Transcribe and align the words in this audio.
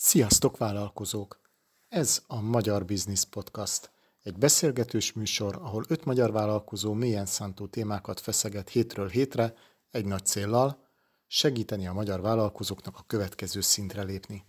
Sziasztok 0.00 0.56
vállalkozók! 0.56 1.40
Ez 1.88 2.22
a 2.26 2.40
Magyar 2.40 2.84
Business 2.84 3.24
Podcast. 3.24 3.90
Egy 4.22 4.36
beszélgetős 4.36 5.12
műsor, 5.12 5.56
ahol 5.56 5.84
öt 5.88 6.04
magyar 6.04 6.32
vállalkozó 6.32 6.92
mélyen 6.92 7.26
szántó 7.26 7.66
témákat 7.66 8.20
feszeget 8.20 8.68
hétről 8.68 9.08
hétre, 9.08 9.54
egy 9.90 10.04
nagy 10.04 10.26
céllal, 10.26 10.84
segíteni 11.26 11.86
a 11.86 11.92
magyar 11.92 12.20
vállalkozóknak 12.20 12.96
a 12.96 13.04
következő 13.06 13.60
szintre 13.60 14.02
lépni. 14.02 14.44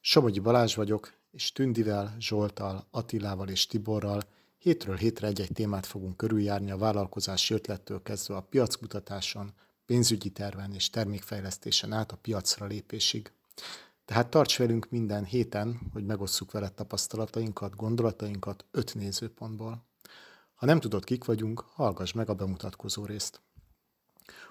Somogyi 0.00 0.38
Balázs 0.38 0.74
vagyok, 0.74 1.12
és 1.30 1.52
Tündivel, 1.52 2.16
Zsoltal, 2.18 2.86
Attilával 2.90 3.48
és 3.48 3.66
Tiborral 3.66 4.22
hétről 4.58 4.96
hétre 4.96 5.26
egy-egy 5.26 5.52
témát 5.52 5.86
fogunk 5.86 6.16
körüljárni 6.16 6.70
a 6.70 6.78
vállalkozási 6.78 7.54
ötlettől 7.54 8.02
kezdve 8.02 8.36
a 8.36 8.46
piackutatáson, 8.50 9.52
pénzügyi 9.86 10.30
terven 10.30 10.72
és 10.72 10.90
termékfejlesztésen 10.90 11.92
át 11.92 12.12
a 12.12 12.16
piacra 12.16 12.66
lépésig. 12.66 13.32
Tehát 14.10 14.30
tarts 14.30 14.58
velünk 14.58 14.90
minden 14.90 15.24
héten, 15.24 15.80
hogy 15.92 16.04
megosszuk 16.04 16.52
veled 16.52 16.72
tapasztalatainkat, 16.72 17.76
gondolatainkat 17.76 18.64
öt 18.70 18.94
nézőpontból. 18.94 19.86
Ha 20.54 20.66
nem 20.66 20.80
tudod, 20.80 21.04
kik 21.04 21.24
vagyunk, 21.24 21.60
hallgass 21.60 22.12
meg 22.12 22.28
a 22.28 22.34
bemutatkozó 22.34 23.04
részt. 23.04 23.40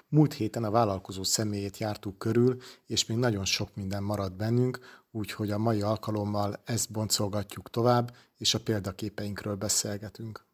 Múlt 0.07 0.33
héten 0.33 0.63
a 0.63 0.71
vállalkozó 0.71 1.23
személyét 1.23 1.77
jártuk 1.77 2.17
körül, 2.17 2.57
és 2.85 3.05
még 3.05 3.17
nagyon 3.17 3.45
sok 3.45 3.75
minden 3.75 4.03
maradt 4.03 4.35
bennünk, 4.35 4.79
úgyhogy 5.11 5.51
a 5.51 5.57
mai 5.57 5.81
alkalommal 5.81 6.61
ezt 6.65 6.91
boncolgatjuk 6.91 7.69
tovább, 7.69 8.15
és 8.37 8.53
a 8.53 8.59
példaképeinkről 8.59 9.55
beszélgetünk. 9.55 10.45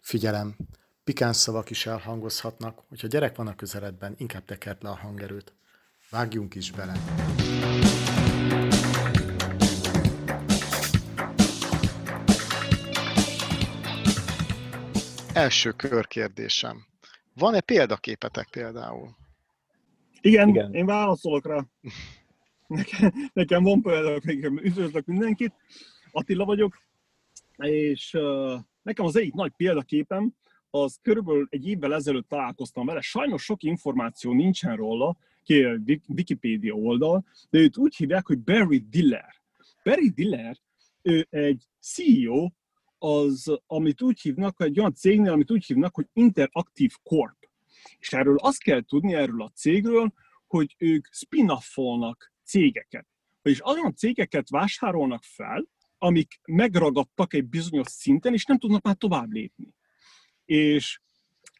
Figyelem! 0.00 0.56
Pikáns 1.04 1.36
szavak 1.36 1.70
is 1.70 1.86
elhangozhatnak, 1.86 2.82
hogyha 2.88 3.06
gyerek 3.06 3.36
van 3.36 3.46
a 3.46 3.54
közeledben, 3.54 4.14
inkább 4.18 4.44
tekert 4.44 4.82
le 4.82 4.88
a 4.88 4.96
hangerőt. 4.96 5.55
Vágjunk 6.10 6.54
is 6.54 6.70
bele! 6.70 6.92
Első 15.32 15.70
körkérdésem. 15.70 16.86
Van-e 17.34 17.60
példaképetek 17.60 18.48
például? 18.50 19.16
Igen, 20.20 20.48
Igen. 20.48 20.74
én 20.74 20.86
válaszolok 20.86 21.46
rá. 21.46 21.64
Nekem, 22.66 23.12
nekem 23.32 23.62
van 23.62 23.82
példaképem. 23.82 24.58
Üdvözlök 24.58 25.06
mindenkit. 25.06 25.54
Attila 26.10 26.44
vagyok, 26.44 26.78
és 27.56 28.14
uh, 28.14 28.60
nekem 28.82 29.04
az 29.04 29.16
egyik 29.16 29.34
nagy 29.34 29.52
példaképem, 29.56 30.34
az 30.70 30.98
körülbelül 31.02 31.46
egy 31.50 31.68
évvel 31.68 31.94
ezelőtt 31.94 32.28
találkoztam 32.28 32.86
vele. 32.86 33.00
Sajnos 33.00 33.42
sok 33.42 33.62
információ 33.62 34.32
nincsen 34.32 34.76
róla, 34.76 35.16
ki 35.46 35.62
a 35.64 35.78
Wikipedia 36.08 36.74
oldal, 36.74 37.24
de 37.50 37.58
őt 37.58 37.76
úgy 37.76 37.96
hívják, 37.96 38.26
hogy 38.26 38.38
Barry 38.38 38.78
Diller. 38.78 39.34
Barry 39.82 40.10
Diller, 40.10 40.56
ő 41.02 41.26
egy 41.30 41.64
CEO, 41.80 42.50
az, 42.98 43.60
amit 43.66 44.02
úgy 44.02 44.20
hívnak, 44.20 44.60
egy 44.60 44.78
olyan 44.78 44.94
cégnél, 44.94 45.32
amit 45.32 45.50
úgy 45.50 45.64
hívnak, 45.64 45.94
hogy 45.94 46.06
Interactive 46.12 46.94
Corp. 47.02 47.50
És 47.98 48.12
erről 48.12 48.36
azt 48.38 48.62
kell 48.62 48.82
tudni, 48.82 49.14
erről 49.14 49.42
a 49.42 49.50
cégről, 49.54 50.12
hogy 50.46 50.74
ők 50.78 51.06
spin-offolnak 51.10 52.32
cégeket. 52.44 53.06
Vagyis 53.42 53.66
olyan 53.66 53.94
cégeket 53.94 54.50
vásárolnak 54.50 55.22
fel, 55.22 55.68
amik 55.98 56.40
megragadtak 56.44 57.34
egy 57.34 57.46
bizonyos 57.46 57.88
szinten, 57.88 58.32
és 58.32 58.44
nem 58.44 58.58
tudnak 58.58 58.82
már 58.82 58.96
tovább 58.96 59.30
lépni. 59.30 59.74
És 60.44 61.00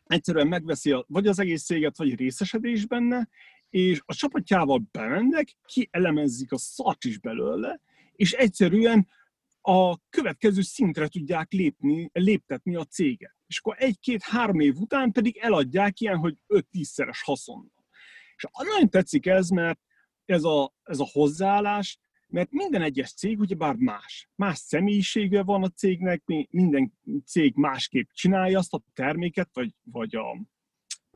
egyszerűen 0.06 0.46
megveszi 0.48 1.04
vagy 1.06 1.26
az 1.26 1.38
egész 1.38 1.64
céget, 1.64 1.96
vagy 1.96 2.14
részesedés 2.14 2.86
benne, 2.86 3.28
és 3.70 4.00
a 4.04 4.14
csapatjával 4.14 4.82
bemennek, 4.90 5.56
kielemezik 5.64 6.52
a 6.52 6.58
szart 6.58 7.04
is 7.04 7.18
belőle, 7.18 7.80
és 8.12 8.32
egyszerűen 8.32 9.08
a 9.60 9.98
következő 10.10 10.62
szintre 10.62 11.08
tudják 11.08 11.52
lépni, 11.52 12.10
léptetni 12.12 12.76
a 12.76 12.84
céget. 12.84 13.36
És 13.46 13.58
akkor 13.58 13.74
egy-két-három 13.78 14.60
év 14.60 14.76
után 14.76 15.12
pedig 15.12 15.36
eladják 15.36 16.00
ilyen, 16.00 16.16
hogy 16.16 16.36
5-10-szeres 16.48 17.18
haszonnal. 17.24 17.84
És 18.36 18.46
nagyon 18.52 18.90
tetszik 18.90 19.26
ez, 19.26 19.48
mert 19.48 19.80
ez 20.24 20.44
a, 20.44 20.74
ez 20.82 21.00
a 21.00 21.08
hozzáállás, 21.12 21.98
mert 22.28 22.50
minden 22.50 22.82
egyes 22.82 23.12
cég 23.12 23.38
ugyebár 23.38 23.74
más. 23.74 24.28
Más 24.34 24.58
személyisége 24.58 25.42
van 25.42 25.62
a 25.62 25.68
cégnek, 25.68 26.22
minden 26.50 26.92
cég 27.24 27.54
másképp 27.54 28.08
csinálja 28.12 28.58
azt 28.58 28.72
a 28.72 28.82
terméket, 28.94 29.48
vagy, 29.52 29.74
vagy 29.82 30.16
a, 30.16 30.40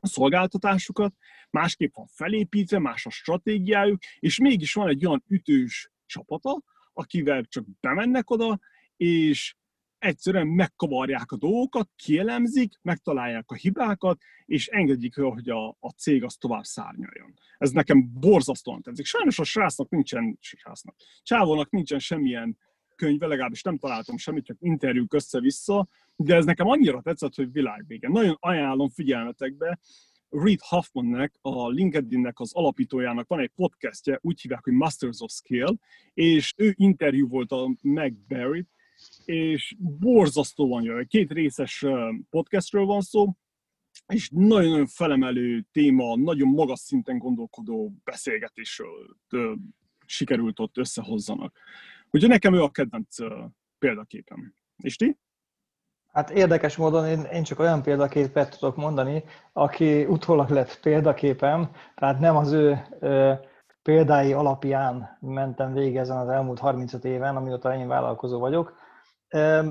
a 0.01 0.07
szolgáltatásukat, 0.07 1.13
másképp 1.49 1.95
van 1.95 2.07
felépítve, 2.07 2.79
más 2.79 3.05
a 3.05 3.09
stratégiájuk, 3.09 3.99
és 4.19 4.39
mégis 4.39 4.73
van 4.73 4.87
egy 4.87 5.05
olyan 5.05 5.23
ütős 5.27 5.91
csapata, 6.05 6.63
akivel 6.93 7.43
csak 7.43 7.65
bemennek 7.79 8.29
oda, 8.29 8.59
és 8.97 9.55
egyszerűen 9.97 10.47
megkavarják 10.47 11.31
a 11.31 11.37
dolgokat, 11.37 11.89
kielemzik, 11.95 12.73
megtalálják 12.81 13.51
a 13.51 13.55
hibákat, 13.55 14.21
és 14.45 14.67
engedik, 14.67 15.15
hogy 15.15 15.49
a, 15.49 15.67
a 15.79 15.89
cég 15.89 16.23
az 16.23 16.35
tovább 16.35 16.63
szárnyaljon. 16.63 17.33
Ez 17.57 17.71
nekem 17.71 18.11
borzasztóan 18.19 18.81
tetszik. 18.81 19.05
Sajnos 19.05 19.39
a 19.39 19.43
srácnak 19.43 19.89
nincsen, 19.89 20.37
srácnak, 20.39 20.95
csávónak 21.23 21.69
nincsen 21.69 21.99
semmilyen 21.99 22.57
könyve, 22.95 23.27
legalábbis 23.27 23.61
nem 23.61 23.77
találtam 23.77 24.17
semmit, 24.17 24.45
csak 24.45 24.57
interjúk 24.59 25.13
össze-vissza, 25.13 25.87
de 26.15 26.35
ez 26.35 26.45
nekem 26.45 26.67
annyira 26.67 27.01
tetszett, 27.01 27.35
hogy 27.35 27.51
világvége. 27.51 28.09
Nagyon 28.09 28.37
ajánlom 28.39 28.89
figyelmetekbe, 28.89 29.79
Reed 30.29 30.59
Hoffmannek, 30.59 31.33
a 31.41 31.69
LinkedInnek 31.69 32.39
az 32.39 32.53
alapítójának 32.53 33.27
van 33.27 33.39
egy 33.39 33.51
podcastje, 33.55 34.19
úgy 34.21 34.41
hívják, 34.41 34.63
hogy 34.63 34.73
Masters 34.73 35.19
of 35.19 35.31
Skill, 35.31 35.77
és 36.13 36.53
ő 36.57 36.73
interjú 36.77 37.27
volt 37.27 37.51
a 37.51 37.75
Meg 37.81 38.13
Barrett, 38.27 38.69
és 39.25 39.75
borzasztóan 39.77 40.83
jön. 40.83 41.07
Két 41.07 41.31
részes 41.31 41.85
podcastről 42.29 42.85
van 42.85 43.01
szó, 43.01 43.33
és 44.07 44.29
nagyon-nagyon 44.33 44.87
felemelő 44.87 45.65
téma, 45.71 46.15
nagyon 46.15 46.47
magas 46.47 46.79
szinten 46.79 47.17
gondolkodó 47.17 47.93
beszélgetésről 48.03 49.17
sikerült 50.05 50.59
ott 50.59 50.77
összehozzanak. 50.77 51.59
Úgyhogy 52.09 52.29
nekem 52.29 52.53
ő 52.53 52.61
a 52.61 52.69
kedvenc 52.69 53.15
példaképem. 53.79 54.53
És 54.77 54.95
ti? 54.95 55.17
Hát 56.11 56.29
érdekes 56.29 56.77
módon 56.77 57.07
én, 57.07 57.21
én 57.21 57.43
csak 57.43 57.59
olyan 57.59 57.81
példaképet 57.81 58.59
tudok 58.59 58.75
mondani, 58.75 59.23
aki 59.53 60.05
utólag 60.05 60.49
lett 60.49 60.79
példaképem, 60.81 61.71
tehát 61.95 62.19
nem 62.19 62.35
az 62.35 62.51
ő 62.51 62.81
ö, 62.99 63.33
példái 63.83 64.33
alapján 64.33 65.17
mentem 65.19 65.73
végig 65.73 65.97
ezen 65.97 66.17
az 66.17 66.29
elmúlt 66.29 66.59
35 66.59 67.05
éven, 67.05 67.35
amióta 67.35 67.75
én 67.75 67.87
vállalkozó 67.87 68.39
vagyok. 68.39 68.73
Ö, 69.29 69.69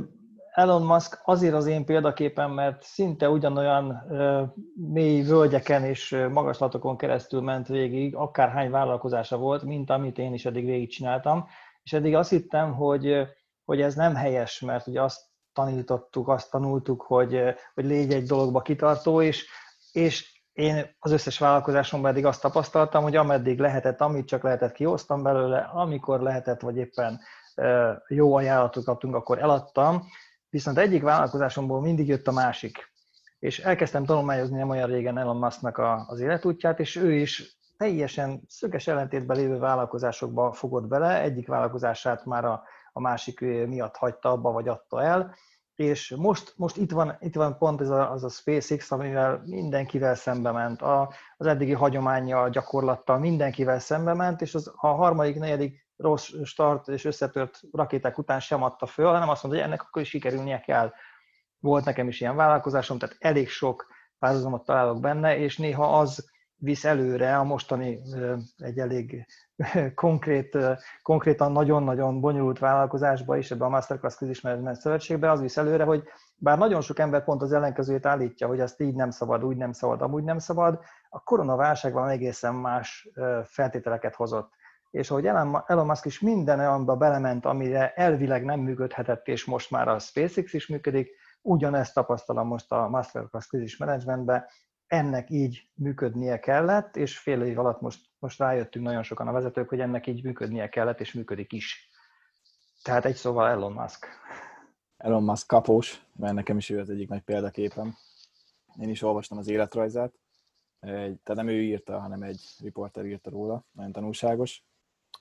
Elon 0.51 0.83
Musk 0.83 1.21
azért 1.25 1.55
az 1.55 1.67
én 1.67 1.85
példaképem, 1.85 2.51
mert 2.51 2.83
szinte 2.83 3.31
ugyanolyan 3.31 4.07
ö, 4.09 4.43
mély 4.75 5.23
völgyeken 5.23 5.85
és 5.85 6.27
magaslatokon 6.33 6.97
keresztül 6.97 7.41
ment 7.41 7.69
végig, 7.69 8.17
akárhány 8.17 8.71
vállalkozása 8.71 9.37
volt, 9.37 9.63
mint 9.63 9.91
amit 9.91 10.19
én 10.19 10.35
is 10.35 10.47
eddig 10.47 10.65
végigcsináltam, 10.65 11.47
és 11.83 11.93
eddig 11.93 12.15
azt 12.15 12.31
hittem, 12.31 12.75
hogy, 12.75 13.27
hogy 13.65 13.81
ez 13.81 13.95
nem 13.95 14.15
helyes, 14.15 14.61
mert 14.61 14.87
ugye 14.87 15.03
azt 15.03 15.30
tanítottuk, 15.65 16.29
azt 16.29 16.51
tanultuk, 16.51 17.03
hogy, 17.03 17.43
hogy 17.75 17.85
légy 17.85 18.13
egy 18.13 18.27
dologba 18.27 18.63
kitartó, 18.63 19.23
és, 19.23 19.47
és 19.93 20.43
én 20.53 20.97
az 20.99 21.11
összes 21.11 21.39
vállalkozásomban 21.39 22.11
eddig 22.11 22.27
azt 22.27 22.41
tapasztaltam, 22.41 23.03
hogy 23.03 23.17
ameddig 23.17 23.59
lehetett, 23.59 24.01
amit 24.01 24.27
csak 24.27 24.43
lehetett, 24.43 24.73
kihoztam 24.73 25.23
belőle, 25.23 25.59
amikor 25.59 26.21
lehetett, 26.21 26.61
vagy 26.61 26.77
éppen 26.77 27.21
jó 28.09 28.35
ajánlatot 28.35 28.85
kaptunk, 28.85 29.15
akkor 29.15 29.39
eladtam, 29.39 30.03
viszont 30.51 30.79
egyik 30.79 31.03
vállalkozásomból 31.03 31.81
mindig 31.81 32.09
jött 32.09 32.27
a 32.27 32.33
másik. 32.33 32.93
És 33.39 33.59
elkezdtem 33.59 34.05
tanulmányozni 34.05 34.57
nem 34.57 34.69
olyan 34.69 34.89
régen 34.89 35.19
Elon 35.19 35.37
Musknak 35.37 35.81
az 36.07 36.21
életútját, 36.21 36.81
és 36.81 36.97
ő 36.97 37.13
is 37.13 37.59
teljesen 37.77 38.43
szöges 38.49 38.87
ellentétben 38.87 39.37
lévő 39.37 39.59
vállalkozásokba 39.59 40.53
fogott 40.53 40.87
bele, 40.87 41.21
egyik 41.21 41.49
vállalkozását 41.49 42.25
már 42.25 42.45
a 42.45 42.63
a 42.93 43.01
másik 43.01 43.41
miatt 43.67 43.97
hagyta 43.97 44.31
abba, 44.31 44.53
vagy 44.53 44.69
adta 44.69 45.03
el. 45.03 45.35
És 45.81 46.15
most, 46.17 46.53
most 46.57 46.77
itt, 46.77 46.91
van, 46.91 47.17
itt 47.21 47.35
van 47.35 47.59
pont 47.59 47.81
ez 47.81 47.89
a, 47.89 48.11
az 48.11 48.25
a 48.25 48.29
SpaceX, 48.29 48.91
amivel 48.91 49.43
mindenkivel 49.47 50.15
szembe 50.15 50.51
ment, 50.51 50.83
a, 50.83 51.13
az 51.37 51.47
eddigi 51.47 51.73
hagyománya, 51.73 52.49
gyakorlattal 52.49 53.19
mindenkivel 53.19 53.79
szembe 53.79 54.15
ment, 54.15 54.41
és 54.41 54.55
az, 54.55 54.73
a 54.77 54.87
harmadik, 54.87 55.39
negyedik 55.39 55.87
rossz 55.97 56.31
start 56.45 56.89
és 56.89 57.05
összetört 57.05 57.61
rakéták 57.73 58.19
után 58.19 58.41
sem 58.41 58.63
adta 58.63 58.87
föl, 58.87 59.07
hanem 59.07 59.29
azt 59.29 59.43
mondta, 59.43 59.61
hogy 59.61 59.71
ennek 59.71 59.83
akkor 59.83 60.03
is 60.03 60.09
sikerülnie 60.09 60.61
kell. 60.61 60.93
Volt 61.59 61.85
nekem 61.85 62.09
is 62.09 62.21
ilyen 62.21 62.37
vállalkozásom, 62.37 62.99
tehát 62.99 63.17
elég 63.19 63.49
sok 63.49 63.87
párhuzamot 64.19 64.65
találok 64.65 65.01
benne, 65.01 65.37
és 65.37 65.59
néha 65.59 65.99
az 65.99 66.31
visz 66.61 66.85
előre 66.85 67.39
a 67.39 67.45
mostani 67.45 68.01
egy 68.57 68.79
elég 68.79 69.27
konkrét, 69.95 70.59
konkrétan 71.03 71.53
nagyon-nagyon 71.53 72.21
bonyolult 72.21 72.59
vállalkozásba 72.59 73.37
is, 73.37 73.51
ebbe 73.51 73.65
a 73.65 73.69
Masterclass 73.69 74.17
Krízis 74.17 74.41
Management 74.41 74.77
Szövetségbe, 74.77 75.31
az 75.31 75.41
visz 75.41 75.57
előre, 75.57 75.85
hogy 75.85 76.03
bár 76.37 76.59
nagyon 76.59 76.81
sok 76.81 76.99
ember 76.99 77.25
pont 77.25 77.43
az 77.43 77.53
ellenkezőjét 77.53 78.07
állítja, 78.07 78.47
hogy 78.47 78.61
ezt 78.61 78.81
így 78.81 78.95
nem 78.95 79.11
szabad, 79.11 79.45
úgy 79.45 79.57
nem 79.57 79.73
szabad, 79.73 80.03
amúgy 80.03 80.25
nem 80.25 80.39
szabad, 80.39 80.81
a 81.09 81.23
koronaválság 81.23 81.93
van 81.93 82.09
egészen 82.09 82.55
más 82.55 83.09
feltételeket 83.45 84.15
hozott. 84.15 84.53
és 84.91 85.11
ahogy 85.11 85.27
Elon 85.67 85.87
Musk 85.87 86.05
is 86.05 86.21
minden 86.21 86.59
olyanba 86.59 86.97
belement, 86.97 87.47
amire 87.47 87.93
elvileg 87.95 88.45
nem 88.45 88.61
működhetett, 88.61 89.29
és 89.29 89.45
most 89.45 89.71
már 89.71 89.89
a 89.89 89.99
SpaceX 89.99 90.53
is 90.53 90.67
működik, 90.67 91.11
ugyanezt 91.43 91.95
tapasztalom 91.95 92.47
most 92.47 92.73
a 92.73 92.89
Masterclass 92.89 93.47
Crisis 93.47 93.77
Managementben, 93.77 94.45
ennek 94.91 95.31
így 95.31 95.69
működnie 95.75 96.39
kellett, 96.39 96.97
és 96.97 97.19
fél 97.19 97.43
év 97.43 97.59
alatt 97.59 97.81
most, 97.81 98.07
most 98.19 98.39
rájöttünk 98.39 98.85
nagyon 98.85 99.03
sokan 99.03 99.29
a 99.29 99.33
vezetők, 99.33 99.69
hogy 99.69 99.81
ennek 99.81 100.07
így 100.07 100.25
működnie 100.25 100.69
kellett, 100.69 101.01
és 101.01 101.13
működik 101.13 101.53
is. 101.53 101.91
Tehát 102.83 103.05
egy 103.05 103.15
szóval 103.15 103.49
Elon 103.49 103.73
Musk. 103.73 104.07
Elon 104.97 105.23
Musk 105.23 105.47
kapós, 105.47 106.03
mert 106.17 106.35
nekem 106.35 106.57
is 106.57 106.71
ő 106.71 106.79
az 106.79 106.91
egyik 106.91 107.09
nagy 107.09 107.23
példaképem. 107.23 107.97
Én 108.81 108.89
is 108.89 109.03
olvastam 109.03 109.39
az 109.39 109.49
életrajzát, 109.49 110.13
egy, 110.81 111.21
tehát 111.23 111.45
nem 111.45 111.49
ő 111.49 111.63
írta, 111.63 112.01
hanem 112.01 112.23
egy 112.23 112.41
riporter 112.61 113.05
írta 113.05 113.31
róla, 113.31 113.65
nagyon 113.73 113.93
tanulságos. 113.93 114.65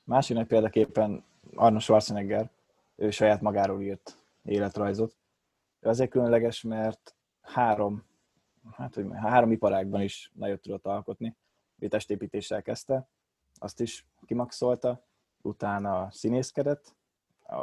Másik 0.04 0.36
nagy 0.36 0.48
példaképpen 0.48 1.24
Arnold 1.56 1.82
Schwarzenegger, 1.82 2.50
ő 2.96 3.10
saját 3.10 3.42
magáról 3.42 3.82
írt 3.82 4.18
életrajzot. 4.44 5.16
Ő 5.80 5.90
azért 5.90 6.10
különleges, 6.10 6.62
mert 6.62 7.16
három, 7.42 8.09
hát 8.72 8.96
hogy 8.96 9.06
három 9.14 9.52
iparágban 9.52 10.02
is 10.02 10.32
nagyot 10.34 10.62
tudott 10.62 10.86
alkotni. 10.86 11.36
Ő 11.80 11.88
testépítéssel 11.88 12.62
kezdte, 12.62 13.10
azt 13.60 13.80
is 13.80 14.06
kimaxolta, 14.26 15.08
utána 15.42 16.12
színészkedett, 16.12 16.96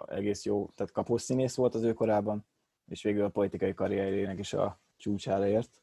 egész 0.06 0.44
jó, 0.44 0.70
tehát 0.74 0.92
kapós 0.92 1.22
színész 1.22 1.54
volt 1.54 1.74
az 1.74 1.82
ő 1.82 1.92
korában, 1.92 2.46
és 2.88 3.02
végül 3.02 3.24
a 3.24 3.28
politikai 3.28 3.74
karrierének 3.74 4.38
is 4.38 4.52
a 4.52 4.80
csúcsára 4.96 5.46
ért. 5.46 5.82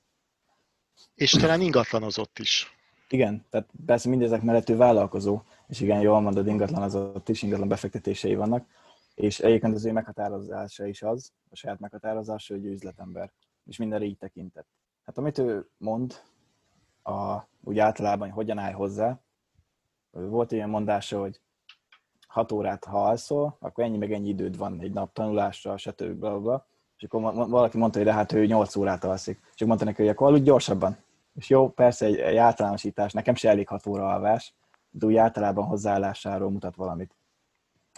És 1.16 1.32
talán 1.32 1.62
ingatlanozott 1.62 2.40
is. 2.40 2.78
Igen, 3.10 3.46
tehát 3.50 3.70
persze 3.86 4.10
mindezek 4.10 4.42
mellett 4.42 4.70
ő 4.70 4.76
vállalkozó, 4.76 5.42
és 5.68 5.82
igen, 5.82 6.02
jól 6.02 6.22
mondod, 6.22 6.48
ingatlanozott 6.48 7.30
is, 7.30 7.42
ingatlan 7.42 7.68
befektetései 7.68 8.36
vannak, 8.36 8.68
és 9.16 9.40
egyébként 9.40 9.74
az 9.74 9.86
ő 9.86 9.92
meghatározása 9.92 10.86
is 10.86 11.02
az, 11.02 11.32
a 11.50 11.56
saját 11.56 11.80
meghatározása, 11.80 12.54
hogy 12.54 12.66
ő 12.66 12.72
üzletember, 12.72 13.32
és 13.66 13.78
mindenre 13.78 14.06
így 14.06 14.18
tekintett. 14.18 14.68
Hát 15.06 15.18
amit 15.18 15.38
ő 15.38 15.70
mond, 15.78 16.14
a, 17.04 17.38
úgy 17.64 17.80
általában, 17.80 18.28
hogy 18.28 18.36
hogyan 18.36 18.58
állj 18.58 18.74
hozzá, 18.74 19.20
volt 20.12 20.52
ilyen 20.52 20.70
mondása, 20.70 21.20
hogy 21.20 21.42
6 22.28 22.52
órát 22.52 22.86
ha 22.86 23.06
alszol, 23.06 23.58
akkor 23.60 23.84
ennyi 23.84 23.98
meg 23.98 24.12
ennyi 24.12 24.28
időd 24.28 24.58
van 24.58 24.80
egy 24.82 24.92
nap 24.92 25.14
tanulásra, 25.14 25.78
stb. 25.78 26.20
Bla, 26.20 26.40
bla. 26.40 26.66
És 26.98 27.04
akkor 27.04 27.50
valaki 27.50 27.78
mondta, 27.78 27.98
hogy 27.98 28.08
de 28.08 28.14
hát 28.14 28.32
ő 28.32 28.46
8 28.46 28.76
órát 28.76 29.04
alszik. 29.04 29.40
És 29.56 29.66
mondta 29.66 29.86
neki, 29.86 30.02
hogy 30.02 30.12
akkor 30.12 30.28
aludj 30.28 30.44
gyorsabban. 30.44 30.98
És 31.36 31.50
jó, 31.50 31.70
persze 31.70 32.06
egy, 32.06 32.18
egy 32.18 32.36
általánosítás, 32.36 33.12
nekem 33.12 33.36
se 33.36 33.50
elég 33.50 33.68
6 33.68 33.86
óra 33.86 34.08
alvás, 34.08 34.54
de 34.90 35.06
úgy 35.06 35.16
általában 35.16 35.66
hozzáállásáról 35.66 36.52
mutat 36.52 36.76
valamit. 36.76 37.16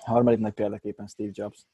A 0.03 0.11
harmadik 0.11 0.39
nagy 0.39 0.53
példaképpen 0.53 1.07
Steve 1.07 1.31
Jobs. 1.33 1.65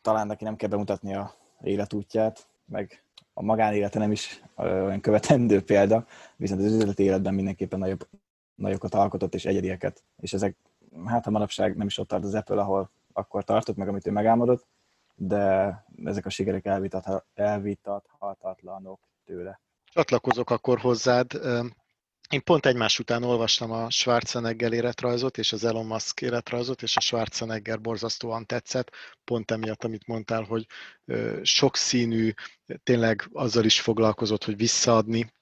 Talán 0.00 0.26
neki 0.26 0.44
nem 0.44 0.56
kell 0.56 0.68
bemutatni 0.68 1.14
a 1.14 1.34
életútját, 1.60 2.48
meg 2.64 3.02
a 3.38 3.42
magánélete 3.42 3.98
nem 3.98 4.12
is 4.12 4.42
olyan 4.56 5.00
követendő 5.00 5.62
példa, 5.62 6.06
viszont 6.36 6.60
az 6.60 6.72
üzleti 6.72 7.02
életben 7.02 7.34
mindenképpen 7.34 7.78
nagyobb, 7.78 8.08
nagyokat 8.54 8.94
alkotott 8.94 9.34
és 9.34 9.44
egyedieket. 9.44 10.02
És 10.16 10.32
ezek 10.32 10.56
hát 11.04 11.24
ha 11.24 11.30
manapság 11.30 11.76
nem 11.76 11.86
is 11.86 11.98
ott 11.98 12.08
tart 12.08 12.24
az 12.24 12.34
Apple, 12.34 12.60
ahol 12.60 12.90
akkor 13.12 13.44
tartott, 13.44 13.76
meg 13.76 13.88
amit 13.88 14.06
ő 14.06 14.10
megálmodott, 14.10 14.66
de 15.14 15.74
ezek 16.04 16.26
a 16.26 16.30
sikerek 16.30 16.64
elvitat, 16.64 17.24
elvitathatatlanok 17.34 19.00
tőle. 19.24 19.60
Csatlakozok 19.84 20.50
akkor 20.50 20.78
hozzád. 20.78 21.32
Én 22.28 22.44
pont 22.44 22.66
egymás 22.66 22.98
után 22.98 23.22
olvastam 23.22 23.70
a 23.70 23.90
Schwarzenegger 23.90 24.72
életrajzot 24.72 25.38
és 25.38 25.52
az 25.52 25.64
Elon 25.64 25.86
Musk 25.86 26.20
életrajzot, 26.20 26.82
és 26.82 26.96
a 26.96 27.00
Schwarzenegger 27.00 27.80
borzasztóan 27.80 28.46
tetszett, 28.46 28.90
pont 29.24 29.50
emiatt, 29.50 29.84
amit 29.84 30.06
mondtál, 30.06 30.42
hogy 30.42 30.66
sokszínű, 31.42 32.32
tényleg 32.82 33.28
azzal 33.32 33.64
is 33.64 33.80
foglalkozott, 33.80 34.44
hogy 34.44 34.56
visszaadni 34.56 35.32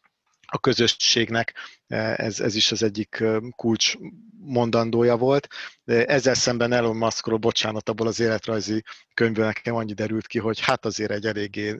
a 0.47 0.59
közösségnek, 0.59 1.55
ez, 1.87 2.41
ez 2.41 2.55
is 2.55 2.73
az 2.73 2.83
egyik 2.83 3.25
kulcs 3.57 3.95
mondandója 4.39 5.17
volt. 5.17 5.49
Ezzel 5.85 6.35
szemben 6.35 6.73
Elon 6.73 6.97
Muskról, 6.97 7.39
bocsánat, 7.39 7.89
abból 7.89 8.07
az 8.07 8.21
életrajzi 8.21 8.83
könyvből 9.15 9.45
nekem 9.45 9.75
annyi 9.75 9.93
derült 9.93 10.27
ki, 10.27 10.39
hogy 10.39 10.61
hát 10.61 10.85
azért 10.85 11.11
egy 11.11 11.27
eléggé 11.27 11.77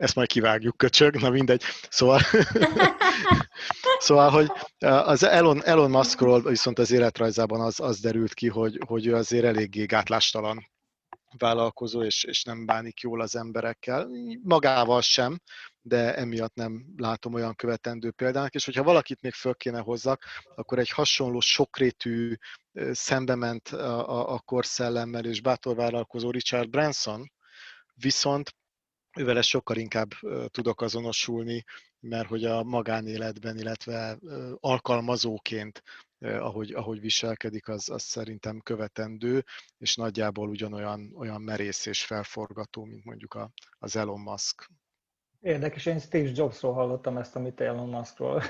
ezt 0.00 0.14
majd 0.14 0.28
kivágjuk, 0.28 0.76
köcsög, 0.76 1.16
na 1.16 1.30
mindegy. 1.30 1.62
Szóval, 1.88 2.20
szóval 3.98 4.30
hogy 4.30 4.50
az 4.78 5.22
Elon, 5.22 5.64
Elon 5.64 5.90
Muskról 5.90 6.42
viszont 6.42 6.78
az 6.78 6.90
életrajzában 6.90 7.60
az, 7.60 7.80
az 7.80 8.00
derült 8.00 8.34
ki, 8.34 8.48
hogy, 8.48 8.78
hogy 8.86 9.06
ő 9.06 9.14
azért 9.14 9.44
eléggé 9.44 9.84
gátlástalan 9.84 10.68
vállalkozó, 11.38 12.02
és, 12.02 12.24
és 12.24 12.42
nem 12.42 12.66
bánik 12.66 13.00
jól 13.00 13.20
az 13.20 13.36
emberekkel. 13.36 14.08
Magával 14.42 15.00
sem, 15.00 15.40
de 15.80 16.16
emiatt 16.16 16.54
nem 16.54 16.84
látom 16.96 17.34
olyan 17.34 17.54
követendő 17.54 18.10
példának, 18.10 18.54
és 18.54 18.64
hogyha 18.64 18.82
valakit 18.82 19.22
még 19.22 19.32
föl 19.32 19.54
kéne 19.54 19.80
hozzak, 19.80 20.24
akkor 20.54 20.78
egy 20.78 20.90
hasonló 20.90 21.40
sokrétű, 21.40 22.34
szembe 22.92 23.34
ment 23.34 23.68
a, 23.68 24.08
a, 24.08 24.32
a 24.34 24.38
korszellemmel 24.38 25.24
és 25.24 25.40
bátor 25.40 25.76
vállalkozó 25.76 26.30
Richard 26.30 26.70
Branson, 26.70 27.32
viszont 27.94 28.54
ővel 29.18 29.42
sokkal 29.42 29.76
inkább 29.76 30.10
tudok 30.46 30.80
azonosulni, 30.80 31.64
mert 32.00 32.28
hogy 32.28 32.44
a 32.44 32.62
magánéletben, 32.62 33.58
illetve 33.58 34.18
alkalmazóként, 34.60 35.82
ahogy, 36.18 36.72
ahogy 36.72 37.00
viselkedik, 37.00 37.68
az, 37.68 37.88
az 37.88 38.02
szerintem 38.02 38.60
követendő, 38.60 39.44
és 39.78 39.94
nagyjából 39.94 40.48
ugyanolyan 40.48 41.12
olyan 41.14 41.42
merész 41.42 41.86
és 41.86 42.04
felforgató, 42.04 42.84
mint 42.84 43.04
mondjuk 43.04 43.34
a, 43.34 43.50
az 43.78 43.96
Elon 43.96 44.20
Musk. 44.20 44.70
Érdekes, 45.40 45.86
én 45.86 45.98
Steve 45.98 46.30
Jobsról 46.34 46.72
hallottam 46.72 47.16
ezt, 47.16 47.36
amit 47.36 47.60
Elon 47.60 47.88
Muskról. 47.88 48.42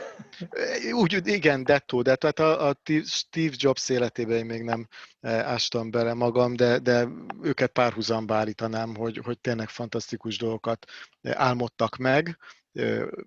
Úgy, 1.01 1.21
igen, 1.25 1.65
dettó, 1.65 2.03
de 2.03 2.17
tehát 2.17 2.39
a, 2.39 2.69
a 2.69 2.77
Steve 3.05 3.55
Jobs 3.57 3.89
életében 3.89 4.37
én 4.37 4.45
még 4.45 4.63
nem 4.63 4.89
ástam 5.21 5.91
bele 5.91 6.15
magam, 6.15 6.57
de, 6.57 6.79
de 6.79 7.09
őket 7.43 7.71
párhuzamba 7.73 8.35
állítanám, 8.35 8.97
hogy, 8.97 9.21
hogy 9.25 9.41
tényleg 9.41 9.69
fantasztikus 9.69 10.39
dolgokat 10.39 10.87
álmodtak 11.23 11.97
meg, 11.97 12.39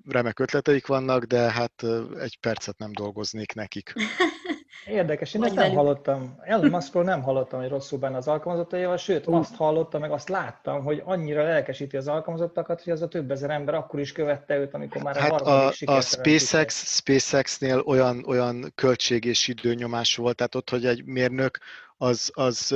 remek 0.05 0.39
ötleteik 0.39 0.87
vannak, 0.87 1.23
de 1.23 1.51
hát 1.51 1.83
egy 2.19 2.37
percet 2.39 2.77
nem 2.77 2.91
dolgoznék 2.91 3.53
nekik. 3.53 3.93
Érdekes, 4.87 5.33
én 5.33 5.43
ezt 5.43 5.55
nem 5.55 5.73
hallottam. 5.73 6.35
Elon 6.41 6.69
Muskról 6.69 7.03
nem 7.03 7.21
hallottam, 7.21 7.59
hogy 7.59 7.69
rosszul 7.69 7.99
benne 7.99 8.17
az 8.17 8.27
alkalmazottaival, 8.27 8.97
sőt, 8.97 9.27
uh. 9.27 9.35
azt 9.35 9.55
hallottam, 9.55 10.01
meg 10.01 10.11
azt 10.11 10.29
láttam, 10.29 10.83
hogy 10.83 11.01
annyira 11.05 11.43
lelkesíti 11.43 11.97
az 11.97 12.07
alkalmazottakat, 12.07 12.83
hogy 12.83 12.93
az 12.93 13.01
a 13.01 13.07
több 13.07 13.31
ezer 13.31 13.49
ember 13.49 13.73
akkor 13.73 13.99
is 13.99 14.11
követte 14.11 14.57
őt, 14.57 14.73
amikor 14.73 15.01
már 15.01 15.15
hát 15.15 15.41
a, 15.41 15.67
a, 15.67 15.73
a 15.85 16.01
SpaceX, 16.01 16.95
SpaceX-nél 16.95 17.79
olyan, 17.79 18.23
olyan 18.27 18.71
költség 18.75 19.25
és 19.25 19.47
időnyomás 19.47 20.15
volt, 20.15 20.35
tehát 20.35 20.55
ott, 20.55 20.69
hogy 20.69 20.85
egy 20.85 21.05
mérnök 21.05 21.59
az, 21.97 22.31
az 22.33 22.75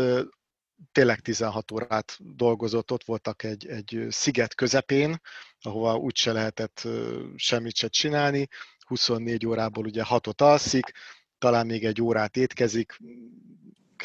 tényleg 0.91 1.19
16 1.19 1.71
órát 1.71 2.17
dolgozott, 2.19 2.91
ott 2.91 3.03
voltak 3.03 3.43
egy, 3.43 3.67
egy 3.67 4.05
sziget 4.09 4.55
közepén, 4.55 5.21
ahova 5.61 5.95
úgyse 5.95 6.31
lehetett 6.31 6.87
semmit 7.35 7.75
se 7.75 7.87
csinálni, 7.87 8.47
24 8.87 9.45
órából 9.45 9.85
ugye 9.85 10.03
6-ot 10.09 10.41
alszik, 10.41 10.91
talán 11.37 11.65
még 11.65 11.85
egy 11.85 12.01
órát 12.01 12.37
étkezik, 12.37 12.99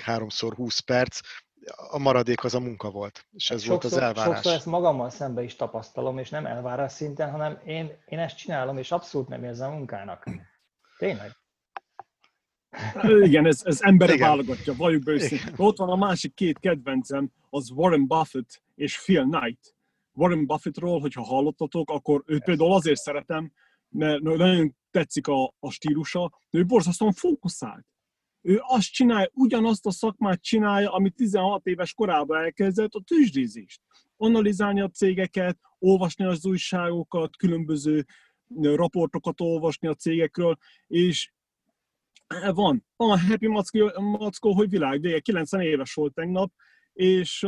háromszor 0.02 0.54
20 0.54 0.78
perc, 0.78 1.20
a 1.90 1.98
maradék 1.98 2.44
az 2.44 2.54
a 2.54 2.60
munka 2.60 2.90
volt, 2.90 3.26
és 3.32 3.50
ez 3.50 3.62
sokszor, 3.62 3.68
volt 3.68 3.84
az 3.84 3.96
elvárás. 3.96 4.34
Sokszor 4.34 4.52
ezt 4.52 4.66
magammal 4.66 5.10
szembe 5.10 5.42
is 5.42 5.56
tapasztalom, 5.56 6.18
és 6.18 6.30
nem 6.30 6.46
elvárás 6.46 6.92
szinten, 6.92 7.30
hanem 7.30 7.58
én, 7.64 7.90
én 8.06 8.18
ezt 8.18 8.36
csinálom, 8.36 8.78
és 8.78 8.90
abszolút 8.90 9.28
nem 9.28 9.44
érzem 9.44 9.70
munkának. 9.70 10.24
Tényleg. 10.98 11.30
Igen, 13.22 13.46
ez, 13.46 13.60
ez 13.64 13.78
embere 13.80 14.12
Igen. 14.14 14.28
válogatja, 14.28 14.74
valljuk 14.74 15.02
be 15.02 15.20
Ott 15.56 15.76
van 15.76 15.88
a 15.88 15.96
másik 15.96 16.34
két 16.34 16.58
kedvencem, 16.58 17.30
az 17.50 17.70
Warren 17.70 18.06
Buffett 18.06 18.62
és 18.74 18.98
Phil 18.98 19.22
Knight. 19.22 19.74
Warren 20.12 20.46
Buffettról, 20.46 21.00
hogyha 21.00 21.22
hallottatok, 21.22 21.90
akkor 21.90 22.22
őt 22.26 22.44
például 22.44 22.72
azért 22.72 23.00
szeretem, 23.00 23.52
mert 23.92 24.22
nagyon 24.22 24.76
tetszik 24.90 25.26
a, 25.26 25.54
a 25.58 25.70
stílusa, 25.70 26.30
de 26.50 26.58
ő 26.58 26.64
borzasztóan 26.64 27.12
fókuszált. 27.12 27.86
Ő 28.40 28.60
azt 28.62 28.92
csinálja, 28.92 29.28
ugyanazt 29.32 29.86
a 29.86 29.90
szakmát 29.90 30.42
csinálja, 30.42 30.92
amit 30.92 31.14
16 31.14 31.66
éves 31.66 31.94
korában 31.94 32.42
elkezdett, 32.42 32.94
a 32.94 33.02
tőzsdézést. 33.06 33.80
Analizálni 34.16 34.80
a 34.80 34.88
cégeket, 34.88 35.58
olvasni 35.78 36.24
az 36.24 36.46
újságokat, 36.46 37.36
különböző 37.36 38.06
raportokat 38.62 39.40
olvasni 39.40 39.88
a 39.88 39.94
cégekről, 39.94 40.56
és 40.86 41.32
van, 42.40 42.84
van 42.96 43.10
a 43.10 43.20
Happy 43.20 43.46
Mackó, 43.46 44.52
hogy 44.52 44.70
világ 44.70 45.00
vége, 45.00 45.20
90 45.20 45.60
éves 45.60 45.94
volt 45.94 46.14
tegnap, 46.14 46.52
és 46.92 47.42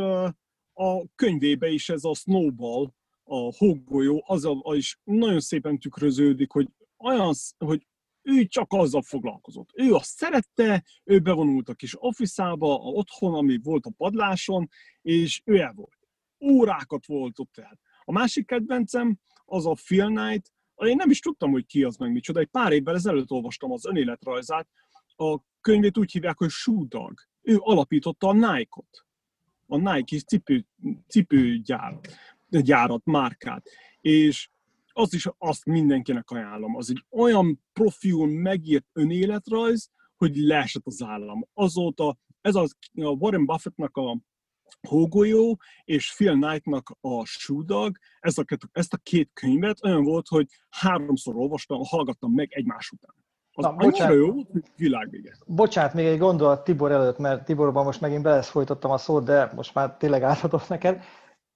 a 0.73 1.05
könyvébe 1.15 1.67
is 1.67 1.89
ez 1.89 2.03
a 2.03 2.13
Snowball, 2.13 2.91
a 3.27 3.53
hógolyó, 3.57 4.23
az 4.27 4.45
a, 4.45 4.75
is 4.75 4.99
nagyon 5.03 5.39
szépen 5.39 5.79
tükröződik, 5.79 6.51
hogy 6.51 6.67
olyan, 6.97 7.33
hogy 7.57 7.85
ő 8.21 8.45
csak 8.45 8.73
azzal 8.73 9.01
foglalkozott. 9.01 9.69
Ő 9.73 9.93
azt 9.93 10.15
szerette, 10.15 10.83
ő 11.03 11.19
bevonult 11.19 11.69
a 11.69 11.73
kis 11.73 11.95
office-ába, 11.99 12.75
a 12.75 12.87
otthon, 12.87 13.33
ami 13.33 13.59
volt 13.63 13.85
a 13.85 13.93
padláson, 13.97 14.69
és 15.01 15.41
ő 15.45 15.59
el 15.59 15.73
volt. 15.73 15.97
Órákat 16.39 17.05
volt 17.05 17.39
ott 17.39 17.57
el. 17.57 17.79
A 18.03 18.11
másik 18.11 18.45
kedvencem 18.45 19.19
az 19.45 19.65
a 19.65 19.73
Phil 19.85 20.05
Knight, 20.05 20.51
én 20.75 20.95
nem 20.95 21.09
is 21.09 21.19
tudtam, 21.19 21.51
hogy 21.51 21.65
ki 21.65 21.83
az 21.83 21.97
meg 21.97 22.11
micsoda. 22.11 22.39
Egy 22.39 22.47
pár 22.47 22.71
évvel 22.71 22.95
ezelőtt 22.95 23.31
olvastam 23.31 23.71
az 23.71 23.85
önéletrajzát. 23.85 24.67
A 25.15 25.39
könyvét 25.61 25.97
úgy 25.97 26.11
hívják, 26.11 26.37
hogy 26.37 26.49
Shoe 26.49 26.85
Dog. 26.87 27.13
Ő 27.41 27.57
alapította 27.59 28.27
a 28.27 28.33
Nike-ot. 28.33 29.05
A 29.67 29.77
Nike 29.77 30.17
cipő, 30.19 30.65
cipőgyárat, 31.07 32.07
gyárat, 32.61 33.05
márkát. 33.05 33.69
És 34.01 34.49
azt 34.93 35.13
is 35.13 35.27
azt 35.37 35.65
mindenkinek 35.65 36.29
ajánlom. 36.29 36.75
Az 36.75 36.89
egy 36.89 37.05
olyan 37.09 37.63
profil 37.73 38.25
megírt 38.25 38.85
önéletrajz, 38.93 39.89
hogy 40.17 40.35
leesett 40.35 40.85
az 40.85 41.03
állam. 41.03 41.47
Azóta 41.53 42.17
ez 42.41 42.55
az, 42.55 42.75
a 42.95 43.09
Warren 43.09 43.45
Buffettnak 43.45 43.97
a 43.97 44.17
Hógolyó 44.87 45.59
és 45.83 46.13
Phil 46.15 46.31
Knightnak 46.31 46.97
a 47.01 47.25
Súdag, 47.25 47.97
ezt 48.19 48.39
a, 48.39 48.45
ezt 48.71 48.93
a 48.93 48.97
két 48.97 49.29
könyvet 49.33 49.83
olyan 49.83 50.03
volt, 50.03 50.27
hogy 50.27 50.47
háromszor 50.69 51.35
olvastam, 51.35 51.81
hallgattam 51.83 52.31
meg 52.31 52.53
egymás 52.53 52.89
után. 52.89 53.15
Az 53.57 53.63
Na, 53.63 53.73
bocsánat, 53.73 54.15
jó, 54.15 54.33
világvége. 54.75 55.37
Bocsánat, 55.45 55.93
még 55.93 56.05
egy 56.05 56.17
gondolat 56.17 56.63
Tibor 56.63 56.91
előtt, 56.91 57.17
mert 57.17 57.45
Tiborban 57.45 57.85
most 57.85 58.01
megint 58.01 58.23
beleszfolytottam 58.23 58.91
a 58.91 58.97
szót, 58.97 59.25
de 59.25 59.51
most 59.55 59.73
már 59.73 59.97
tényleg 59.97 60.23
átadom 60.23 60.61
neked. 60.69 61.03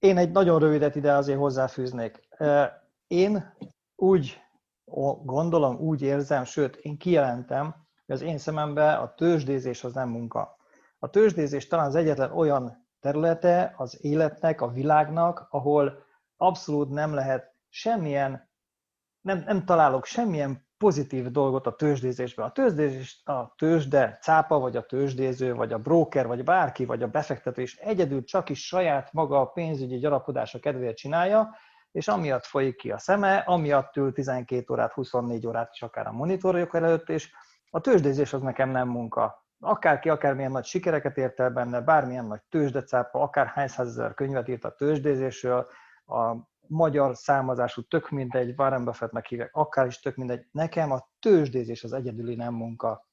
Én 0.00 0.16
egy 0.16 0.30
nagyon 0.30 0.58
rövidet 0.58 0.96
ide 0.96 1.12
azért 1.12 1.38
hozzáfűznék. 1.38 2.28
Én 3.06 3.54
úgy 3.96 4.40
gondolom, 5.24 5.76
úgy 5.76 6.02
érzem, 6.02 6.44
sőt, 6.44 6.76
én 6.76 6.96
kijelentem, 6.98 7.74
hogy 8.06 8.14
az 8.14 8.22
én 8.22 8.38
szememben 8.38 8.98
a 8.98 9.14
tőzsdézés 9.14 9.84
az 9.84 9.94
nem 9.94 10.08
munka. 10.08 10.56
A 10.98 11.10
tőzsdézés 11.10 11.66
talán 11.66 11.86
az 11.86 11.94
egyetlen 11.94 12.32
olyan 12.32 12.86
területe 13.00 13.74
az 13.76 14.04
életnek, 14.04 14.60
a 14.60 14.68
világnak, 14.68 15.46
ahol 15.50 16.04
abszolút 16.36 16.90
nem 16.90 17.14
lehet 17.14 17.54
semmilyen, 17.68 18.50
nem, 19.20 19.42
nem 19.46 19.64
találok 19.64 20.04
semmilyen 20.04 20.66
pozitív 20.80 21.30
dolgot 21.30 21.66
a 21.66 21.76
tőzsdézésben. 21.76 22.46
A 22.46 22.52
tőzsdézés, 22.52 23.22
a 23.24 23.54
tőzsde 23.54 24.18
cápa, 24.20 24.58
vagy 24.58 24.76
a 24.76 24.86
tőzsdéző, 24.86 25.54
vagy 25.54 25.72
a 25.72 25.78
broker, 25.78 26.26
vagy 26.26 26.44
bárki, 26.44 26.84
vagy 26.84 27.02
a 27.02 27.08
befektető 27.08 27.62
is 27.62 27.76
egyedül 27.76 28.24
csak 28.24 28.48
is 28.48 28.66
saját 28.66 29.12
maga 29.12 29.40
a 29.40 29.46
pénzügyi 29.46 29.98
gyarapodása 29.98 30.58
kedvéért 30.58 30.96
csinálja, 30.96 31.56
és 31.92 32.08
amiatt 32.08 32.44
folyik 32.44 32.76
ki 32.76 32.90
a 32.90 32.98
szeme, 32.98 33.36
amiatt 33.36 33.96
ül 33.96 34.12
12 34.12 34.72
órát, 34.72 34.92
24 34.92 35.46
órát 35.46 35.70
is 35.72 35.82
akár 35.82 36.06
a 36.06 36.12
monitorok 36.12 36.74
előtt, 36.74 37.08
és 37.08 37.32
a 37.70 37.80
tőzsdézés 37.80 38.32
az 38.32 38.40
nekem 38.40 38.70
nem 38.70 38.88
munka. 38.88 39.46
Akárki 39.60 40.08
akármilyen 40.08 40.50
nagy 40.50 40.64
sikereket 40.64 41.16
ért 41.16 41.40
el 41.40 41.50
benne, 41.50 41.80
bármilyen 41.80 42.26
nagy 42.26 42.42
tőzsdecápa, 42.48 43.20
akár 43.20 43.46
hány 43.46 43.68
százezer 43.68 44.14
könyvet 44.14 44.48
írt 44.48 44.64
a 44.64 44.74
tőzsdézésről, 44.74 45.66
a 46.06 46.36
magyar 46.70 47.16
számozású 47.16 47.82
tök 47.82 48.10
mindegy, 48.10 48.54
Warren 48.56 48.84
Buffettnek 48.84 49.26
hívják, 49.26 49.54
akár 49.54 49.86
is 49.86 50.00
tök 50.00 50.16
mindegy. 50.16 50.46
Nekem 50.50 50.92
a 50.92 51.08
tőzsdézés 51.18 51.84
az 51.84 51.92
egyedüli 51.92 52.34
nem 52.34 52.54
munka 52.54 53.08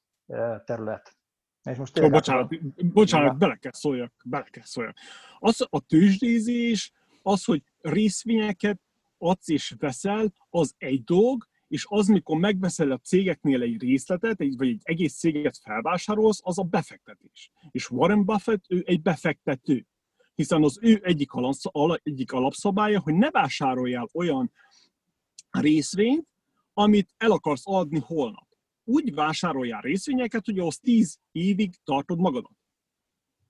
terület. 0.64 1.16
És 1.62 1.76
most 1.76 1.98
Ó, 1.98 2.08
bocsánat, 2.08 2.74
bocsánat, 2.92 3.38
bele 3.38 3.56
kell 3.56 3.72
szóljak, 3.72 4.12
bele 4.24 4.46
kell 4.50 4.64
szóljak. 4.64 4.96
Az 5.38 5.66
a 5.70 5.80
tőzsdézés, 5.80 6.92
az, 7.22 7.44
hogy 7.44 7.62
részvényeket 7.80 8.80
adsz 9.18 9.48
és 9.48 9.74
veszel, 9.78 10.32
az 10.50 10.74
egy 10.78 11.04
dolog, 11.04 11.46
és 11.68 11.86
az, 11.88 12.06
mikor 12.06 12.38
megveszel 12.38 12.90
a 12.90 12.98
cégeknél 12.98 13.62
egy 13.62 13.80
részletet, 13.80 14.38
vagy 14.38 14.68
egy 14.68 14.80
egész 14.82 15.18
céget 15.18 15.58
felvásárolsz, 15.62 16.40
az 16.42 16.58
a 16.58 16.62
befektetés. 16.62 17.50
És 17.70 17.90
Warren 17.90 18.24
Buffett, 18.24 18.64
ő 18.68 18.82
egy 18.86 19.02
befektető. 19.02 19.86
Hiszen 20.38 20.62
az 20.62 20.78
ő 20.80 21.00
egyik, 21.02 21.32
alap, 21.32 22.00
egyik 22.02 22.32
alapszabálya, 22.32 23.00
hogy 23.00 23.14
ne 23.14 23.30
vásároljál 23.30 24.08
olyan 24.12 24.52
részvényt, 25.50 26.26
amit 26.72 27.14
el 27.16 27.30
akarsz 27.30 27.62
adni 27.64 27.98
holnap. 27.98 28.46
Úgy 28.84 29.14
vásároljál 29.14 29.80
részvényeket, 29.80 30.44
hogy 30.44 30.58
az 30.58 30.78
10 30.78 31.18
évig 31.32 31.74
tartod 31.84 32.18
magadat. 32.18 32.52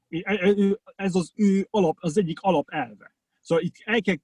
E, 0.08 0.20
e, 0.24 0.54
ez 0.96 1.14
az 1.14 1.32
ő 1.34 1.66
alap, 1.70 1.96
az 2.00 2.18
egyik 2.18 2.40
alapelve. 2.40 3.14
Szóval 3.40 3.64
itt 3.64 3.74
el 3.84 4.00
kell 4.00 4.16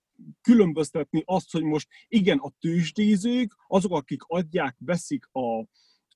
különböztetni 0.43 1.23
azt, 1.25 1.53
hogy 1.53 1.63
most 1.63 1.89
igen, 2.09 2.39
a 2.39 2.53
tőzsdézők, 2.61 3.57
azok, 3.67 3.93
akik 3.93 4.23
adják, 4.23 4.77
veszik 4.79 5.29
a, 5.33 5.61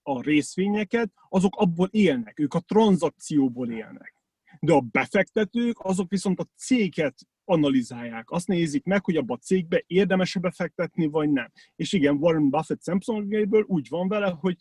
a 0.03 0.23
részvényeket, 0.23 1.13
azok 1.29 1.57
abból 1.57 1.89
élnek, 1.91 2.39
ők 2.39 2.55
a 2.55 2.61
tranzakcióból 2.61 3.71
élnek. 3.71 4.18
De 4.61 4.73
a 4.73 4.81
befektetők, 4.81 5.79
azok 5.79 6.11
viszont 6.11 6.41
a 6.41 6.49
céget 6.57 7.15
analizálják. 7.45 8.31
Azt 8.31 8.47
nézik 8.47 8.85
meg, 8.85 9.05
hogy 9.05 9.17
abba 9.17 9.35
a 9.35 9.45
cégbe 9.45 9.83
érdemes 9.87 10.37
befektetni, 10.41 11.07
vagy 11.07 11.31
nem. 11.31 11.53
És 11.77 11.93
igen, 11.93 12.17
Warren 12.17 12.51
Buffett 12.51 12.83
szempontjából 12.83 13.65
úgy 13.69 13.87
van 13.89 14.09
vele, 14.09 14.37
hogy 14.41 14.57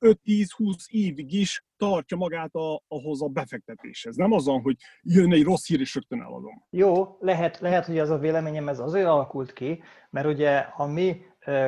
5-10-20 0.00 0.86
évig 0.88 1.32
is 1.32 1.64
tartja 1.76 2.16
magát 2.16 2.54
a, 2.54 2.82
ahhoz 2.88 3.22
a 3.22 3.28
befektetéshez. 3.28 4.16
Nem 4.16 4.32
azon, 4.32 4.60
hogy 4.60 4.76
jön 5.02 5.32
egy 5.32 5.42
rossz 5.42 5.66
hír, 5.66 5.80
és 5.80 5.94
rögtön 5.94 6.20
eladom. 6.20 6.64
Jó, 6.70 7.16
lehet, 7.20 7.58
lehet, 7.58 7.86
hogy 7.86 7.98
az 7.98 8.10
a 8.10 8.18
véleményem 8.18 8.68
ez 8.68 8.78
azért 8.78 9.06
alakult 9.06 9.52
ki, 9.52 9.82
mert 10.10 10.26
ugye 10.26 10.56
a 10.58 10.86
mi 10.86 11.20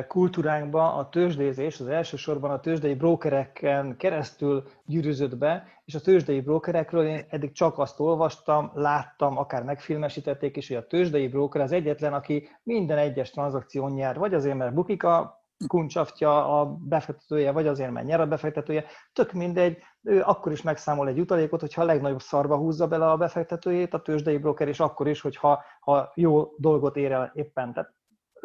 kultúránkban 0.07 0.97
a 0.97 1.09
tőzsdézés 1.09 1.79
az 1.79 1.87
elsősorban 1.87 2.51
a 2.51 2.59
tőzsdei 2.59 2.93
brókereken 2.93 3.97
keresztül 3.97 4.63
gyűrűzött 4.85 5.37
be, 5.37 5.67
és 5.85 5.95
a 5.95 6.01
tőzsdei 6.01 6.41
brókerekről 6.41 7.05
én 7.05 7.25
eddig 7.29 7.51
csak 7.51 7.79
azt 7.79 7.99
olvastam, 7.99 8.71
láttam, 8.73 9.37
akár 9.37 9.63
megfilmesítették 9.63 10.57
is, 10.57 10.67
hogy 10.67 10.77
a 10.77 10.87
tőzsdei 10.87 11.27
bróker 11.27 11.61
az 11.61 11.71
egyetlen, 11.71 12.13
aki 12.13 12.49
minden 12.63 12.97
egyes 12.97 13.29
tranzakción 13.29 13.91
nyár, 13.91 14.17
vagy 14.17 14.33
azért, 14.33 14.57
mert 14.57 14.73
bukik 14.73 15.03
a 15.03 15.43
kuncsaftja 15.67 16.59
a 16.59 16.65
befektetője, 16.65 17.51
vagy 17.51 17.67
azért, 17.67 17.91
mert 17.91 18.05
nyer 18.05 18.19
a 18.19 18.27
befektetője, 18.27 18.85
tök 19.13 19.31
mindegy, 19.31 19.77
ő 20.03 20.21
akkor 20.21 20.51
is 20.51 20.61
megszámol 20.61 21.07
egy 21.07 21.17
jutalékot, 21.17 21.59
hogyha 21.59 21.81
a 21.81 21.85
legnagyobb 21.85 22.21
szarba 22.21 22.57
húzza 22.57 22.87
bele 22.87 23.09
a 23.11 23.17
befektetőjét, 23.17 23.93
a 23.93 24.01
tőzsdei 24.01 24.37
broker, 24.37 24.67
és 24.67 24.79
akkor 24.79 25.07
is, 25.07 25.21
hogyha 25.21 25.63
ha 25.79 26.11
jó 26.15 26.53
dolgot 26.57 26.95
ér 26.95 27.11
el 27.11 27.31
éppen. 27.33 27.73
Tehát 27.73 27.93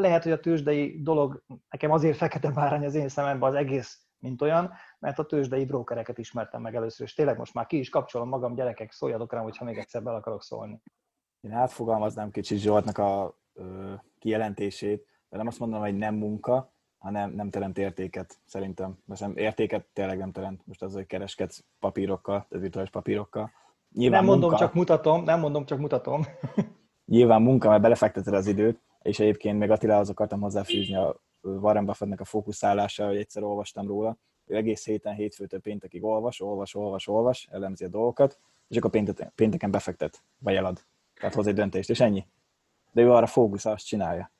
lehet, 0.01 0.23
hogy 0.23 0.33
a 0.33 0.41
tőzsdei 0.41 1.03
dolog 1.03 1.43
nekem 1.71 1.91
azért 1.91 2.17
fekete 2.17 2.51
bárány 2.51 2.85
az 2.85 2.95
én 2.95 3.09
szememben 3.09 3.49
az 3.49 3.55
egész, 3.55 4.05
mint 4.19 4.43
olyan, 4.43 4.73
mert 4.99 5.19
a 5.19 5.27
tőzsdei 5.27 5.65
brókereket 5.65 6.19
ismertem 6.19 6.63
meg 6.63 6.75
először, 6.75 7.07
és 7.07 7.15
tényleg 7.15 7.39
most 7.39 7.55
már 7.55 7.67
ki 7.67 7.79
is 7.79 7.89
kapcsolom 7.89 8.29
magam, 8.29 8.55
gyerekek, 8.55 8.93
szóljatok 8.93 9.33
rám, 9.33 9.43
hogyha 9.43 9.65
még 9.65 9.79
egyszer 9.79 10.03
bele 10.03 10.17
akarok 10.17 10.43
szólni. 10.43 10.83
Én 11.41 11.53
átfogalmaznám 11.53 12.31
kicsit 12.31 12.59
Zsoltnak 12.59 12.99
a 12.99 13.39
ö, 13.55 13.93
kijelentését, 14.19 15.07
de 15.29 15.37
nem 15.37 15.47
azt 15.47 15.59
mondom, 15.59 15.81
hogy 15.81 15.97
nem 15.97 16.15
munka, 16.15 16.73
hanem 16.99 17.31
nem 17.31 17.51
teremt 17.51 17.79
értéket, 17.79 18.41
szerintem. 18.45 18.99
Mert 19.05 19.37
értéket 19.37 19.87
tényleg 19.93 20.19
nem 20.19 20.33
teremt. 20.33 20.67
Most 20.67 20.83
az, 20.83 20.95
hogy 20.95 21.07
kereskedsz 21.07 21.65
papírokkal, 21.79 22.47
az 22.51 22.61
virtuális 22.61 22.91
papírokkal. 22.91 23.51
Nyilván 23.93 24.19
nem 24.19 24.29
mondom, 24.29 24.49
munka, 24.49 24.65
csak 24.65 24.75
mutatom, 24.75 25.25
nem 25.25 25.41
mondom, 25.41 25.65
csak 25.65 25.79
mutatom. 25.79 26.25
nyilván 27.15 27.43
munka, 27.43 27.69
mert 27.69 27.83
belefekteted 27.83 28.35
az 28.35 28.47
időt, 28.47 28.81
és 29.03 29.19
egyébként 29.21 29.59
még 29.59 29.71
Attilához 29.71 30.11
akartam 30.11 30.41
hozzáfűzni 30.41 30.95
a 30.95 31.21
Warren 31.41 31.85
Buffettnek 31.85 32.21
a 32.21 32.25
fókuszálása, 32.25 33.07
hogy 33.07 33.17
egyszer 33.17 33.43
olvastam 33.43 33.87
róla. 33.87 34.19
Ő 34.47 34.57
egész 34.57 34.85
héten, 34.85 35.15
hétfőtől 35.15 35.61
péntekig 35.61 36.05
olvas, 36.05 36.41
olvas, 36.41 36.75
olvas, 36.75 37.09
olvas, 37.09 37.49
elemzi 37.51 37.85
a 37.85 37.89
dolgokat, 37.89 38.39
és 38.69 38.77
akkor 38.77 38.91
pénteken 39.35 39.71
befektet, 39.71 40.23
vagy 40.39 40.55
elad. 40.55 40.85
Tehát 41.15 41.35
hoz 41.35 41.47
egy 41.47 41.55
döntést, 41.55 41.91
és 41.91 42.01
ennyi. 42.01 42.27
De 42.93 43.03
ő 43.03 43.11
arra 43.11 43.27
fókuszál, 43.27 43.73
azt 43.73 43.87
csinálja. 43.87 44.33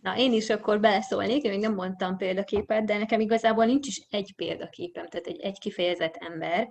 Na, 0.00 0.18
én 0.18 0.32
is 0.32 0.50
akkor 0.50 0.80
beleszólnék, 0.80 1.42
én 1.42 1.50
még 1.50 1.60
nem 1.60 1.74
mondtam 1.74 2.16
példaképet, 2.16 2.84
de 2.84 2.98
nekem 2.98 3.20
igazából 3.20 3.64
nincs 3.64 3.86
is 3.86 4.06
egy 4.10 4.32
példaképem, 4.36 5.08
tehát 5.08 5.26
egy, 5.26 5.40
egy 5.40 5.58
kifejezett 5.58 6.16
ember, 6.16 6.68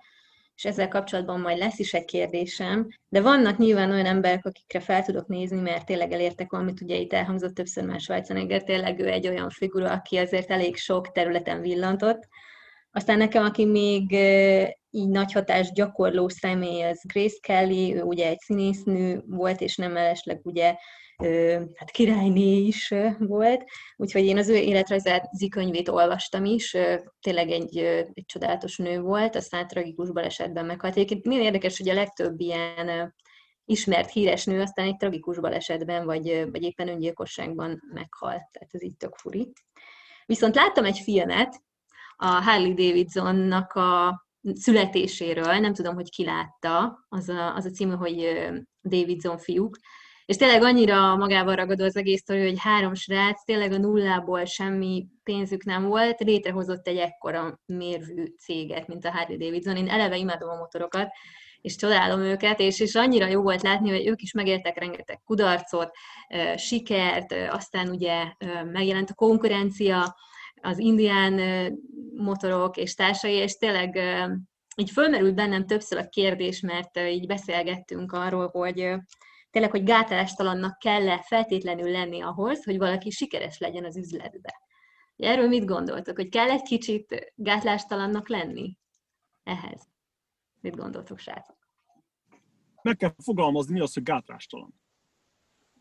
és 0.62 0.68
ezzel 0.68 0.88
kapcsolatban 0.88 1.39
majd 1.39 1.58
lesz 1.58 1.80
is 1.80 1.94
egy 1.94 2.06
kérdésem, 2.06 2.88
de 3.10 3.22
vannak 3.22 3.58
nyilván 3.58 3.91
olyan 3.91 4.06
emberek, 4.06 4.46
akikre 4.46 4.80
fel 4.80 5.03
tudok 5.03 5.27
nézni, 5.27 5.60
mert 5.60 5.86
tényleg 5.86 6.12
elértek 6.12 6.51
valamit, 6.51 6.82
ugye 6.82 6.96
itt 6.96 7.13
elhangzott 7.13 7.53
többször 7.53 7.84
már 7.84 8.00
Schwarzenegger, 8.00 8.63
tényleg 8.63 9.00
ő 9.00 9.08
egy 9.08 9.27
olyan 9.27 9.50
figura, 9.50 9.91
aki 9.91 10.18
azért 10.18 10.51
elég 10.51 10.75
sok 10.75 11.12
területen 11.12 11.62
villantott. 11.62 12.27
Aztán 12.91 13.18
nekem, 13.18 13.44
aki 13.44 13.65
még 13.65 14.12
így 14.89 15.10
nagy 15.10 15.32
hatás 15.32 15.72
gyakorló 15.72 16.30
személy, 16.30 16.84
az 16.84 17.01
Grace 17.13 17.38
Kelly, 17.41 17.96
ő 17.96 18.01
ugye 18.01 18.27
egy 18.27 18.39
színésznő 18.39 19.24
volt, 19.27 19.62
és 19.62 19.75
nem 19.75 19.91
mellesleg 19.91 20.39
ugye 20.44 20.75
hát 21.75 21.92
királyné 21.92 22.58
is 22.58 22.94
volt, 23.20 23.63
úgyhogy 23.96 24.25
én 24.25 24.38
az 24.38 24.50
ő 24.50 24.56
életrajzát 24.56 25.30
könyvét 25.50 25.90
olvastam 25.90 26.46
is, 26.46 26.78
tényleg 27.20 27.50
egy, 27.50 27.78
egy 28.13 28.25
csodálatos 28.25 28.78
nő 28.78 29.00
volt, 29.00 29.36
aztán 29.36 29.68
tragikus 29.68 30.12
balesetben 30.12 30.66
meghalt. 30.66 30.96
Egyébként 30.96 31.25
milyen 31.25 31.44
érdekes, 31.44 31.78
hogy 31.78 31.90
a 31.90 31.94
legtöbb 31.94 32.40
ilyen 32.40 33.13
ismert, 33.66 34.12
híres 34.12 34.46
nő 34.46 34.62
aztán 34.62 34.86
egy 34.86 34.98
tragikus 34.98 35.40
balesetben, 35.40 36.06
vagy, 36.06 36.50
vagy 36.51 36.63
éppen 36.63 36.88
öngyilkosságban 36.88 37.82
meghalt, 37.94 38.44
tehát 38.51 38.70
ez 38.72 38.84
így 38.84 38.98
tök 38.98 39.16
furi. 39.16 39.51
Viszont 40.25 40.56
láttam 40.56 40.86
egy 40.86 41.00
filmet, 41.00 41.62
a 42.16 42.25
Harley 42.25 42.74
Davidsonnak 42.74 43.74
a 43.74 44.22
születéséről, 44.54 45.54
nem 45.54 45.74
tudom, 45.74 45.96
hogy 45.96 46.10
ki 46.10 46.25
látta, 46.25 47.06
az 47.10 47.30
a, 47.30 47.56
az 47.56 47.66
a 47.66 47.70
címe, 47.70 47.96
hogy 47.96 48.48
Davidson 48.82 49.38
fiúk, 49.38 49.78
és 50.32 50.38
tényleg 50.38 50.64
annyira 50.64 51.16
magával 51.16 51.56
ragadó 51.56 51.84
az 51.84 51.96
egész 51.96 52.20
sztori, 52.20 52.42
hogy 52.42 52.60
három 52.60 52.94
srác 52.94 53.44
tényleg 53.44 53.72
a 53.72 53.78
nullából 53.78 54.46
semmi 54.46 55.08
pénzük 55.24 55.64
nem 55.64 55.86
volt, 55.86 56.20
létrehozott 56.20 56.88
egy 56.88 56.98
ekkora 56.98 57.60
mérvű 57.66 58.26
céget, 58.40 58.88
mint 58.88 59.06
a 59.06 59.12
Harley 59.12 59.38
Davidson. 59.38 59.76
Én 59.76 59.90
eleve 59.90 60.18
imádom 60.18 60.50
a 60.50 60.56
motorokat, 60.56 61.10
és 61.62 61.76
csodálom 61.76 62.20
őket, 62.20 62.60
és, 62.60 62.80
és 62.80 62.96
annyira 62.96 63.28
jó 63.28 63.42
volt 63.42 63.62
látni, 63.62 63.90
hogy 63.90 64.08
ők 64.08 64.22
is 64.22 64.34
megéltek 64.34 64.80
rengeteg 64.80 65.22
kudarcot, 65.24 65.90
sikert, 66.56 67.34
aztán 67.50 67.90
ugye 67.90 68.34
megjelent 68.72 69.10
a 69.10 69.14
konkurencia, 69.14 70.16
az 70.62 70.80
indián 70.80 71.42
motorok 72.16 72.78
és 72.78 72.94
társai, 72.94 73.34
és 73.34 73.58
tényleg 73.58 74.00
így 74.76 74.90
fölmerült 74.90 75.36
bennem 75.36 75.66
többször 75.66 75.98
a 75.98 76.10
kérdés, 76.10 76.60
mert 76.60 77.00
így 77.00 77.28
beszélgettünk 77.28 78.12
arról, 78.12 78.48
hogy 78.48 78.96
tényleg, 79.51 79.72
hogy 79.72 79.84
gátlástalannak 79.84 80.79
kell-e 80.79 81.22
feltétlenül 81.22 81.91
lenni 81.91 82.22
ahhoz, 82.22 82.63
hogy 82.63 82.77
valaki 82.77 83.10
sikeres 83.10 83.60
legyen 83.60 83.86
az 83.86 83.98
üzletbe. 83.98 84.62
Erről 85.15 85.48
mit 85.48 85.65
gondoltok, 85.65 86.15
hogy 86.15 86.29
kell 86.29 86.50
egy 86.50 86.62
kicsit 86.62 87.34
gátlástalannak 87.36 88.29
lenni 88.29 88.77
ehhez? 89.43 89.88
Mit 90.62 90.75
gondoltok, 90.75 91.20
srácok? 91.20 91.58
Meg 92.81 92.98
kell 92.98 93.13
fogalmazni, 93.17 93.74
mi 93.74 93.79
az, 93.79 93.93
hogy 93.93 94.03
gátlástalan. 94.03 94.81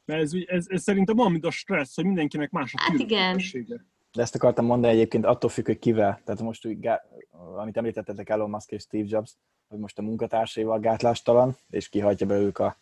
Mert 0.05 0.23
ez, 0.23 0.33
ez, 0.47 0.67
ez 0.69 0.83
szerintem 0.83 1.17
van, 1.17 1.33
mint 1.33 1.45
a 1.45 1.51
stressz, 1.51 1.95
hogy 1.95 2.05
mindenkinek 2.05 2.51
más 2.51 2.75
a 2.75 2.81
hát 2.81 2.99
igen. 2.99 3.41
De 4.13 4.23
ezt 4.23 4.35
akartam 4.35 4.65
mondani 4.65 4.93
egyébként 4.93 5.25
attól 5.25 5.51
függ, 5.51 5.67
hogy 5.67 5.79
kivel. 5.79 6.21
Tehát 6.25 6.41
most, 6.41 6.69
amit 7.57 7.77
említettetek 7.77 8.29
Elon 8.29 8.51
Musk 8.51 8.71
és 8.71 8.83
Steve 8.83 9.07
Jobs, 9.09 9.37
hogy 9.69 9.79
most 9.79 9.99
a 9.99 10.03
munkatársaival 10.03 10.81
gátlástalan, 10.81 11.57
és 11.69 11.89
kihagyja 11.89 12.27
be 12.27 12.37
ők 12.37 12.59
a 12.59 12.77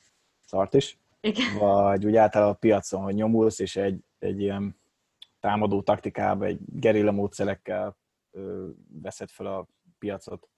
szart 0.48 0.74
is. 0.74 0.98
Igen. 1.20 1.58
Vagy 1.58 2.06
úgy 2.06 2.16
általában 2.16 2.54
a 2.54 2.58
piacon, 2.58 3.02
hogy 3.02 3.14
nyomulsz, 3.14 3.58
és 3.58 3.76
egy, 3.76 4.00
egy 4.18 4.40
ilyen 4.40 4.80
támadó 5.40 5.82
taktikába, 5.82 6.44
egy 6.44 6.58
gerilla 6.66 7.12
módszerekkel 7.12 7.96
ö, 8.30 8.68
veszed 9.02 9.28
fel 9.30 9.46
a 9.46 9.66
piacot. 9.98 10.48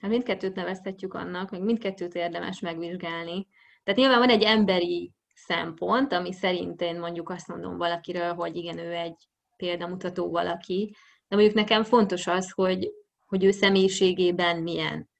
Hát 0.00 0.10
mindkettőt 0.10 0.54
nevezhetjük 0.54 1.14
annak, 1.14 1.50
meg 1.50 1.62
mindkettőt 1.62 2.14
érdemes 2.14 2.60
megvizsgálni. 2.60 3.46
Tehát 3.84 4.00
nyilván 4.00 4.18
van 4.18 4.28
egy 4.28 4.42
emberi 4.42 5.12
szempont, 5.34 6.12
ami 6.12 6.32
szerint 6.32 6.80
én 6.80 6.98
mondjuk 6.98 7.30
azt 7.30 7.48
mondom 7.48 7.76
valakiről, 7.76 8.34
hogy 8.34 8.56
igen, 8.56 8.78
ő 8.78 8.92
egy 8.92 9.28
példamutató 9.56 10.30
valaki, 10.30 10.94
de 11.28 11.36
mondjuk 11.36 11.56
nekem 11.56 11.84
fontos 11.84 12.26
az, 12.26 12.50
hogy, 12.50 12.92
hogy 13.26 13.44
ő 13.44 13.50
személyiségében 13.50 14.62
milyen. 14.62 15.10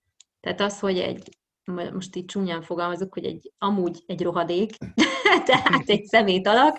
Tehát 0.41 0.61
az, 0.61 0.81
hogy 0.81 0.99
egy, 0.99 1.39
most 1.71 2.15
itt 2.15 2.29
csúnyán 2.29 2.63
fogalmazok, 2.63 3.13
hogy 3.13 3.25
egy 3.25 3.53
amúgy 3.59 4.03
egy 4.07 4.23
rohadék, 4.23 4.77
tehát 5.47 5.89
egy 5.89 6.05
szemét 6.05 6.47
alak, 6.47 6.79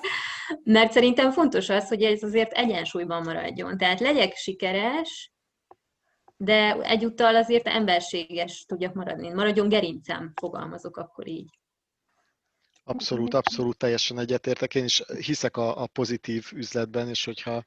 mert 0.63 0.91
szerintem 0.91 1.31
fontos 1.31 1.69
az, 1.69 1.88
hogy 1.88 2.03
ez 2.03 2.24
azért 2.24 2.51
egyensúlyban 2.51 3.24
maradjon. 3.24 3.77
Tehát 3.77 4.00
legyek 4.00 4.36
sikeres, 4.36 5.31
de 6.38 6.81
egyúttal 6.81 7.36
azért 7.36 7.67
emberséges 7.67 8.65
tudjak 8.65 8.93
maradni. 8.93 9.29
Maradjon 9.29 9.69
gerincem, 9.69 10.31
fogalmazok 10.36 10.98
akkor 10.98 11.27
így. 11.27 11.60
Abszolút, 12.83 13.33
abszolút 13.33 13.77
teljesen 13.77 14.19
egyetértek. 14.19 14.75
Én 14.75 14.83
is 14.83 15.03
hiszek 15.19 15.57
a, 15.57 15.81
a 15.81 15.88
pozitív 15.88 16.45
üzletben, 16.53 17.07
és 17.07 17.25
hogyha 17.25 17.63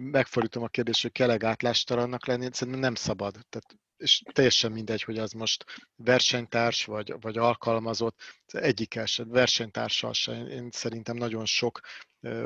megfordítom 0.00 0.62
a 0.62 0.68
kérdést, 0.68 1.02
hogy 1.02 1.12
kell-e 1.12 1.36
gátlástalannak 1.36 2.26
lenni, 2.26 2.48
szerintem 2.52 2.82
nem 2.82 2.94
szabad. 2.94 3.32
Tehát 3.32 3.76
és 4.04 4.22
teljesen 4.32 4.72
mindegy, 4.72 5.02
hogy 5.02 5.18
az 5.18 5.32
most 5.32 5.64
versenytárs 5.96 6.84
vagy, 6.84 7.14
vagy 7.20 7.38
alkalmazott, 7.38 8.20
egyik 8.46 8.94
eset 8.94 9.26
versenytársal 9.28 10.12
sem. 10.12 10.46
Én 10.46 10.68
szerintem 10.70 11.16
nagyon 11.16 11.44
sok 11.44 11.80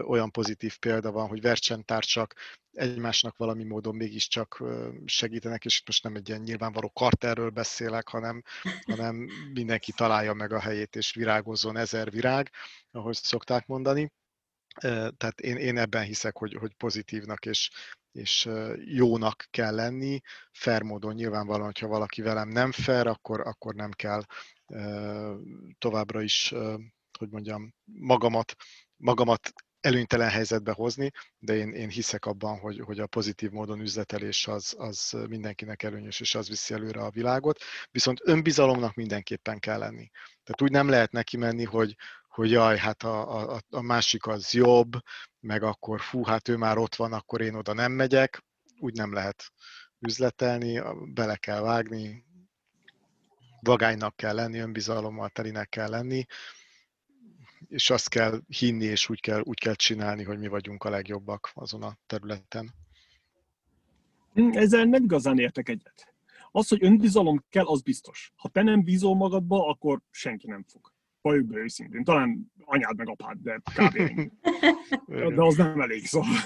olyan 0.06 0.30
pozitív 0.30 0.78
példa 0.78 1.10
van, 1.10 1.28
hogy 1.28 1.40
versenytársak 1.40 2.34
egymásnak 2.72 3.36
valami 3.36 3.64
módon 3.64 3.96
mégiscsak 3.96 4.62
segítenek, 5.04 5.64
és 5.64 5.82
most 5.86 6.02
nem 6.02 6.14
egy 6.14 6.28
ilyen 6.28 6.40
nyilvánvaló 6.40 6.90
karterről 6.90 7.50
beszélek, 7.50 8.08
hanem, 8.08 8.42
hanem 8.86 9.28
mindenki 9.52 9.92
találja 9.92 10.32
meg 10.32 10.52
a 10.52 10.60
helyét, 10.60 10.96
és 10.96 11.14
virágozzon 11.14 11.76
ezer 11.76 12.10
virág, 12.10 12.50
ahogy 12.90 13.14
szokták 13.14 13.66
mondani. 13.66 14.12
Tehát 15.16 15.40
én, 15.40 15.56
én 15.56 15.78
ebben 15.78 16.04
hiszek, 16.04 16.36
hogy, 16.36 16.54
hogy 16.54 16.74
pozitívnak 16.74 17.46
és, 17.46 17.70
és 18.18 18.48
jónak 18.84 19.46
kell 19.50 19.74
lenni, 19.74 20.20
fair 20.52 20.82
módon 20.82 21.14
nyilvánvalóan, 21.14 21.64
hogyha 21.64 21.86
valaki 21.86 22.22
velem 22.22 22.48
nem 22.48 22.72
fair, 22.72 23.06
akkor, 23.06 23.40
akkor 23.40 23.74
nem 23.74 23.90
kell 23.90 24.22
továbbra 25.78 26.22
is, 26.22 26.54
hogy 27.18 27.28
mondjam, 27.30 27.74
magamat, 27.84 28.54
magamat 28.96 29.52
előnytelen 29.80 30.28
helyzetbe 30.28 30.72
hozni, 30.72 31.10
de 31.38 31.54
én, 31.54 31.72
én 31.72 31.88
hiszek 31.88 32.26
abban, 32.26 32.58
hogy, 32.58 32.80
hogy 32.80 33.00
a 33.00 33.06
pozitív 33.06 33.50
módon 33.50 33.80
üzletelés 33.80 34.46
az, 34.46 34.74
az 34.78 35.16
mindenkinek 35.28 35.82
előnyös, 35.82 36.20
és 36.20 36.34
az 36.34 36.48
viszi 36.48 36.74
előre 36.74 37.00
a 37.00 37.10
világot. 37.10 37.58
Viszont 37.90 38.20
önbizalomnak 38.22 38.94
mindenképpen 38.94 39.58
kell 39.58 39.78
lenni. 39.78 40.10
Tehát 40.44 40.62
úgy 40.62 40.70
nem 40.70 40.88
lehet 40.88 41.12
neki 41.12 41.36
menni, 41.36 41.64
hogy, 41.64 41.96
hogy 42.28 42.50
jaj, 42.50 42.78
hát 42.78 43.02
a, 43.02 43.52
a, 43.54 43.60
a 43.70 43.80
másik 43.80 44.26
az 44.26 44.52
jobb, 44.52 44.92
meg 45.40 45.62
akkor 45.62 46.00
fú, 46.00 46.24
hát 46.24 46.48
ő 46.48 46.56
már 46.56 46.78
ott 46.78 46.94
van, 46.94 47.12
akkor 47.12 47.40
én 47.40 47.54
oda 47.54 47.72
nem 47.72 47.92
megyek. 47.92 48.44
Úgy 48.80 48.94
nem 48.94 49.12
lehet 49.12 49.52
üzletelni, 49.98 50.82
bele 51.14 51.36
kell 51.36 51.60
vágni, 51.60 52.24
vagánynak 53.60 54.16
kell 54.16 54.34
lenni, 54.34 54.58
önbizalommal 54.58 55.28
telinek 55.28 55.68
kell 55.68 55.88
lenni, 55.88 56.26
és 57.68 57.90
azt 57.90 58.08
kell 58.08 58.40
hinni, 58.46 58.84
és 58.84 59.08
úgy 59.08 59.20
kell, 59.20 59.40
úgy 59.40 59.58
kell 59.58 59.74
csinálni, 59.74 60.24
hogy 60.24 60.38
mi 60.38 60.48
vagyunk 60.48 60.84
a 60.84 60.90
legjobbak 60.90 61.50
azon 61.54 61.82
a 61.82 61.96
területen. 62.06 62.74
Ezzel 64.34 64.84
nem 64.84 65.02
igazán 65.02 65.38
értek 65.38 65.68
egyet. 65.68 66.14
Az, 66.50 66.68
hogy 66.68 66.84
önbizalom 66.84 67.44
kell, 67.48 67.64
az 67.64 67.82
biztos. 67.82 68.32
Ha 68.36 68.48
te 68.48 68.62
nem 68.62 68.84
bízol 68.84 69.14
magadba, 69.16 69.68
akkor 69.68 70.00
senki 70.10 70.46
nem 70.46 70.64
fog. 70.68 70.92
Valljuk 71.20 71.46
be 71.46 71.58
őszintén. 71.58 72.04
Talán 72.04 72.52
anyád 72.60 72.96
meg 72.96 73.08
apád, 73.08 73.38
de 73.38 73.60
kb. 73.74 74.20
de 75.34 75.42
az 75.42 75.56
nem 75.56 75.80
elég, 75.80 76.06
szóval. 76.06 76.36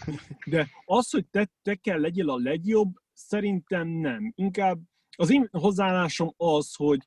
De 0.46 0.68
az, 0.84 1.10
hogy 1.10 1.26
te, 1.26 1.50
te 1.62 1.74
kell 1.74 2.00
legyél 2.00 2.30
a 2.30 2.36
legjobb, 2.36 2.94
szerintem 3.12 3.88
nem. 3.88 4.32
Inkább 4.34 4.80
az 5.16 5.30
én 5.30 5.48
hozzáállásom 5.50 6.34
az, 6.36 6.74
hogy, 6.74 7.06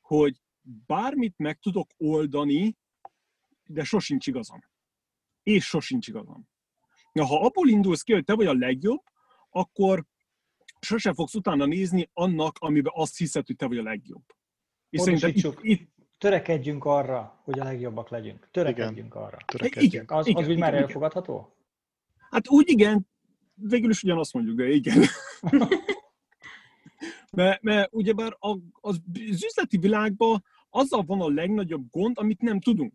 hogy 0.00 0.40
bármit 0.86 1.34
meg 1.36 1.58
tudok 1.58 1.90
oldani, 1.96 2.76
de 3.64 3.84
sosincs 3.84 4.26
igazam. 4.26 4.60
És 5.42 5.64
sosincs 5.64 6.08
igazam. 6.08 6.48
Na, 7.12 7.24
ha 7.24 7.44
abból 7.44 7.68
indulsz 7.68 8.02
ki, 8.02 8.12
hogy 8.12 8.24
te 8.24 8.34
vagy 8.34 8.46
a 8.46 8.54
legjobb, 8.54 9.02
akkor 9.50 10.04
sose 10.80 11.12
fogsz 11.12 11.34
utána 11.34 11.66
nézni 11.66 12.10
annak, 12.12 12.58
amiben 12.58 12.92
azt 12.96 13.16
hiszed, 13.16 13.46
hogy 13.46 13.56
te 13.56 13.66
vagy 13.66 13.78
a 13.78 13.82
legjobb. 13.82 14.24
És 14.90 15.00
szerintem 15.00 15.30
itt, 15.34 15.58
itt, 15.60 15.90
törekedjünk 16.18 16.84
arra, 16.84 17.40
hogy 17.44 17.58
a 17.58 17.64
legjobbak 17.64 18.08
legyünk. 18.08 18.48
Törekedjünk 18.50 18.96
igen, 18.96 19.22
arra. 19.22 19.36
Törekedjünk. 19.46 19.92
Igen, 19.92 20.18
az, 20.18 20.26
igen, 20.26 20.42
az 20.42 20.48
úgy 20.48 20.58
már 20.58 20.72
igen, 20.72 20.82
elfogadható? 20.84 21.56
Hát 22.30 22.48
úgy 22.48 22.70
igen, 22.70 23.06
végül 23.54 23.90
is 23.90 24.02
ugyanazt 24.02 24.32
mondjuk, 24.32 24.56
de 24.56 24.68
igen. 24.68 25.04
mert, 27.36 27.62
mert 27.62 27.92
ugyebár 27.92 28.36
az 28.80 29.00
üzleti 29.14 29.76
világban 29.76 30.44
azzal 30.70 31.02
van 31.02 31.20
a 31.20 31.28
legnagyobb 31.28 31.90
gond, 31.90 32.18
amit 32.18 32.40
nem 32.40 32.60
tudunk. 32.60 32.92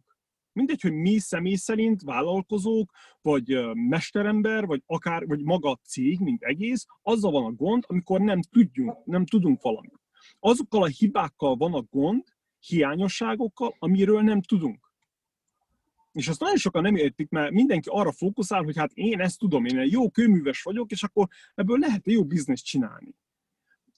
Mindegy, 0.53 0.81
hogy 0.81 0.93
mi 0.93 1.17
személy 1.17 1.55
szerint, 1.55 2.01
vállalkozók, 2.01 2.91
vagy 3.21 3.59
mesterember, 3.73 4.65
vagy 4.65 4.83
akár, 4.85 5.27
vagy 5.27 5.43
maga 5.43 5.69
a 5.69 5.79
cég, 5.83 6.19
mint 6.19 6.43
egész, 6.43 6.85
azzal 7.01 7.31
van 7.31 7.45
a 7.45 7.51
gond, 7.51 7.83
amikor 7.87 8.21
nem 8.21 8.41
tudjunk, 8.41 9.05
nem 9.05 9.25
tudunk 9.25 9.61
valamit. 9.61 9.99
Azokkal 10.39 10.83
a 10.83 10.87
hibákkal 10.87 11.55
van 11.55 11.73
a 11.73 11.81
gond, 11.89 12.23
hiányosságokkal, 12.65 13.75
amiről 13.79 14.21
nem 14.21 14.41
tudunk. 14.41 14.91
És 16.11 16.27
azt 16.27 16.39
nagyon 16.39 16.57
sokan 16.57 16.81
nem 16.81 16.95
értik, 16.95 17.29
mert 17.29 17.51
mindenki 17.51 17.89
arra 17.91 18.11
fókuszál, 18.11 18.63
hogy 18.63 18.77
hát 18.77 18.91
én 18.93 19.19
ezt 19.19 19.39
tudom, 19.39 19.65
én 19.65 19.77
egy 19.77 19.91
jó 19.91 20.09
kőműves 20.09 20.61
vagyok, 20.61 20.91
és 20.91 21.03
akkor 21.03 21.27
ebből 21.55 21.79
lehet 21.79 22.07
jó 22.07 22.25
bizniszt 22.25 22.65
csinálni 22.65 23.15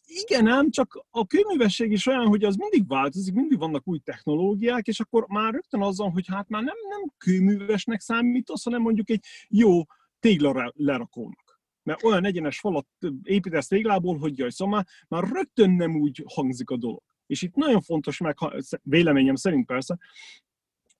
igen 0.05 0.47
ám, 0.47 0.69
csak 0.69 1.05
a 1.09 1.25
kőművesség 1.25 1.91
is 1.91 2.07
olyan, 2.07 2.27
hogy 2.27 2.43
az 2.43 2.55
mindig 2.55 2.87
változik, 2.87 3.33
mindig 3.33 3.57
vannak 3.57 3.87
új 3.87 3.99
technológiák, 3.99 4.87
és 4.87 4.99
akkor 4.99 5.27
már 5.27 5.53
rögtön 5.53 5.81
azzal, 5.81 6.09
hogy 6.09 6.27
hát 6.27 6.49
már 6.49 6.63
nem, 6.63 6.75
nem 6.89 7.13
kőművesnek 7.17 8.01
számítasz, 8.01 8.63
hanem 8.63 8.81
mondjuk 8.81 9.09
egy 9.09 9.25
jó 9.47 9.81
lerakónak. 10.73 11.61
Mert 11.83 12.03
olyan 12.03 12.25
egyenes 12.25 12.59
falat 12.59 12.87
építesz 13.23 13.67
téglából, 13.67 14.17
hogy 14.17 14.37
jaj, 14.37 14.49
szóval 14.49 14.73
már, 14.73 14.85
már 15.07 15.31
rögtön 15.33 15.71
nem 15.71 15.95
úgy 15.95 16.23
hangzik 16.27 16.69
a 16.69 16.77
dolog. 16.77 17.03
És 17.33 17.41
itt 17.41 17.55
nagyon 17.55 17.81
fontos 17.81 18.19
meg, 18.19 18.35
véleményem 18.83 19.35
szerint 19.35 19.65
persze, 19.65 19.97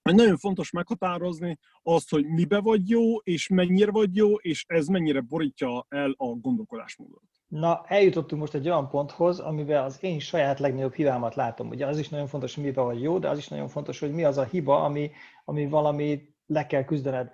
nagyon 0.01 0.37
fontos 0.37 0.71
meghatározni 0.71 1.59
azt, 1.83 2.09
hogy 2.09 2.25
mibe 2.25 2.59
vagy 2.59 2.89
jó, 2.89 3.17
és 3.17 3.47
mennyire 3.47 3.91
vagy 3.91 4.15
jó, 4.15 4.35
és 4.35 4.65
ez 4.67 4.87
mennyire 4.87 5.21
borítja 5.21 5.85
el 5.89 6.13
a 6.17 6.25
gondolkodásmódot. 6.25 7.21
Na, 7.47 7.83
eljutottunk 7.87 8.41
most 8.41 8.53
egy 8.53 8.67
olyan 8.67 8.89
ponthoz, 8.89 9.39
amiben 9.39 9.83
az 9.83 9.97
én 10.01 10.19
saját 10.19 10.59
legnagyobb 10.59 10.93
hibámat 10.93 11.35
látom. 11.35 11.69
Ugye 11.69 11.85
az 11.85 11.99
is 11.99 12.09
nagyon 12.09 12.27
fontos, 12.27 12.55
hogy 12.55 12.63
mibe 12.63 12.81
vagy 12.81 13.01
jó, 13.01 13.19
de 13.19 13.29
az 13.29 13.37
is 13.37 13.47
nagyon 13.47 13.67
fontos, 13.67 13.99
hogy 13.99 14.11
mi 14.11 14.23
az 14.23 14.37
a 14.37 14.43
hiba, 14.43 14.83
ami, 14.83 15.11
ami 15.45 15.67
valami 15.67 16.35
le 16.45 16.67
kell 16.67 16.83
küzdened. 16.83 17.31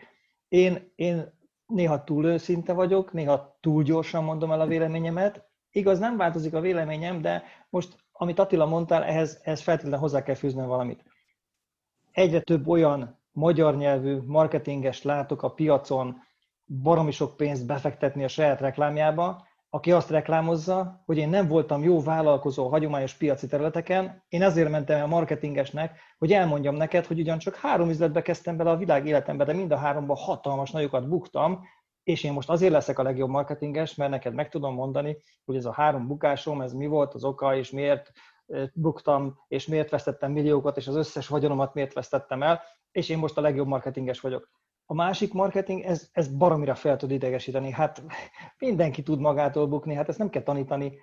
Én, 0.48 0.92
én 0.96 1.38
néha 1.66 2.04
túl 2.04 2.26
őszinte 2.26 2.74
vagyok, 2.74 3.14
néha 3.14 3.58
túl 3.60 3.84
gyorsan 3.84 4.24
mondom 4.24 4.52
el 4.52 4.62
a 4.62 4.68
véleményemet. 4.68 5.48
Igaz, 5.72 6.00
nem 6.00 6.18
változik 6.18 6.54
a 6.54 6.62
véleményem, 6.62 7.22
de 7.22 7.44
most, 7.70 7.96
amit 8.22 8.40
Attila 8.40 8.66
mondtál, 8.66 9.04
ehhez, 9.04 9.40
ehhez 9.44 9.62
feltétlenül 9.62 10.00
hozzá 10.00 10.24
kell 10.24 10.36
fűznöm 10.36 10.68
valamit. 10.68 11.04
Egyre 12.12 12.40
több 12.40 12.68
olyan 12.68 13.20
magyar 13.32 13.78
nyelvű 13.78 14.18
marketinges 14.26 15.04
látok 15.04 15.44
a 15.44 15.54
piacon 15.54 16.18
baromi 16.84 17.12
sok 17.12 17.38
pénzt 17.38 17.66
befektetni 17.66 18.24
a 18.24 18.28
saját 18.28 18.62
reklámjába, 18.62 19.48
aki 19.70 19.92
azt 19.92 20.10
reklámozza, 20.10 21.04
hogy 21.06 21.18
én 21.18 21.30
nem 21.30 21.48
voltam 21.48 21.84
jó 21.84 22.02
vállalkozó 22.02 22.68
hagyományos 22.68 23.14
piaci 23.14 23.48
területeken, 23.48 24.24
én 24.30 24.42
ezért 24.42 24.70
mentem 24.70 25.00
el 25.00 25.08
marketingesnek, 25.08 26.00
hogy 26.18 26.32
elmondjam 26.32 26.76
neked, 26.76 27.06
hogy 27.06 27.20
ugyancsak 27.20 27.56
három 27.56 27.90
üzletbe 27.90 28.22
kezdtem 28.22 28.58
bele 28.58 28.70
a 28.70 28.78
világ 28.78 29.06
életembe, 29.06 29.44
de 29.44 29.54
mind 29.54 29.72
a 29.72 29.78
háromban 29.78 30.18
hatalmas 30.18 30.72
nagyokat 30.72 31.10
buktam, 31.10 31.64
és 32.10 32.24
én 32.24 32.34
most 32.34 32.50
azért 32.50 32.72
leszek 32.72 33.00
a 33.00 33.04
legjobb 33.04 33.30
marketinges, 33.30 33.96
mert 33.96 34.12
neked 34.12 34.34
meg 34.34 34.50
tudom 34.50 34.74
mondani, 34.74 35.18
hogy 35.46 35.56
ez 35.56 35.66
a 35.66 35.72
három 35.72 36.08
bukásom, 36.08 36.62
ez 36.62 36.74
mi 36.74 36.86
volt 36.86 37.14
az 37.14 37.24
oka, 37.24 37.56
és 37.56 37.72
miért 37.72 38.12
buktam, 38.74 39.40
és 39.48 39.68
miért 39.68 39.90
vesztettem 39.90 40.32
milliókat, 40.32 40.78
és 40.78 40.88
az 40.88 40.96
összes 40.96 41.28
vagyonomat 41.28 41.74
miért 41.74 41.94
vesztettem 41.94 42.44
el, 42.44 42.62
és 42.92 43.10
én 43.10 43.18
most 43.18 43.38
a 43.38 43.42
legjobb 43.42 43.68
marketinges 43.68 44.20
vagyok. 44.20 44.50
A 44.86 44.94
másik 44.94 45.34
marketing, 45.34 45.82
ez, 45.82 46.10
ez 46.12 46.28
baromira 46.28 46.76
fel 46.76 46.98
tud 46.98 47.12
idegesíteni. 47.12 47.72
Hát 47.72 48.04
mindenki 48.58 49.04
tud 49.04 49.20
magától 49.20 49.68
bukni, 49.68 49.94
hát 49.94 50.10
ezt 50.10 50.18
nem 50.18 50.30
kell 50.30 50.44
tanítani. 50.44 50.98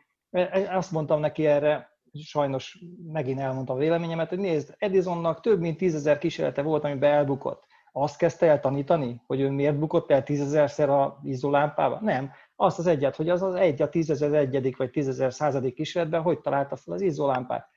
Azt 0.69 0.93
mondtam 0.93 1.21
neki 1.21 1.47
erre, 1.47 1.97
sajnos 2.25 2.79
megint 3.13 3.41
elmondtam 3.41 3.77
a 3.77 3.79
véleményemet, 3.79 4.29
hogy 4.29 4.39
nézd, 4.39 4.75
Edisonnak 4.79 5.41
több 5.41 5.61
mint 5.61 5.77
tízezer 5.77 6.19
kísérlete 6.19 6.63
volt, 6.63 6.85
amiben 6.85 7.13
elbukott. 7.13 7.66
Azt 7.99 8.17
kezdte 8.17 8.47
el 8.47 8.61
tanítani, 8.61 9.23
hogy 9.27 9.41
ő 9.41 9.51
miért 9.51 9.79
bukott 9.79 10.11
el 10.11 10.23
tízezerszer 10.23 10.89
a 10.89 11.19
izolámpába? 11.23 11.99
Nem. 12.01 12.31
Azt 12.57 12.79
az 12.79 12.87
egyet, 12.87 13.17
hogy 13.17 13.29
az 13.29 13.43
az 13.43 13.55
egy 13.55 13.83
a 13.83 13.89
tízezer 13.89 14.35
egyedik 14.35 14.77
vagy 14.77 14.91
tízezer 14.91 15.33
századik 15.33 15.75
kísérletben 15.75 16.23
hogy 16.23 16.41
találta 16.41 16.77
fel 16.77 16.95
az 16.95 17.01
izolámpát. 17.01 17.69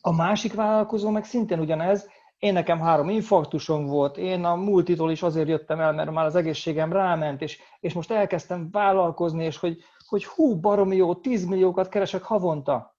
A 0.00 0.12
másik 0.12 0.54
vállalkozó 0.54 1.10
meg 1.10 1.24
szintén 1.24 1.58
ugyanez, 1.58 2.08
én 2.38 2.52
nekem 2.52 2.80
három 2.80 3.08
infarktusom 3.08 3.86
volt, 3.86 4.16
én 4.16 4.44
a 4.44 4.54
multitól 4.54 5.10
is 5.10 5.22
azért 5.22 5.48
jöttem 5.48 5.80
el, 5.80 5.92
mert 5.92 6.10
már 6.10 6.24
az 6.24 6.36
egészségem 6.36 6.92
ráment, 6.92 7.42
és, 7.42 7.58
és 7.80 7.92
most 7.92 8.10
elkezdtem 8.10 8.68
vállalkozni, 8.70 9.44
és 9.44 9.56
hogy, 9.56 9.78
hogy 10.08 10.24
hú, 10.24 10.60
baromi 10.60 10.96
jó, 10.96 11.14
10 11.14 11.44
milliókat 11.44 11.88
keresek 11.88 12.22
havonta. 12.22 12.93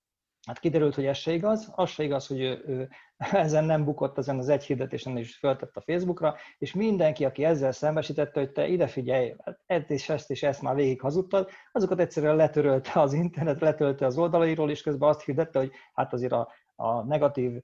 Hát 0.46 0.60
kiderült, 0.60 0.96
hogy 0.96 1.06
ez 1.06 1.18
se 1.18 1.32
igaz, 1.32 1.72
az 1.76 1.90
se 1.90 2.04
igaz, 2.04 2.28
hogy 2.28 2.42
ő, 2.42 2.64
ő 2.68 2.90
ezen 3.46 3.64
nem 3.64 3.84
bukott, 3.84 4.18
ezen 4.18 4.38
az 4.38 4.50
egy 4.50 4.64
hirdetésen 4.64 5.18
is 5.18 5.38
föltett 5.38 5.76
a 5.76 5.82
Facebookra, 5.82 6.36
és 6.58 6.74
mindenki, 6.74 7.26
aki 7.26 7.44
ezzel 7.44 7.72
szembesítette, 7.72 8.40
hogy 8.40 8.52
te 8.52 8.68
ide 8.68 8.88
figyelj, 8.88 9.36
ezt 9.66 9.90
és 9.90 10.10
ezt 10.10 10.32
és 10.32 10.44
ezt 10.44 10.62
már 10.62 10.76
végig 10.76 11.02
hazudtad, 11.02 11.50
azokat 11.72 12.00
egyszerűen 12.00 12.36
letörölte 12.36 13.00
az 13.00 13.14
internet, 13.14 13.60
letörölte 13.60 14.06
az 14.06 14.18
oldalairól, 14.18 14.70
és 14.70 14.82
közben 14.82 15.10
azt 15.10 15.24
hirdette, 15.24 15.60
hogy 15.60 15.72
hát 15.94 16.14
azért 16.14 16.32
a 16.32 16.52
a 16.76 17.04
negatív 17.04 17.62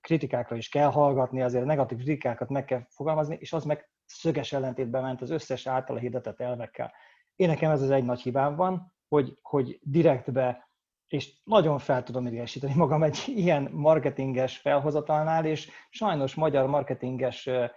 kritikákra 0.00 0.56
is 0.56 0.68
kell 0.68 0.90
hallgatni, 0.90 1.42
azért 1.42 1.62
a 1.62 1.66
negatív 1.66 1.98
kritikákat 1.98 2.48
meg 2.48 2.64
kell 2.64 2.86
fogalmazni, 2.88 3.36
és 3.40 3.52
az 3.52 3.64
meg 3.64 3.90
szöges 4.04 4.52
ellentétben 4.52 5.02
ment 5.02 5.22
az 5.22 5.30
összes 5.30 5.66
általa 5.66 5.98
hirdetett 5.98 6.40
elvekkel. 6.40 6.92
Én 7.36 7.48
nekem 7.48 7.70
ez 7.70 7.82
az 7.82 7.90
egy 7.90 8.04
nagy 8.04 8.20
hibám 8.20 8.56
van, 8.56 8.92
hogy, 9.08 9.38
hogy 9.42 9.78
direktbe, 9.82 10.68
és 11.08 11.32
nagyon 11.44 11.78
fel 11.78 12.02
tudom 12.02 12.26
idegesíteni 12.26 12.74
magam 12.74 13.02
egy 13.02 13.22
ilyen 13.26 13.70
marketinges 13.72 14.56
felhozatalnál, 14.56 15.44
és 15.44 15.70
sajnos 15.90 16.34
magyar 16.34 16.66
marketingesek 16.66 17.72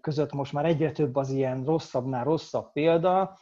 között 0.00 0.32
most 0.32 0.52
már 0.52 0.64
egyre 0.64 0.92
több 0.92 1.16
az 1.16 1.30
ilyen 1.30 1.64
rosszabbnál 1.64 2.24
rosszabb 2.24 2.72
példa, 2.72 3.36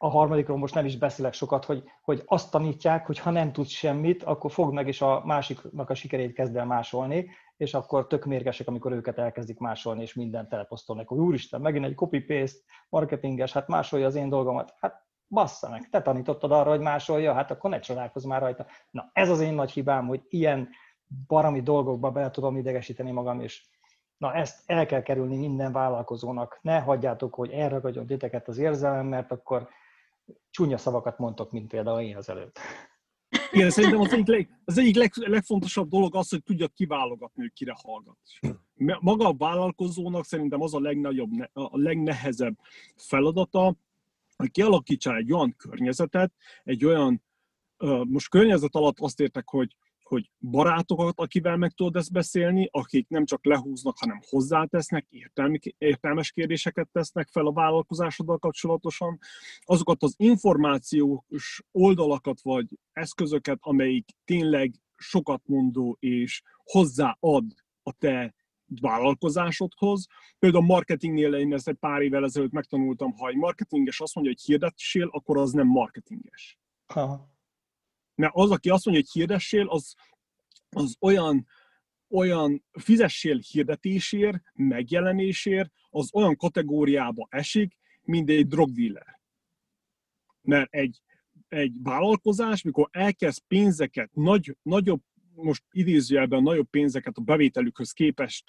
a 0.00 0.08
harmadikról 0.08 0.56
most 0.56 0.74
nem 0.74 0.84
is 0.84 0.96
beszélek 0.96 1.32
sokat, 1.32 1.64
hogy, 1.64 1.84
hogy 2.02 2.22
azt 2.26 2.50
tanítják, 2.50 3.06
hogy 3.06 3.18
ha 3.18 3.30
nem 3.30 3.52
tudsz 3.52 3.70
semmit, 3.70 4.22
akkor 4.22 4.50
fogd 4.50 4.72
meg, 4.72 4.88
és 4.88 5.02
a 5.02 5.22
másiknak 5.24 5.90
a 5.90 5.94
sikerét 5.94 6.32
kezd 6.32 6.56
el 6.56 6.64
másolni, 6.64 7.30
és 7.56 7.74
akkor 7.74 8.06
tök 8.06 8.24
mérgesek, 8.24 8.68
amikor 8.68 8.92
őket 8.92 9.18
elkezdik 9.18 9.58
másolni, 9.58 10.02
és 10.02 10.14
mindent 10.14 10.48
teleposztolnak, 10.48 11.08
hogy 11.08 11.18
úristen, 11.18 11.60
megint 11.60 11.84
egy 11.84 11.94
copy-paste 11.94 12.58
marketinges, 12.88 13.52
hát 13.52 13.68
másolja 13.68 14.06
az 14.06 14.14
én 14.14 14.28
dolgomat. 14.28 14.74
Hát 14.80 15.06
bassza 15.28 15.68
meg, 15.68 15.88
te 15.88 16.02
tanítottad 16.02 16.52
arra, 16.52 16.70
hogy 16.70 16.80
másolja, 16.80 17.32
hát 17.32 17.50
akkor 17.50 17.70
ne 17.70 17.78
csodálkozz 17.78 18.24
már 18.24 18.40
rajta. 18.40 18.66
Na, 18.90 19.10
ez 19.12 19.30
az 19.30 19.40
én 19.40 19.54
nagy 19.54 19.70
hibám, 19.70 20.06
hogy 20.06 20.22
ilyen 20.28 20.68
barami 21.26 21.62
dolgokba 21.62 22.10
bele 22.10 22.30
tudom 22.30 22.56
idegesíteni 22.56 23.10
magam, 23.10 23.40
és 23.40 23.66
Na 24.18 24.34
ezt 24.34 24.62
el 24.66 24.86
kell 24.86 25.02
kerülni 25.02 25.36
minden 25.36 25.72
vállalkozónak. 25.72 26.58
Ne 26.62 26.80
hagyjátok, 26.80 27.34
hogy 27.34 27.50
elragadjon 27.50 28.06
titeket 28.06 28.48
az 28.48 28.58
érzelem, 28.58 29.06
mert 29.06 29.32
akkor 29.32 29.68
csúnya 30.50 30.78
szavakat 30.78 31.18
mondtok, 31.18 31.52
mint 31.52 31.68
például 31.68 32.00
én 32.00 32.16
az 32.16 32.28
előtt. 32.28 32.58
Igen, 33.50 33.70
szerintem 33.70 34.00
az 34.00 34.12
egyik, 34.12 34.26
leg, 34.26 34.60
az 34.64 34.78
egyik 34.78 34.96
leg, 34.96 35.12
legfontosabb 35.14 35.88
dolog 35.88 36.16
az, 36.16 36.30
hogy 36.30 36.42
tudja 36.42 36.68
kiválogatni, 36.68 37.42
hogy 37.42 37.52
kire 37.52 37.74
hallgat. 37.82 38.18
Maga 39.00 39.26
a 39.26 39.34
vállalkozónak 39.38 40.24
szerintem 40.24 40.62
az 40.62 40.74
a 40.74 40.80
legnagyobb, 40.80 41.30
a 41.52 41.78
legnehezebb 41.78 42.58
feladata, 42.96 43.76
hogy 44.38 44.50
kialakítsál 44.50 45.16
egy 45.16 45.32
olyan 45.32 45.54
környezetet, 45.56 46.32
egy 46.64 46.84
olyan, 46.84 47.22
most 48.04 48.28
környezet 48.28 48.74
alatt 48.74 49.00
azt 49.00 49.20
értek, 49.20 49.48
hogy 49.48 49.76
hogy 50.08 50.30
barátokat, 50.38 51.20
akivel 51.20 51.56
meg 51.56 51.72
tudod 51.72 51.96
ezt 51.96 52.12
beszélni, 52.12 52.68
akik 52.70 53.08
nem 53.08 53.24
csak 53.24 53.44
lehúznak, 53.44 53.98
hanem 53.98 54.20
hozzátesznek, 54.28 55.06
értelmi, 55.08 55.58
értelmes 55.78 56.30
kérdéseket 56.30 56.88
tesznek 56.92 57.28
fel 57.28 57.46
a 57.46 57.52
vállalkozásoddal 57.52 58.38
kapcsolatosan, 58.38 59.18
azokat 59.60 60.02
az 60.02 60.14
információs 60.16 61.62
oldalakat 61.72 62.40
vagy 62.42 62.66
eszközöket, 62.92 63.58
amelyik 63.60 64.10
tényleg 64.24 64.74
sokat 64.96 65.42
mondó 65.46 65.96
és 66.00 66.42
hozzáad 66.64 67.44
a 67.82 67.92
te 67.98 68.34
vállalkozásodhoz. 68.80 70.06
Például 70.38 70.62
a 70.62 70.66
marketingnél 70.66 71.34
én 71.34 71.52
ezt 71.52 71.68
egy 71.68 71.76
pár 71.76 72.00
évvel 72.02 72.24
ezelőtt 72.24 72.52
megtanultam, 72.52 73.12
ha 73.12 73.28
egy 73.28 73.36
marketinges 73.36 74.00
azt 74.00 74.14
mondja, 74.14 74.32
hogy 74.32 74.44
hirdetésél, 74.44 75.08
akkor 75.12 75.38
az 75.38 75.52
nem 75.52 75.66
marketinges. 75.66 76.58
Ha 76.86 77.36
mert 78.18 78.34
az, 78.34 78.50
aki 78.50 78.70
azt 78.70 78.84
mondja, 78.84 79.04
hogy 79.04 79.12
hirdessél, 79.12 79.68
az, 79.68 79.94
az 80.70 80.96
olyan, 81.00 81.46
olyan 82.08 82.64
fizessél 82.72 83.38
hirdetésért, 83.38 84.42
megjelenésért, 84.54 85.70
az 85.90 86.14
olyan 86.14 86.36
kategóriába 86.36 87.26
esik, 87.30 87.78
mint 88.02 88.30
egy 88.30 88.46
drogdíler. 88.46 89.20
Mert 90.40 90.74
egy, 90.74 91.02
egy 91.48 91.72
vállalkozás, 91.82 92.62
mikor 92.62 92.88
elkezd 92.90 93.42
pénzeket, 93.46 94.14
nagy, 94.14 94.56
nagyobb 94.62 95.02
most 95.42 95.64
idézőjelben 95.70 96.42
nagyobb 96.42 96.70
pénzeket 96.70 97.16
a 97.16 97.20
bevételükhöz 97.20 97.92
képest 97.92 98.44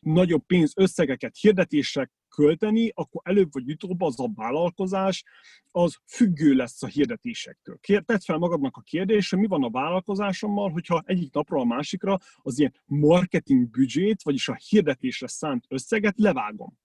nagyobb 0.00 0.46
pénz 0.46 0.72
összegeket 0.76 1.36
hirdetésre 1.40 2.10
költeni, 2.28 2.90
akkor 2.94 3.20
előbb 3.24 3.52
vagy 3.52 3.70
utóbb 3.70 4.00
az 4.00 4.20
a 4.20 4.30
vállalkozás 4.34 5.24
az 5.70 5.96
függő 6.06 6.52
lesz 6.54 6.82
a 6.82 6.86
hirdetésektől. 6.86 7.78
Tedd 7.80 8.20
fel 8.24 8.38
magadnak 8.38 8.76
a 8.76 8.80
kérdést, 8.80 9.30
hogy 9.30 9.38
mi 9.38 9.46
van 9.46 9.64
a 9.64 9.70
vállalkozásommal, 9.70 10.70
hogyha 10.70 11.02
egyik 11.06 11.32
napról 11.32 11.60
a 11.60 11.64
másikra 11.64 12.18
az 12.36 12.58
ilyen 12.58 12.74
marketing 12.84 13.70
büdzsét, 13.70 14.22
vagyis 14.22 14.48
a 14.48 14.58
hirdetésre 14.68 15.26
szánt 15.26 15.64
összeget 15.68 16.18
levágom 16.18 16.78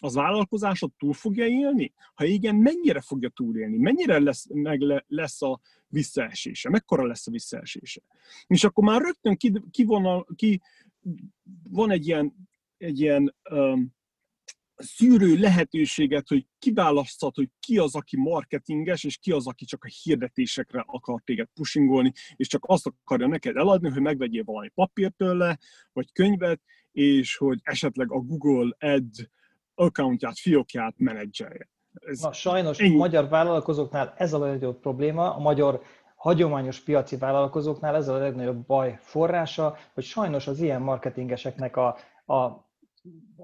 az 0.00 0.14
vállalkozásod 0.14 0.92
túl 0.98 1.12
fogja 1.12 1.46
élni? 1.46 1.92
Ha 2.14 2.24
igen, 2.24 2.54
mennyire 2.54 3.00
fogja 3.00 3.28
túlélni? 3.28 3.76
Mennyire 3.76 4.18
lesz, 4.18 4.46
meg 4.48 4.80
le, 4.80 5.04
lesz 5.08 5.42
a 5.42 5.60
visszaesése? 5.86 6.68
Mekkora 6.68 7.06
lesz 7.06 7.26
a 7.26 7.30
visszaesése? 7.30 8.00
És 8.46 8.64
akkor 8.64 8.84
már 8.84 9.00
rögtön 9.00 9.36
ki, 9.36 9.52
ki, 9.70 9.84
van, 9.84 10.26
ki 10.36 10.60
van 11.70 11.90
egy 11.90 12.06
ilyen, 12.06 12.34
egy 12.76 13.00
ilyen 13.00 13.34
um, 13.50 13.98
szűrő 14.82 15.36
lehetőséget, 15.36 16.28
hogy 16.28 16.46
kiválaszthat, 16.58 17.34
hogy 17.34 17.48
ki 17.60 17.78
az, 17.78 17.94
aki 17.94 18.16
marketinges, 18.16 19.04
és 19.04 19.16
ki 19.16 19.32
az, 19.32 19.46
aki 19.46 19.64
csak 19.64 19.84
a 19.84 19.90
hirdetésekre 20.02 20.84
akar 20.86 21.22
téged 21.24 21.48
pushingolni, 21.54 22.12
és 22.36 22.46
csak 22.46 22.64
azt 22.66 22.86
akarja 22.86 23.26
neked 23.26 23.56
eladni, 23.56 23.88
hogy 23.88 24.02
megvegyél 24.02 24.44
valami 24.44 24.68
papírt 24.68 25.16
tőle, 25.16 25.58
vagy 25.92 26.12
könyvet, 26.12 26.60
és 26.92 27.36
hogy 27.36 27.58
esetleg 27.62 28.12
a 28.12 28.18
Google 28.18 28.76
Ad 28.78 29.30
accountját, 29.80 30.38
fiókját 30.38 30.94
menedzselje. 30.96 31.68
Ez 31.92 32.20
Na 32.20 32.32
sajnos 32.32 32.78
ennyi. 32.78 32.94
a 32.94 32.96
magyar 32.96 33.28
vállalkozóknál 33.28 34.14
ez 34.16 34.32
a 34.32 34.38
legnagyobb 34.38 34.80
probléma, 34.80 35.34
a 35.34 35.38
magyar 35.38 35.82
hagyományos 36.14 36.80
piaci 36.80 37.16
vállalkozóknál 37.16 37.94
ez 37.94 38.08
a 38.08 38.16
legnagyobb 38.16 38.66
baj 38.66 38.98
forrása, 39.00 39.76
hogy 39.94 40.04
sajnos 40.04 40.46
az 40.46 40.60
ilyen 40.60 40.82
marketingeseknek 40.82 41.76
a, 41.76 41.96
a, 42.26 42.34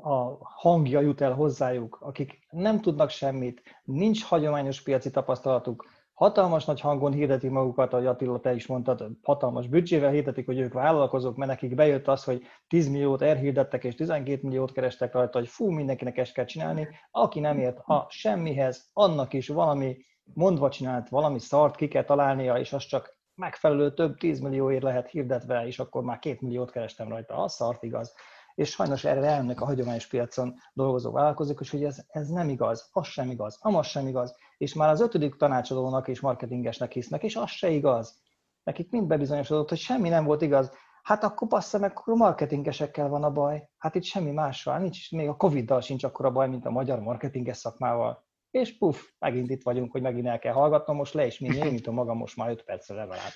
a 0.01 0.38
hangja 0.40 1.01
jut 1.01 1.20
el 1.20 1.33
hozzájuk, 1.33 1.99
akik 2.01 2.46
nem 2.51 2.81
tudnak 2.81 3.11
semmit, 3.11 3.62
nincs 3.85 4.25
hagyományos 4.25 4.83
piaci 4.83 5.11
tapasztalatuk, 5.11 5.85
hatalmas 6.16 6.64
nagy 6.64 6.81
hangon 6.81 7.12
hirdetik 7.12 7.50
magukat, 7.50 7.92
ahogy 7.92 8.07
Attila, 8.07 8.40
te 8.40 8.55
is 8.55 8.66
mondtad, 8.66 9.11
hatalmas 9.22 9.66
büdzsével 9.66 10.11
hirdetik, 10.11 10.46
hogy 10.46 10.59
ők 10.59 10.72
vállalkozók, 10.72 11.37
mert 11.37 11.50
nekik 11.50 11.74
bejött 11.74 12.09
az, 12.09 12.24
hogy 12.24 12.42
10 12.68 12.88
milliót 12.88 13.22
elhirdettek, 13.22 13.85
és 13.85 13.94
12 13.94 14.40
milliót 14.42 14.72
kerestek 14.72 15.12
rajta, 15.12 15.38
hogy 15.38 15.48
fú, 15.48 15.70
mindenkinek 15.70 16.18
ezt 16.18 16.33
kell 16.33 16.44
csinálni. 16.44 16.88
Aki 17.11 17.40
nem 17.40 17.59
ért 17.59 17.79
a 17.79 18.07
semmihez, 18.09 18.90
annak 18.92 19.33
is 19.33 19.48
valami 19.48 19.96
mondva 20.35 20.70
csinált, 20.70 21.09
valami 21.09 21.38
szart 21.38 21.76
ki 21.76 21.88
kell 21.88 22.05
találnia, 22.05 22.59
és 22.59 22.72
az 22.72 22.85
csak 22.85 23.18
megfelelő 23.35 23.94
több 23.94 24.16
10 24.16 24.40
millióért 24.40 24.83
lehet 24.83 25.09
hirdetve, 25.09 25.66
és 25.66 25.79
akkor 25.79 26.02
már 26.02 26.18
2 26.18 26.37
milliót 26.40 26.70
kerestem 26.70 27.09
rajta. 27.09 27.35
Az 27.35 27.52
szart 27.52 27.83
igaz 27.83 28.14
és 28.57 28.71
sajnos 28.71 29.05
erre 29.05 29.27
elmennek 29.27 29.61
a 29.61 29.64
hagyományos 29.64 30.07
piacon 30.07 30.55
dolgozó 30.73 31.11
vállalkozók, 31.11 31.61
és 31.61 31.71
hogy 31.71 31.85
ez, 31.85 32.05
ez 32.09 32.29
nem 32.29 32.49
igaz, 32.49 32.88
az 32.92 33.07
sem 33.07 33.31
igaz, 33.31 33.59
amaz 33.61 33.87
sem 33.87 34.07
igaz, 34.07 34.35
és 34.59 34.75
már 34.75 34.88
az 34.88 35.01
ötödik 35.01 35.37
tanácsadónak 35.37 36.09
és 36.09 36.21
marketingesnek 36.21 36.92
hisznek, 36.92 37.23
és 37.23 37.37
az 37.37 37.51
se 37.51 37.71
igaz. 37.71 38.21
Nekik 38.62 38.90
mind 38.90 39.07
bebizonyosodott, 39.07 39.69
hogy 39.69 39.79
semmi 39.79 40.09
nem 40.09 40.25
volt 40.25 40.42
igaz. 40.42 40.71
Hát 41.03 41.25
akkor 41.25 41.49
bassza 41.49 41.79
meg, 41.79 41.90
akkor 41.90 42.12
a 42.12 42.16
marketingesekkel 42.16 43.09
van 43.09 43.25
a 43.25 43.31
baj. 43.31 43.69
Hát 43.79 43.95
itt 43.95 44.05
semmi 44.05 44.31
mással, 44.31 44.79
nincs, 44.79 45.12
még 45.12 45.29
a 45.29 45.37
Covid-dal 45.37 45.81
sincs 45.81 46.05
akkor 46.05 46.25
a 46.25 46.31
baj, 46.31 46.49
mint 46.49 46.66
a 46.66 46.71
magyar 46.71 47.01
marketinges 47.01 47.57
szakmával. 47.57 48.25
És 48.51 48.79
puff, 48.79 48.97
megint 49.19 49.51
itt 49.51 49.62
vagyunk, 49.62 49.92
hogy 49.92 50.03
megint 50.03 50.27
el 50.27 50.38
kell 50.38 50.53
hallgatnom, 50.53 50.97
most 50.97 51.14
le 51.14 51.27
is 51.27 51.38
mint 51.38 51.87
a 51.87 51.92
magam 51.92 52.16
most 52.16 52.37
már 52.37 52.51
5 52.51 52.62
percre 52.62 52.95
legalább. 52.95 53.33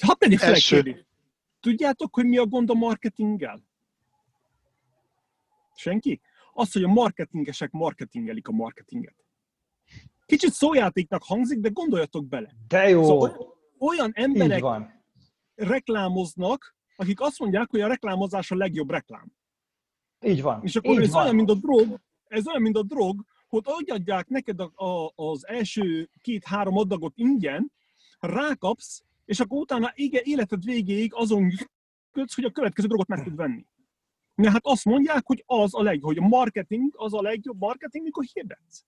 Hadd 0.00 0.18
tegyek 0.18 0.38
fel 0.38 0.54
Tudjátok, 1.60 2.14
hogy 2.14 2.26
mi 2.26 2.38
a 2.38 2.46
gond 2.46 2.70
a 2.70 2.74
marketinggel? 2.74 3.70
Senki? 5.82 6.20
Az, 6.52 6.72
hogy 6.72 6.82
a 6.82 6.88
marketingesek 6.88 7.70
marketingelik 7.70 8.48
a 8.48 8.52
marketinget. 8.52 9.16
Kicsit 10.26 10.52
szójátéknak 10.52 11.22
hangzik, 11.24 11.58
de 11.58 11.68
gondoljatok 11.68 12.28
bele. 12.28 12.54
De 12.68 12.88
jó! 12.88 13.04
Szóval 13.04 13.56
olyan 13.78 14.10
emberek 14.14 14.60
van. 14.60 15.04
reklámoznak, 15.54 16.76
akik 16.96 17.20
azt 17.20 17.38
mondják, 17.38 17.70
hogy 17.70 17.80
a 17.80 17.86
reklámozás 17.86 18.50
a 18.50 18.56
legjobb 18.56 18.90
reklám. 18.90 19.32
Így 20.24 20.42
van. 20.42 20.62
És 20.62 20.76
akkor 20.76 20.94
Így 20.94 21.02
ez 21.02 21.12
van. 21.12 21.22
olyan, 21.22 21.34
mint 21.34 21.50
a 21.50 21.54
drog, 21.54 22.00
ez 22.24 22.46
olyan, 22.48 22.62
mint 22.62 22.76
a 22.76 22.82
drog, 22.82 23.24
hogy 23.48 23.90
adják 23.90 24.28
neked 24.28 24.60
a, 24.60 24.72
a, 24.74 25.12
az 25.14 25.46
első 25.46 26.10
két-három 26.20 26.76
adagot 26.76 27.12
ingyen, 27.16 27.72
rákapsz, 28.18 29.02
és 29.24 29.40
akkor 29.40 29.58
utána 29.58 29.92
életed 29.94 30.64
végéig 30.64 31.14
azon 31.14 31.50
kötsz, 32.12 32.34
hogy 32.34 32.44
a 32.44 32.50
következő 32.50 32.86
drogot 32.88 33.08
meg 33.08 33.22
tud 33.22 33.36
venni. 33.36 33.66
Na 34.34 34.50
hát 34.50 34.66
azt 34.66 34.84
mondják, 34.84 35.26
hogy 35.26 35.42
az 35.46 35.74
a 35.74 35.82
legjobb, 35.82 36.14
hogy 36.14 36.18
a 36.24 36.28
marketing 36.28 36.92
az 36.96 37.14
a 37.14 37.22
legjobb 37.22 37.58
marketing, 37.58 38.04
mikor 38.04 38.24
hirdetsz. 38.32 38.84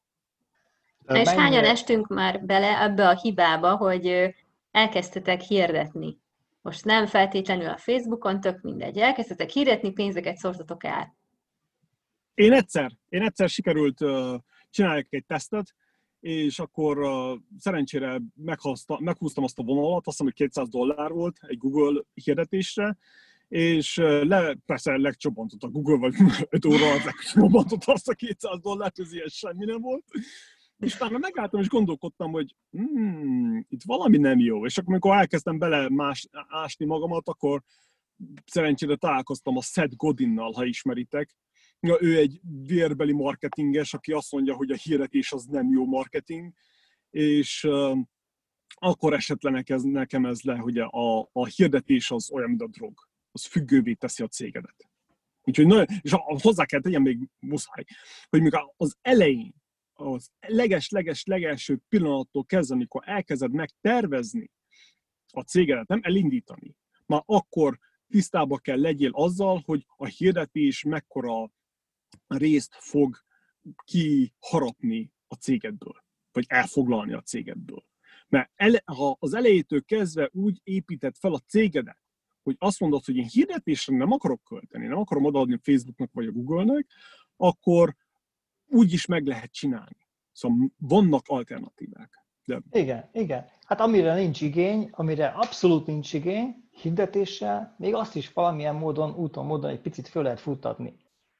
És 1.12 1.28
hányan 1.28 1.64
estünk 1.64 2.06
már 2.06 2.44
bele 2.44 2.80
ebbe 2.80 3.08
a 3.08 3.20
hibába, 3.20 3.76
hogy 3.76 4.34
elkezdtetek 4.70 5.40
hirdetni? 5.40 6.18
Most 6.62 6.84
nem 6.84 7.06
feltétlenül 7.06 7.68
a 7.68 7.76
Facebookon, 7.76 8.40
tök 8.40 8.60
mindegy. 8.60 8.98
Elkezdtetek 8.98 9.50
hirdetni, 9.50 9.92
pénzeket 9.92 10.36
szortatok 10.36 10.84
el. 10.84 11.16
Én 12.34 12.52
egyszer, 12.52 12.92
én 13.08 13.22
egyszer 13.22 13.48
sikerült 13.48 14.00
uh, 14.00 14.34
csinálni 14.70 15.06
egy 15.10 15.24
tesztet, 15.26 15.74
és 16.20 16.58
akkor 16.58 16.98
uh, 16.98 17.38
szerencsére 17.58 18.20
meghúztam 18.98 19.44
azt 19.44 19.58
a 19.58 19.62
vonalat, 19.62 20.06
azt 20.06 20.18
hiszem, 20.18 20.26
hogy 20.26 20.34
200 20.34 20.68
dollár 20.68 21.10
volt 21.10 21.36
egy 21.40 21.58
Google 21.58 22.02
hirdetésre, 22.14 22.96
és 23.54 23.96
le, 23.96 24.56
persze 24.66 24.96
legcsobbantott 24.96 25.62
a 25.62 25.68
Google, 25.68 25.96
vagy 25.96 26.14
5 26.50 26.64
óra 26.64 26.86
alatt 26.86 27.04
legcsobbantott 27.04 27.84
azt 27.84 28.08
a 28.08 28.14
200 28.14 28.60
dollárt, 28.60 28.98
ez 28.98 29.12
ilyen 29.12 29.28
semmi 29.28 29.64
nem 29.64 29.80
volt. 29.80 30.04
És 30.78 30.94
utána 30.94 31.18
megálltam 31.18 31.60
és 31.60 31.68
gondolkodtam, 31.68 32.32
hogy 32.32 32.54
hmm, 32.70 33.64
itt 33.68 33.82
valami 33.84 34.16
nem 34.16 34.38
jó. 34.38 34.64
És 34.64 34.78
akkor, 34.78 34.92
amikor 34.92 35.16
elkezdtem 35.16 35.58
bele 35.58 35.88
más, 35.88 36.28
ásni 36.48 36.84
magamat, 36.84 37.28
akkor 37.28 37.62
szerencsére 38.44 38.96
találkoztam 38.96 39.56
a 39.56 39.62
Seth 39.62 39.96
Godinnal, 39.96 40.52
ha 40.52 40.64
ismeritek. 40.64 41.36
Ja, 41.80 41.96
ő 42.00 42.18
egy 42.18 42.40
vérbeli 42.66 43.12
marketinges, 43.12 43.94
aki 43.94 44.12
azt 44.12 44.32
mondja, 44.32 44.54
hogy 44.54 44.70
a 44.70 44.76
hirdetés 44.82 45.32
az 45.32 45.44
nem 45.44 45.70
jó 45.72 45.86
marketing, 45.86 46.52
és 47.10 47.64
uh, 47.64 47.98
akkor 48.74 49.12
esetlen 49.12 49.62
ez, 49.66 49.82
nekem 49.82 50.26
ez 50.26 50.42
le, 50.42 50.56
hogy 50.56 50.78
a, 50.78 51.28
a 51.32 51.46
hirdetés 51.46 52.10
az 52.10 52.30
olyan, 52.30 52.48
mint 52.48 52.62
a 52.62 52.68
drog 52.68 53.12
az 53.34 53.44
függővé 53.44 53.94
teszi 53.94 54.22
a 54.22 54.28
cégedet. 54.28 54.88
Úgyhogy 55.42 55.66
nagyon, 55.66 55.86
és 56.00 56.14
hozzá 56.24 56.64
kell 56.64 56.80
tegyem 56.80 57.02
még 57.02 57.28
muszáj, 57.38 57.84
hogy 58.28 58.42
mikor 58.42 58.72
az 58.76 58.96
elején, 59.02 59.54
az 59.92 60.30
leges-leges 60.40 61.24
legelső 61.24 61.80
pillanattól 61.88 62.44
kezdve, 62.44 62.74
amikor 62.74 63.02
elkezded 63.06 63.52
megtervezni 63.52 64.50
a 65.32 65.40
cégedet, 65.40 65.88
nem 65.88 66.00
elindítani, 66.02 66.76
már 67.06 67.22
akkor 67.26 67.78
tisztába 68.08 68.58
kell 68.58 68.80
legyél 68.80 69.10
azzal, 69.12 69.62
hogy 69.64 69.86
a 69.96 70.06
hirdetés 70.06 70.82
mekkora 70.82 71.50
részt 72.26 72.74
fog 72.78 73.16
kiharapni 73.84 75.12
a 75.26 75.34
cégedből, 75.34 76.04
vagy 76.32 76.44
elfoglalni 76.48 77.12
a 77.12 77.22
cégedből. 77.22 77.84
Mert 78.28 78.50
ele, 78.54 78.82
ha 78.84 79.16
az 79.18 79.34
elejétől 79.34 79.84
kezdve 79.84 80.28
úgy 80.32 80.60
épített 80.62 81.18
fel 81.18 81.32
a 81.32 81.38
cégedet, 81.38 81.98
hogy 82.44 82.56
azt 82.58 82.80
mondod, 82.80 83.04
hogy 83.04 83.16
én 83.16 83.28
hirdetésre 83.32 83.96
nem 83.96 84.12
akarok 84.12 84.42
költeni, 84.42 84.86
nem 84.86 84.98
akarom 84.98 85.24
odaadni 85.24 85.54
a 85.54 85.60
Facebooknak 85.62 86.10
vagy 86.12 86.26
a 86.26 86.32
Google-nek, 86.32 86.86
akkor 87.36 87.96
úgy 88.66 88.92
is 88.92 89.06
meg 89.06 89.26
lehet 89.26 89.52
csinálni. 89.52 90.06
Szóval 90.32 90.70
vannak 90.78 91.22
alternatívák. 91.26 92.24
De... 92.44 92.60
Igen, 92.70 93.08
igen. 93.12 93.46
Hát 93.66 93.80
amire 93.80 94.14
nincs 94.14 94.40
igény, 94.40 94.88
amire 94.92 95.26
abszolút 95.26 95.86
nincs 95.86 96.12
igény, 96.12 96.68
hirdetéssel, 96.70 97.74
még 97.78 97.94
azt 97.94 98.16
is 98.16 98.32
valamilyen 98.32 98.74
módon, 98.74 99.14
úton, 99.14 99.46
módon 99.46 99.70
egy 99.70 99.80
picit 99.80 100.08
föl 100.08 100.22
lehet 100.22 100.40
futtatni. 100.40 100.96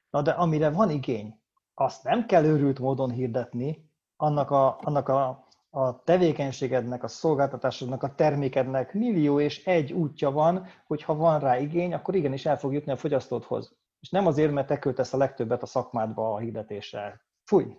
Na 0.09 0.21
de 0.21 0.31
amire 0.31 0.69
van 0.69 0.89
igény, 0.89 1.39
azt 1.73 2.03
nem 2.03 2.25
kell 2.25 2.45
őrült 2.45 2.79
módon 2.79 3.11
hirdetni, 3.11 3.89
annak 4.15 4.51
a, 4.51 4.79
annak 4.81 5.09
a 5.09 5.44
a 5.75 6.03
tevékenységednek, 6.03 7.03
a 7.03 7.07
szolgáltatásodnak, 7.07 8.03
a 8.03 8.15
termékednek 8.15 8.93
millió 8.93 9.39
és 9.39 9.65
egy 9.65 9.93
útja 9.93 10.31
van, 10.31 10.67
hogy 10.87 11.03
ha 11.03 11.15
van 11.15 11.39
rá 11.39 11.57
igény, 11.57 11.93
akkor 11.93 12.15
igenis 12.15 12.45
el 12.45 12.57
fog 12.57 12.73
jutni 12.73 12.91
a 12.91 12.97
fogyasztódhoz. 12.97 13.75
És 13.99 14.09
nem 14.09 14.27
azért, 14.27 14.51
mert 14.51 14.67
te 14.67 14.79
költesz 14.79 15.13
a 15.13 15.17
legtöbbet 15.17 15.61
a 15.61 15.65
szakmádba 15.65 16.33
a 16.33 16.37
hirdetéssel. 16.37 17.21
Fúj! 17.43 17.77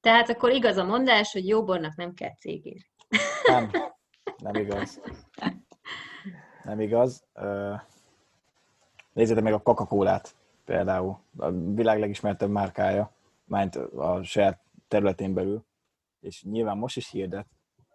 Tehát 0.00 0.28
akkor 0.28 0.50
igaz 0.50 0.76
a 0.76 0.84
mondás, 0.84 1.32
hogy 1.32 1.48
jó 1.48 1.64
bornak 1.64 1.96
nem 1.96 2.14
kell 2.14 2.36
cégér. 2.38 2.86
Nem, 3.46 3.70
nem 4.44 4.54
igaz. 4.54 5.00
Nem 6.64 6.80
igaz. 6.80 7.24
Nézzétek 9.12 9.42
meg 9.42 9.52
a 9.52 9.62
Coca-Colát 9.62 10.34
például. 10.64 11.18
A 11.36 11.50
világ 11.50 11.98
legismertebb 11.98 12.50
márkája, 12.50 13.12
mert 13.44 13.76
a 13.76 14.22
saját 14.22 14.60
területén 14.88 15.34
belül 15.34 15.66
és 16.20 16.42
nyilván 16.42 16.76
most 16.76 16.96
is 16.96 17.10
hirdet, 17.10 17.46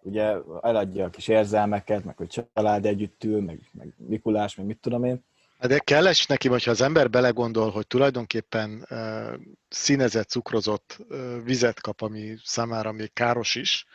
ugye 0.01 0.35
eladja 0.61 1.05
a 1.05 1.09
kis 1.09 1.27
érzelmeket, 1.27 2.03
meg 2.03 2.17
hogy 2.17 2.45
család 2.53 2.85
együtt 2.85 3.23
ül, 3.23 3.41
meg, 3.41 3.69
meg 3.71 3.93
Mikulás, 3.97 4.55
meg 4.55 4.65
mit 4.65 4.79
tudom 4.79 5.03
én. 5.03 5.25
Hát 5.59 5.71
de 5.71 5.79
kell 5.79 6.09
is 6.09 6.25
neki, 6.25 6.47
hogyha 6.47 6.71
az 6.71 6.81
ember 6.81 7.09
belegondol, 7.09 7.69
hogy 7.69 7.87
tulajdonképpen 7.87 8.85
uh, 8.89 9.33
színezett, 9.69 10.29
cukrozott 10.29 10.97
uh, 11.09 11.43
vizet 11.43 11.81
kap, 11.81 12.01
ami 12.01 12.35
számára 12.43 12.91
még 12.91 13.13
káros 13.13 13.55
is, 13.55 13.85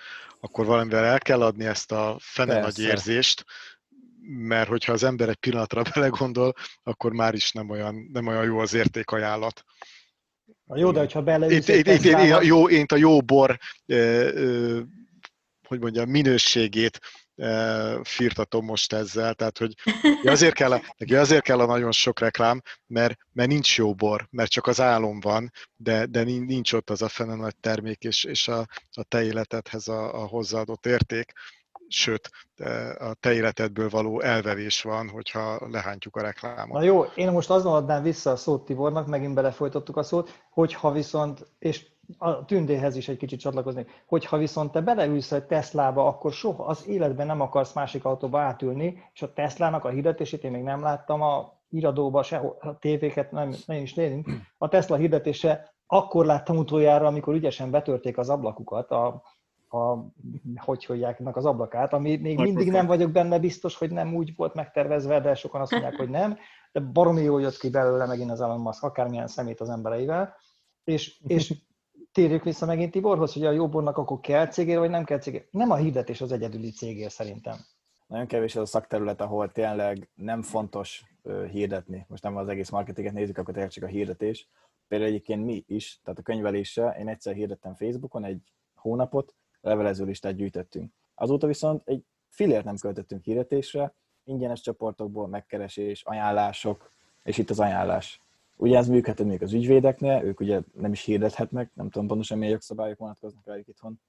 akkor 0.40 0.66
valamivel 0.66 1.04
el 1.04 1.18
kell 1.18 1.42
adni 1.42 1.64
ezt 1.64 1.92
a 1.92 2.16
fene 2.20 2.60
nagy 2.60 2.78
érzést, 2.78 3.44
mert 4.22 4.68
hogyha 4.68 4.92
az 4.92 5.02
ember 5.02 5.28
egy 5.28 5.36
pillanatra 5.36 5.82
belegondol, 5.94 6.54
akkor 6.82 7.12
már 7.12 7.34
is 7.34 7.52
nem 7.52 7.70
olyan, 7.70 8.08
nem 8.12 8.26
olyan 8.26 8.44
jó 8.44 8.58
az 8.58 8.74
értékajánlat. 8.74 9.64
Na 10.68 10.78
jó, 10.78 10.90
de 10.90 10.98
hogyha 10.98 11.22
beleülsz... 11.22 11.68
Itt, 11.68 11.76
itt, 11.76 11.86
itt, 11.86 12.04
én, 12.04 12.32
a 12.32 12.42
jó, 12.42 12.68
én 12.68 12.84
a 12.88 12.96
jó 12.96 13.20
bor, 13.20 13.58
e, 13.86 13.94
e, 13.94 14.32
hogy 15.68 15.80
mondjam, 15.80 16.08
minőségét 16.08 17.00
e, 17.36 18.04
firtatom 18.04 18.64
most 18.64 18.92
ezzel, 18.92 19.34
tehát 19.34 19.58
hogy 19.58 19.74
azért 20.24 20.54
kell, 20.54 20.72
a, 20.72 20.82
neki 20.96 21.14
azért 21.14 21.42
kell 21.42 21.60
a 21.60 21.66
nagyon 21.66 21.92
sok 21.92 22.20
reklám, 22.20 22.62
mert, 22.86 23.18
mert 23.32 23.48
nincs 23.48 23.76
jó 23.76 23.94
bor, 23.94 24.26
mert 24.30 24.50
csak 24.50 24.66
az 24.66 24.80
álom 24.80 25.20
van, 25.20 25.50
de, 25.76 26.06
de 26.06 26.22
nincs 26.22 26.72
ott 26.72 26.90
az 26.90 27.02
a 27.02 27.08
fene 27.08 27.34
nagy 27.34 27.56
termék 27.56 28.02
és, 28.02 28.24
és 28.24 28.48
a, 28.48 28.66
a 28.90 29.02
te 29.02 29.24
életedhez 29.24 29.88
a, 29.88 30.22
a 30.22 30.26
hozzáadott 30.26 30.86
érték 30.86 31.32
sőt, 31.88 32.30
a 32.98 33.14
te 33.20 33.32
életedből 33.32 33.88
való 33.88 34.20
elverés 34.20 34.82
van, 34.82 35.08
hogyha 35.08 35.68
lehántjuk 35.70 36.16
a 36.16 36.22
reklámot. 36.22 36.78
Na 36.78 36.82
jó, 36.82 37.02
én 37.02 37.30
most 37.30 37.50
azon 37.50 37.72
adnám 37.72 38.02
vissza 38.02 38.30
a 38.30 38.36
szót 38.36 38.64
Tibornak, 38.64 39.06
megint 39.06 39.34
belefolytottuk 39.34 39.96
a 39.96 40.02
szót, 40.02 40.30
hogyha 40.50 40.92
viszont, 40.92 41.46
és 41.58 41.86
a 42.18 42.44
tündéhez 42.44 42.96
is 42.96 43.08
egy 43.08 43.16
kicsit 43.16 43.40
csatlakozni, 43.40 43.86
hogyha 44.06 44.36
viszont 44.36 44.72
te 44.72 44.80
beleülsz 44.80 45.32
egy 45.32 45.44
Teslába, 45.44 46.06
akkor 46.06 46.32
soha 46.32 46.64
az 46.64 46.88
életben 46.88 47.26
nem 47.26 47.40
akarsz 47.40 47.72
másik 47.72 48.04
autóba 48.04 48.40
átülni, 48.40 49.02
és 49.12 49.22
a 49.22 49.32
Teslának 49.32 49.84
a 49.84 49.88
hirdetését 49.88 50.44
én 50.44 50.50
még 50.50 50.62
nem 50.62 50.82
láttam 50.82 51.22
a 51.22 51.56
iradóba, 51.70 52.22
se 52.22 52.36
a 52.60 52.78
tévéket 52.78 53.30
nem, 53.30 53.54
nem 53.66 53.82
is 53.82 53.94
nézünk. 53.94 54.28
A 54.58 54.68
Tesla 54.68 54.96
hirdetése 54.96 55.74
akkor 55.86 56.26
láttam 56.26 56.56
utoljára, 56.56 57.06
amikor 57.06 57.34
ügyesen 57.34 57.70
betörték 57.70 58.18
az 58.18 58.28
ablakukat, 58.28 58.90
a, 58.90 59.22
a 59.72 60.12
hogy 60.56 60.84
hívják 60.84 61.36
az 61.36 61.44
ablakát, 61.44 61.92
ami 61.92 62.16
még 62.16 62.38
mindig 62.38 62.70
nem 62.70 62.86
vagyok 62.86 63.10
benne 63.10 63.38
biztos, 63.38 63.76
hogy 63.76 63.90
nem 63.90 64.14
úgy 64.14 64.36
volt 64.36 64.54
megtervezve, 64.54 65.20
de 65.20 65.34
sokan 65.34 65.60
azt 65.60 65.70
mondják, 65.70 65.96
hogy 65.96 66.08
nem, 66.08 66.36
de 66.72 66.80
baromi 66.80 67.22
jól 67.22 67.40
jött 67.40 67.58
ki 67.58 67.70
belőle 67.70 68.06
megint 68.06 68.30
az 68.30 68.40
Elon 68.40 68.60
Musk, 68.60 68.82
akármilyen 68.82 69.26
szemét 69.26 69.60
az 69.60 69.68
embereivel, 69.68 70.36
és, 70.84 71.20
és 71.26 71.54
térjük 72.12 72.44
vissza 72.44 72.66
megint 72.66 72.90
Tiborhoz, 72.90 73.32
hogy 73.32 73.44
a 73.44 73.50
jobbornak 73.50 73.96
akkor 73.96 74.20
kell 74.20 74.46
cégér, 74.46 74.78
vagy 74.78 74.90
nem 74.90 75.04
kell 75.04 75.18
cégér. 75.18 75.48
Nem 75.50 75.70
a 75.70 75.76
hirdetés 75.76 76.20
az 76.20 76.32
egyedüli 76.32 76.70
cégér 76.70 77.10
szerintem. 77.10 77.56
Nagyon 78.06 78.26
kevés 78.26 78.56
az 78.56 78.62
a 78.62 78.66
szakterület, 78.66 79.20
ahol 79.20 79.52
tényleg 79.52 80.10
nem 80.14 80.42
fontos 80.42 81.04
hirdetni. 81.50 82.06
Most 82.08 82.22
nem 82.22 82.36
az 82.36 82.48
egész 82.48 82.70
marketinget 82.70 83.12
nézzük, 83.12 83.38
akkor 83.38 83.54
tényleg 83.54 83.72
csak 83.72 83.84
a 83.84 83.86
hirdetés. 83.86 84.48
Például 84.88 85.10
egyébként 85.10 85.44
mi 85.44 85.64
is, 85.66 86.00
tehát 86.04 86.18
a 86.18 86.22
könyveléssel, 86.22 86.96
én 86.98 87.08
egyszer 87.08 87.34
hirdettem 87.34 87.74
Facebookon 87.74 88.24
egy 88.24 88.52
hónapot, 88.74 89.34
levelező 89.68 90.04
listát 90.04 90.34
gyűjtöttünk. 90.34 90.92
Azóta 91.14 91.46
viszont 91.46 91.82
egy 91.84 92.04
filért 92.28 92.64
nem 92.64 92.76
költöttünk 92.76 93.24
hirdetésre, 93.24 93.94
ingyenes 94.24 94.60
csoportokból 94.60 95.28
megkeresés, 95.28 96.02
ajánlások, 96.04 96.92
és 97.22 97.38
itt 97.38 97.50
az 97.50 97.60
ajánlás. 97.60 98.20
Ugye 98.56 98.76
ez 98.76 98.88
működhet 98.88 99.26
még 99.26 99.42
az 99.42 99.52
ügyvédeknél, 99.52 100.22
ők 100.22 100.40
ugye 100.40 100.60
nem 100.72 100.92
is 100.92 101.04
hirdethetnek, 101.04 101.70
nem 101.74 101.90
tudom 101.90 102.08
pontosan 102.08 102.38
milyen 102.38 102.52
jogszabályok 102.52 102.98
vonatkoznak 102.98 103.46
rájuk 103.46 103.68
itthon. 103.68 104.00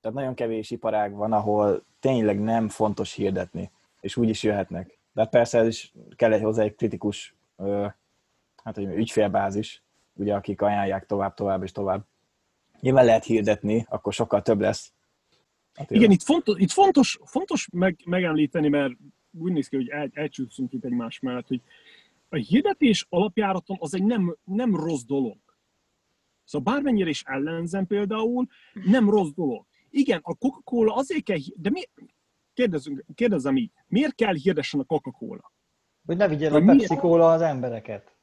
Tehát 0.00 0.16
nagyon 0.16 0.34
kevés 0.34 0.70
iparág 0.70 1.14
van, 1.14 1.32
ahol 1.32 1.82
tényleg 2.00 2.40
nem 2.40 2.68
fontos 2.68 3.12
hirdetni, 3.12 3.70
és 4.00 4.16
úgy 4.16 4.28
is 4.28 4.42
jöhetnek. 4.42 4.98
De 5.12 5.26
persze 5.26 5.58
ez 5.58 5.66
is 5.66 5.92
kell 6.16 6.32
egy 6.32 6.42
hozzá 6.42 6.62
egy 6.62 6.74
kritikus 6.74 7.34
hát, 8.64 8.74
hogy 8.74 8.84
ügyfélbázis, 8.84 9.82
ugye, 10.14 10.34
akik 10.34 10.62
ajánlják 10.62 11.06
tovább, 11.06 11.34
tovább 11.34 11.62
és 11.62 11.72
tovább. 11.72 12.04
Nyilván 12.80 13.04
lehet 13.04 13.24
hirdetni, 13.24 13.86
akkor 13.88 14.12
sokkal 14.12 14.42
több 14.42 14.60
lesz. 14.60 14.92
Hát 15.74 15.90
Igen, 15.90 16.10
itt 16.10 16.22
fontos, 16.22 16.58
itt 16.58 16.70
fontos, 16.70 17.18
fontos 17.24 17.68
meg, 17.72 18.00
megemlíteni, 18.04 18.68
mert 18.68 18.92
úgy 19.38 19.52
néz 19.52 19.68
ki, 19.68 19.76
hogy 19.76 19.88
el, 19.88 20.10
elcsúszunk 20.12 20.72
itt 20.72 20.84
egymás 20.84 21.20
mellett, 21.20 21.46
hogy 21.46 21.60
a 22.28 22.36
hirdetés 22.36 23.06
alapjáraton 23.08 23.76
az 23.80 23.94
egy 23.94 24.04
nem, 24.04 24.36
nem 24.44 24.76
rossz 24.76 25.02
dolog. 25.02 25.38
Szóval 26.44 26.74
bármennyire 26.74 27.08
is 27.08 27.22
ellenzem 27.26 27.86
például, 27.86 28.46
nem 28.72 29.10
rossz 29.10 29.30
dolog. 29.30 29.66
Igen, 29.90 30.20
a 30.22 30.34
Coca-Cola 30.34 30.94
azért 30.94 31.22
kell, 31.22 31.38
de 31.56 31.70
mi, 31.70 31.82
kérdezzünk, 32.52 33.04
kérdezzem 33.14 33.56
így, 33.56 33.70
miért 33.86 34.14
kell 34.14 34.34
hirdessen 34.34 34.80
a 34.80 34.84
Coca-Cola? 34.84 35.52
Hogy 36.06 36.16
ne 36.16 36.28
vigyél 36.28 36.54
a 36.54 36.64
Pepsi 36.64 36.94
az 37.02 37.40
embereket. 37.40 38.16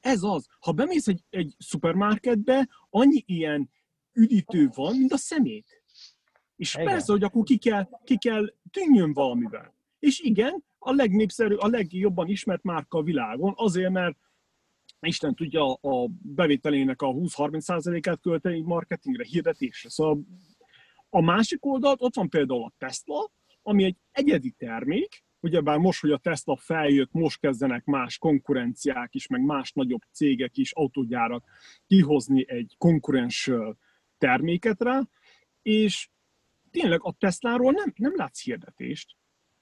Ez 0.00 0.22
az. 0.22 0.46
Ha 0.60 0.72
bemész 0.72 1.08
egy, 1.08 1.24
egy 1.30 1.54
szupermarketbe, 1.58 2.68
annyi 2.90 3.22
ilyen 3.26 3.70
üdítő 4.12 4.68
van, 4.74 4.96
mint 4.96 5.12
a 5.12 5.16
szemét. 5.16 5.83
És 6.56 6.74
igen. 6.74 6.86
persze, 6.86 7.12
hogy 7.12 7.22
akkor 7.22 7.44
ki 7.44 7.56
kell, 7.56 7.88
ki 8.04 8.18
kell 8.18 8.54
tűnjön 8.70 9.12
valamivel. 9.12 9.74
És 9.98 10.20
igen, 10.20 10.64
a 10.78 10.92
legnépszerű, 10.92 11.54
a 11.54 11.68
legjobban 11.68 12.28
ismert 12.28 12.62
márka 12.62 12.98
a 12.98 13.02
világon, 13.02 13.52
azért, 13.56 13.90
mert 13.90 14.16
Isten 15.00 15.34
tudja 15.34 15.72
a 15.72 16.08
bevételének 16.22 17.02
a 17.02 17.06
20-30%-át 17.06 18.20
költeni 18.20 18.60
marketingre, 18.60 19.24
hirdetésre. 19.24 19.88
Szóval 19.88 20.20
a 21.08 21.20
másik 21.20 21.64
oldalt 21.66 22.02
ott 22.02 22.14
van 22.14 22.28
például 22.28 22.64
a 22.64 22.72
Tesla, 22.78 23.32
ami 23.62 23.84
egy 23.84 23.96
egyedi 24.12 24.50
termék, 24.50 25.24
ugyebár 25.40 25.78
most, 25.78 26.00
hogy 26.00 26.10
a 26.10 26.18
Tesla 26.18 26.56
feljött, 26.56 27.12
most 27.12 27.40
kezdenek 27.40 27.84
más 27.84 28.18
konkurenciák 28.18 29.14
is, 29.14 29.26
meg 29.26 29.44
más 29.44 29.72
nagyobb 29.72 30.00
cégek 30.12 30.56
is, 30.56 30.72
autógyárak 30.72 31.44
kihozni 31.86 32.44
egy 32.48 32.74
konkurens 32.78 33.50
terméket 34.18 34.82
rá, 34.82 35.08
és 35.62 36.08
tényleg 36.74 37.00
a 37.02 37.14
Tesláról 37.18 37.72
nem, 37.72 37.92
nem 37.96 38.12
látsz 38.16 38.42
hirdetést. 38.42 39.16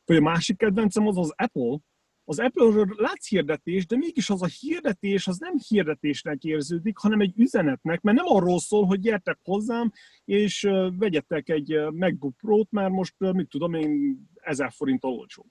Vagy 0.05 0.17
a 0.17 0.21
másik 0.21 0.57
kedvencem 0.57 1.07
az 1.07 1.19
az 1.19 1.33
Apple. 1.37 1.79
Az 2.25 2.39
Apple-ről 2.39 2.95
látsz 2.97 3.29
hirdetést, 3.29 3.89
de 3.89 3.97
mégis 3.97 4.31
az 4.31 4.43
a 4.43 4.47
hirdetés 4.47 5.27
az 5.27 5.39
nem 5.39 5.55
hirdetésnek 5.69 6.43
érződik, 6.43 6.99
hanem 6.99 7.21
egy 7.21 7.33
üzenetnek, 7.37 8.01
mert 8.01 8.17
nem 8.17 8.27
arról 8.29 8.59
szól, 8.59 8.85
hogy 8.85 9.01
gyertek 9.01 9.39
hozzám, 9.43 9.93
és 10.25 10.69
vegyetek 10.99 11.49
egy 11.49 11.77
MacBook 11.93 12.37
Pro-t, 12.37 12.71
mert 12.71 12.91
most, 12.91 13.15
mit 13.19 13.49
tudom 13.49 13.75
én, 13.75 14.19
ezer 14.35 14.73
forint 14.73 15.05
olcsóbb. 15.05 15.51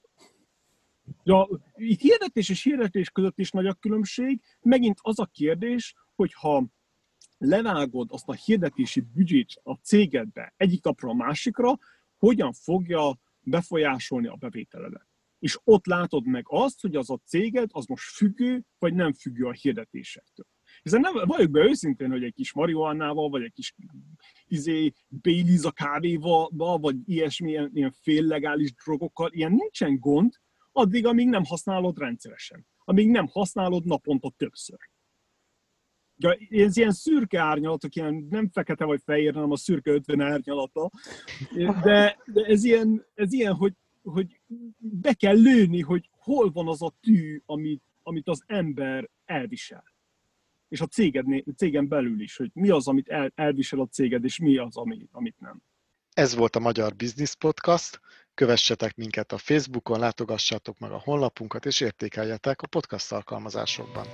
Ja, 1.22 1.48
itt 1.74 2.00
hirdetés 2.00 2.48
és 2.48 2.62
hirdetés 2.62 3.10
között 3.10 3.38
is 3.38 3.50
nagy 3.50 3.66
a 3.66 3.74
különbség. 3.74 4.40
Megint 4.60 4.98
az 5.02 5.18
a 5.18 5.26
kérdés, 5.32 5.94
hogy 6.14 6.32
ha 6.34 6.66
levágod 7.42 8.08
azt 8.10 8.28
a 8.28 8.32
hirdetési 8.32 9.00
büdzsét 9.00 9.60
a 9.62 9.74
cégedbe 9.74 10.54
egyik 10.56 10.84
napra 10.84 11.08
a 11.08 11.14
másikra, 11.14 11.78
hogyan 12.16 12.52
fogja 12.52 13.18
befolyásolni 13.40 14.26
a 14.26 14.36
bevételedet. 14.36 15.06
És 15.38 15.58
ott 15.64 15.86
látod 15.86 16.26
meg 16.26 16.44
azt, 16.48 16.80
hogy 16.80 16.96
az 16.96 17.10
a 17.10 17.20
céged 17.24 17.68
az 17.72 17.86
most 17.86 18.04
függő, 18.04 18.64
vagy 18.78 18.94
nem 18.94 19.12
függő 19.12 19.44
a 19.44 19.52
hirdetésektől. 19.52 20.46
Hiszen 20.82 21.00
nem 21.00 21.12
vagyok 21.24 21.50
be 21.50 21.64
őszintén, 21.64 22.10
hogy 22.10 22.24
egy 22.24 22.34
kis 22.34 22.52
marihuánával, 22.52 23.28
vagy 23.28 23.42
egy 23.42 23.52
kis 23.52 23.74
izé, 24.46 24.92
Baileys 25.22 25.62
a 25.62 25.70
kávéval, 25.70 26.78
vagy 26.78 26.96
ilyesmi 27.04 27.50
ilyen 27.50 27.94
féllegális 28.00 28.72
drogokkal, 28.72 29.30
ilyen 29.32 29.52
nincsen 29.52 29.98
gond, 29.98 30.32
addig, 30.72 31.06
amíg 31.06 31.28
nem 31.28 31.44
használod 31.44 31.98
rendszeresen. 31.98 32.66
Amíg 32.84 33.08
nem 33.08 33.26
használod 33.26 33.84
naponta 33.84 34.32
többször. 34.36 34.78
Ez 36.50 36.76
ilyen 36.76 36.92
szürke 36.92 37.40
árnyalatok, 37.40 37.94
ilyen 37.94 38.26
nem 38.30 38.48
fekete 38.48 38.84
vagy 38.84 39.00
fehér, 39.04 39.34
hanem 39.34 39.50
a 39.50 39.56
szürke 39.56 39.90
50 39.90 40.20
árnyalata. 40.20 40.90
De, 41.54 42.18
de 42.26 42.44
ez, 42.44 42.64
ilyen, 42.64 43.06
ez 43.14 43.32
ilyen, 43.32 43.54
hogy, 43.54 43.74
hogy 44.02 44.40
be 44.78 45.12
kell 45.12 45.36
lőni, 45.36 45.80
hogy 45.80 46.08
hol 46.10 46.50
van 46.50 46.68
az 46.68 46.82
a 46.82 46.92
tű, 47.00 47.42
amit, 47.46 47.82
amit 48.02 48.28
az 48.28 48.42
ember 48.46 49.10
elvisel. 49.24 49.84
És 50.68 50.80
a 50.80 50.86
céged, 50.86 51.26
cégen 51.56 51.88
belül 51.88 52.20
is, 52.20 52.36
hogy 52.36 52.50
mi 52.54 52.70
az, 52.70 52.88
amit 52.88 53.08
el, 53.08 53.32
elvisel 53.34 53.80
a 53.80 53.86
céged, 53.86 54.24
és 54.24 54.38
mi 54.38 54.56
az, 54.56 54.76
ami, 54.76 55.08
amit 55.10 55.40
nem. 55.40 55.62
Ez 56.12 56.34
volt 56.34 56.56
a 56.56 56.60
Magyar 56.60 56.94
Business 56.96 57.34
Podcast. 57.34 58.00
Kövessetek 58.34 58.96
minket 58.96 59.32
a 59.32 59.38
Facebookon, 59.38 59.98
látogassátok 59.98 60.78
meg 60.78 60.90
a 60.90 61.00
honlapunkat, 61.04 61.66
és 61.66 61.80
értékeljetek 61.80 62.62
a 62.62 62.66
podcast 62.66 63.12
alkalmazásokban. 63.12 64.06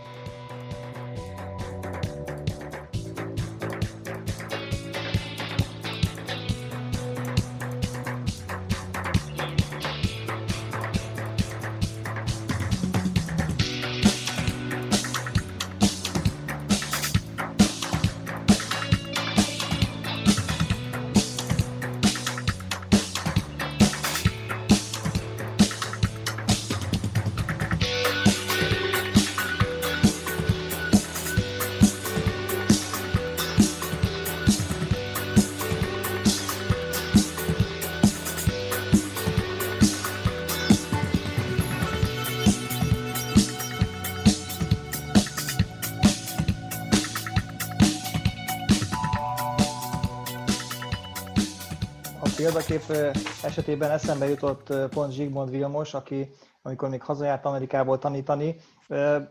Példakép 52.53 53.15
esetében 53.43 53.91
eszembe 53.91 54.29
jutott 54.29 54.89
pont 54.91 55.13
Zsigmond 55.13 55.51
Vilmos, 55.51 55.95
aki 55.95 56.31
amikor 56.63 56.89
még 56.89 57.03
hazajárt 57.03 57.45
Amerikából 57.45 57.99
tanítani, 57.99 58.57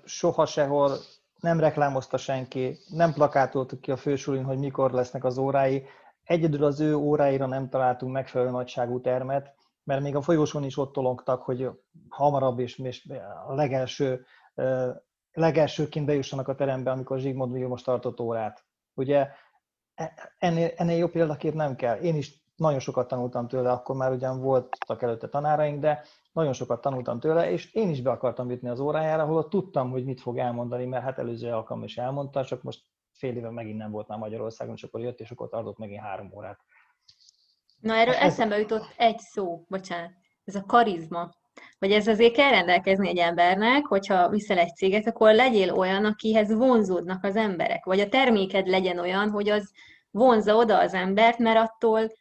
soha 0.03 0.45
sehol 0.45 0.97
nem 1.39 1.59
reklámozta 1.59 2.17
senki, 2.17 2.77
nem 2.89 3.13
plakátoltuk 3.13 3.81
ki 3.81 3.91
a 3.91 3.97
fősulin, 3.97 4.43
hogy 4.43 4.57
mikor 4.57 4.91
lesznek 4.91 5.23
az 5.23 5.37
órái. 5.37 5.85
Egyedül 6.23 6.63
az 6.63 6.79
ő 6.79 6.95
óráira 6.95 7.45
nem 7.45 7.69
találtunk 7.69 8.13
megfelelő 8.13 8.49
nagyságú 8.49 9.01
termet, 9.01 9.55
mert 9.83 10.01
még 10.01 10.15
a 10.15 10.21
folyosón 10.21 10.63
is 10.63 10.77
ott 10.77 10.93
tolongtak, 10.93 11.43
hogy 11.43 11.69
hamarabb 12.09 12.59
és, 12.59 12.77
és 12.77 13.09
a 13.47 13.53
legelső, 13.53 14.25
legelsőként 15.31 16.05
bejussanak 16.05 16.47
a 16.47 16.55
terembe, 16.55 16.91
amikor 16.91 17.19
Zsigmond 17.19 17.53
Vilmos 17.53 17.81
tartott 17.81 18.19
órát. 18.19 18.65
Ugye 18.93 19.27
e, 19.95 20.13
ennél, 20.37 20.71
ennél 20.75 20.97
jobb 20.97 21.11
példakép 21.11 21.53
nem 21.53 21.75
kell. 21.75 21.95
Én 21.95 22.15
is 22.15 22.45
nagyon 22.57 22.79
sokat 22.79 23.07
tanultam 23.07 23.47
tőle, 23.47 23.71
akkor 23.71 23.95
már 23.95 24.11
ugyan 24.11 24.41
voltak 24.41 25.01
előtte 25.01 25.27
tanáraink, 25.27 25.79
de 25.79 26.03
nagyon 26.31 26.53
sokat 26.53 26.81
tanultam 26.81 27.19
tőle, 27.19 27.51
és 27.51 27.73
én 27.73 27.89
is 27.89 28.01
be 28.01 28.09
akartam 28.09 28.49
jutni 28.49 28.69
az 28.69 28.79
órájára, 28.79 29.23
ahol 29.23 29.47
tudtam, 29.47 29.89
hogy 29.91 30.03
mit 30.03 30.21
fog 30.21 30.37
elmondani, 30.37 30.85
mert 30.85 31.03
hát 31.03 31.19
előző 31.19 31.51
alkalom 31.51 31.83
is 31.83 31.97
elmondta, 31.97 32.45
csak 32.45 32.63
most 32.63 32.83
fél 33.11 33.35
éve 33.35 33.49
megint 33.49 33.77
nem 33.77 33.91
volt 33.91 34.07
már 34.07 34.17
Magyarországon, 34.17 34.73
és 34.75 34.83
akkor 34.83 35.01
jött, 35.01 35.19
és 35.19 35.31
akkor 35.31 35.49
tartott 35.49 35.77
megint 35.77 36.01
három 36.01 36.31
órát. 36.35 36.59
Na 37.79 37.93
erről 37.93 38.13
ez... 38.13 38.31
eszembe 38.31 38.59
jutott 38.59 38.93
egy 38.97 39.19
szó, 39.19 39.63
bocsánat, 39.67 40.11
ez 40.43 40.55
a 40.55 40.63
karizma. 40.67 41.29
Hogy 41.79 41.91
ez 41.91 42.07
azért 42.07 42.33
kell 42.33 42.49
rendelkezni 42.49 43.07
egy 43.07 43.17
embernek, 43.17 43.85
hogyha 43.85 44.29
viszel 44.29 44.57
egy 44.57 44.75
céget, 44.75 45.07
akkor 45.07 45.33
legyél 45.33 45.73
olyan, 45.73 46.05
akihez 46.05 46.53
vonzódnak 46.53 47.23
az 47.23 47.35
emberek, 47.35 47.85
vagy 47.85 47.99
a 47.99 48.09
terméked 48.09 48.67
legyen 48.67 48.99
olyan, 48.99 49.29
hogy 49.29 49.49
az 49.49 49.71
vonza 50.11 50.55
oda 50.55 50.79
az 50.79 50.93
embert, 50.93 51.37
mert 51.37 51.69
attól 51.69 52.11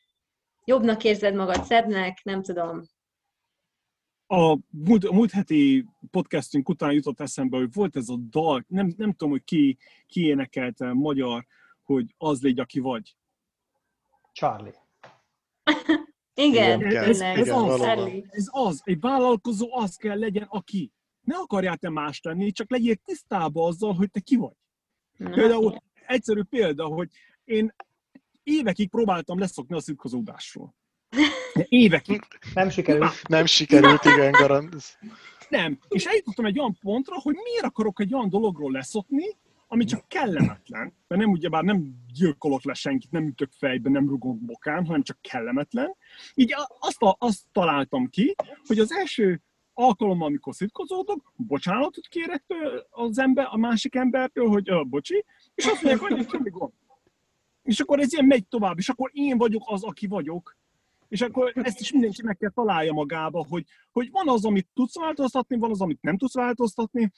jobbnak 0.67 1.05
érzed 1.05 1.35
magad, 1.35 1.65
szebbnek, 1.65 2.21
nem 2.23 2.43
tudom. 2.43 2.83
A 4.27 4.59
múlt, 4.71 5.05
a 5.05 5.13
múlt 5.13 5.31
heti 5.31 5.87
podcastünk 6.11 6.69
után 6.69 6.93
jutott 6.93 7.21
eszembe, 7.21 7.57
hogy 7.57 7.73
volt 7.73 7.97
ez 7.97 8.09
a 8.09 8.17
dal, 8.17 8.65
nem, 8.69 8.95
nem 8.97 9.11
tudom, 9.11 9.31
hogy 9.31 9.45
ki, 9.45 9.79
ki 10.07 10.27
énekelte 10.27 10.93
magyar, 10.93 11.47
hogy 11.83 12.15
az 12.19 12.43
légy, 12.43 12.61
aki 12.61 12.79
vagy. 12.79 13.17
Charlie. 14.33 14.75
igen, 16.35 16.81
igen, 16.81 17.05
ez, 17.05 17.21
ez, 17.21 17.49
az, 17.49 17.81
ez 18.31 18.49
az, 18.51 18.81
egy 18.85 19.01
vállalkozó 19.01 19.77
az 19.77 19.97
kell 19.97 20.19
legyen, 20.19 20.47
aki. 20.49 20.93
Ne 21.21 21.37
akarjál 21.37 21.77
te 21.77 21.91
más 21.91 22.21
lenni, 22.23 22.51
csak 22.51 22.71
legyél 22.71 22.95
tisztában 22.95 23.67
azzal, 23.67 23.95
hogy 23.95 24.11
te 24.11 24.21
ki 24.21 24.37
vagy. 24.37 24.57
Na, 25.17 25.31
Például 25.31 25.83
egyszerű 26.07 26.43
példa, 26.43 26.85
hogy 26.85 27.09
én 27.45 27.75
évekig 28.47 28.89
próbáltam 28.89 29.39
leszokni 29.39 29.77
a 29.77 29.81
szitkozódásról. 29.81 30.75
Évekig. 31.69 32.21
Nem 32.55 32.71
sikerült. 32.71 33.29
Nem 33.29 33.47
sikerült, 33.47 34.05
igen, 34.05 34.31
garant. 34.31 34.99
Nem. 35.49 35.79
És 35.89 36.05
eljutottam 36.05 36.45
egy 36.45 36.59
olyan 36.59 36.79
pontra, 36.81 37.21
hogy 37.21 37.35
miért 37.35 37.65
akarok 37.65 38.01
egy 38.01 38.15
olyan 38.15 38.29
dologról 38.29 38.73
leszokni, 38.73 39.25
ami 39.69 39.85
csak 39.85 40.09
kellemetlen, 40.09 40.95
mert 41.07 41.21
nem 41.21 41.31
ugyebár 41.31 41.63
nem 41.63 41.95
gyilkolok 42.13 42.65
le 42.65 42.75
senkit, 42.75 43.11
nem 43.11 43.27
ütök 43.27 43.53
fejbe, 43.59 43.91
nem 43.91 44.09
rugok 44.09 44.41
bokán, 44.41 44.87
hanem 44.87 45.03
csak 45.03 45.19
kellemetlen. 45.21 45.97
Így 46.35 46.55
azt, 46.79 47.03
a, 47.03 47.17
azt 47.19 47.41
találtam 47.53 48.09
ki, 48.09 48.35
hogy 48.67 48.79
az 48.79 48.93
első 48.93 49.43
alkalommal, 49.73 50.27
amikor 50.27 50.55
szitkozódok, 50.55 51.33
bocsánatot 51.37 52.07
kérek 52.07 52.45
az 52.91 53.19
ember, 53.19 53.47
a 53.51 53.57
másik 53.57 53.95
embertől, 53.95 54.49
hogy 54.49 54.71
uh, 54.71 54.85
bocsi, 54.85 55.25
és 55.55 55.65
azt 55.65 55.83
mondják, 55.83 56.11
hogy 56.11 56.29
semmi 56.31 56.51
gond. 56.51 56.73
És 57.67 57.81
akkor 57.81 58.01
ez 58.01 58.13
ilyen 58.13 58.25
megy 58.25 58.47
tovább, 58.47 58.79
és 58.79 58.89
akkor 58.89 59.11
én 59.13 59.39
vagyok 59.39 59.63
az, 59.67 59.85
aki 59.85 60.07
vagyok. 60.07 60.57
És 61.09 61.21
akkor 61.21 61.53
ezt 61.55 61.81
is 61.81 61.93
mindenki 61.93 62.23
meg 62.23 62.37
kell 62.37 62.51
találja 62.51 62.93
magába, 62.93 63.47
hogy, 63.49 63.65
hogy 63.93 64.11
van 64.11 64.29
az, 64.29 64.45
amit 64.45 64.69
tudsz 64.75 64.99
változtatni, 64.99 65.57
van 65.57 65.71
az, 65.71 65.81
amit 65.81 66.03
nem 66.03 66.17
tudsz 66.17 66.35
változtatni. 66.35 67.13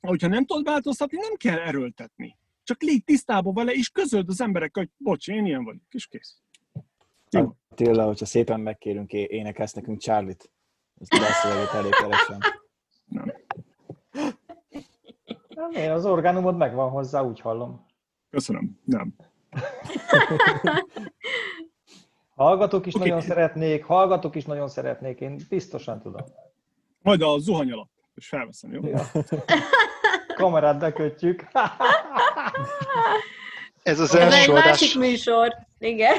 Hogyha 0.00 0.28
nem 0.28 0.44
tudod 0.44 0.64
változtatni, 0.64 1.18
nem 1.18 1.34
kell 1.36 1.58
erőltetni. 1.58 2.36
Csak 2.62 2.82
légy 2.82 3.04
tisztában 3.04 3.54
vele, 3.54 3.72
és 3.72 3.88
közöld 3.88 4.28
az 4.28 4.40
emberekkel, 4.40 4.82
hogy 4.82 4.92
bocs, 4.96 5.28
én 5.28 5.46
ilyen 5.46 5.64
vagyok, 5.64 5.82
és 5.90 6.06
kész. 6.06 6.40
Attila, 7.30 8.06
hogyha 8.06 8.26
szépen 8.26 8.60
megkérünk, 8.60 9.12
énekelsz 9.12 9.72
nekünk 9.72 10.00
Charlie-t. 10.00 10.50
Ezt 11.00 11.10
beszélget 11.10 11.72
elég 11.72 11.92
keresen. 11.92 12.38
Nem. 13.04 13.32
Nem, 15.70 15.92
az 15.92 16.06
orgánumod 16.06 16.56
megvan 16.56 16.90
hozzá, 16.90 17.22
úgy 17.22 17.40
hallom. 17.40 17.86
Köszönöm. 18.30 18.80
Nem. 18.84 19.14
Hallgatók 22.34 22.86
is 22.86 22.94
okay. 22.94 23.08
nagyon 23.08 23.22
szeretnék, 23.24 23.84
hallgatók 23.84 24.34
is 24.34 24.44
nagyon 24.44 24.68
szeretnék, 24.68 25.20
én 25.20 25.40
biztosan 25.48 26.00
tudom. 26.00 26.24
Majd 27.02 27.22
a 27.22 27.38
zuhany 27.38 27.72
alatt, 27.72 27.90
és 28.14 28.28
felveszem, 28.28 28.72
jó? 28.72 28.86
Ja. 28.86 29.10
Kamerát 30.34 30.78
bekötjük. 30.78 31.46
Ez 33.82 34.00
az 34.00 34.14
Ez 34.14 34.20
első 34.20 34.42
egy 34.42 34.50
adás... 34.50 34.64
másik 34.64 34.98
műsor, 34.98 35.56
igen. 35.78 36.16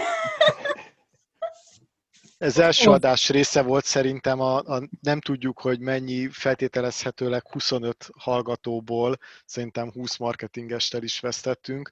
Ez 2.38 2.60
első 2.60 2.90
adás 2.90 3.30
része 3.30 3.62
volt 3.62 3.86
szerintem, 3.86 4.40
a, 4.40 4.58
a, 4.58 4.82
nem 5.02 5.20
tudjuk, 5.20 5.60
hogy 5.60 5.80
mennyi 5.80 6.30
feltételezhetőleg 6.32 7.52
25 7.52 8.10
hallgatóból, 8.18 9.18
szerintem 9.46 9.92
20 9.92 10.18
marketingestel 10.18 11.04
is 11.04 11.20
vesztettünk. 11.20 11.92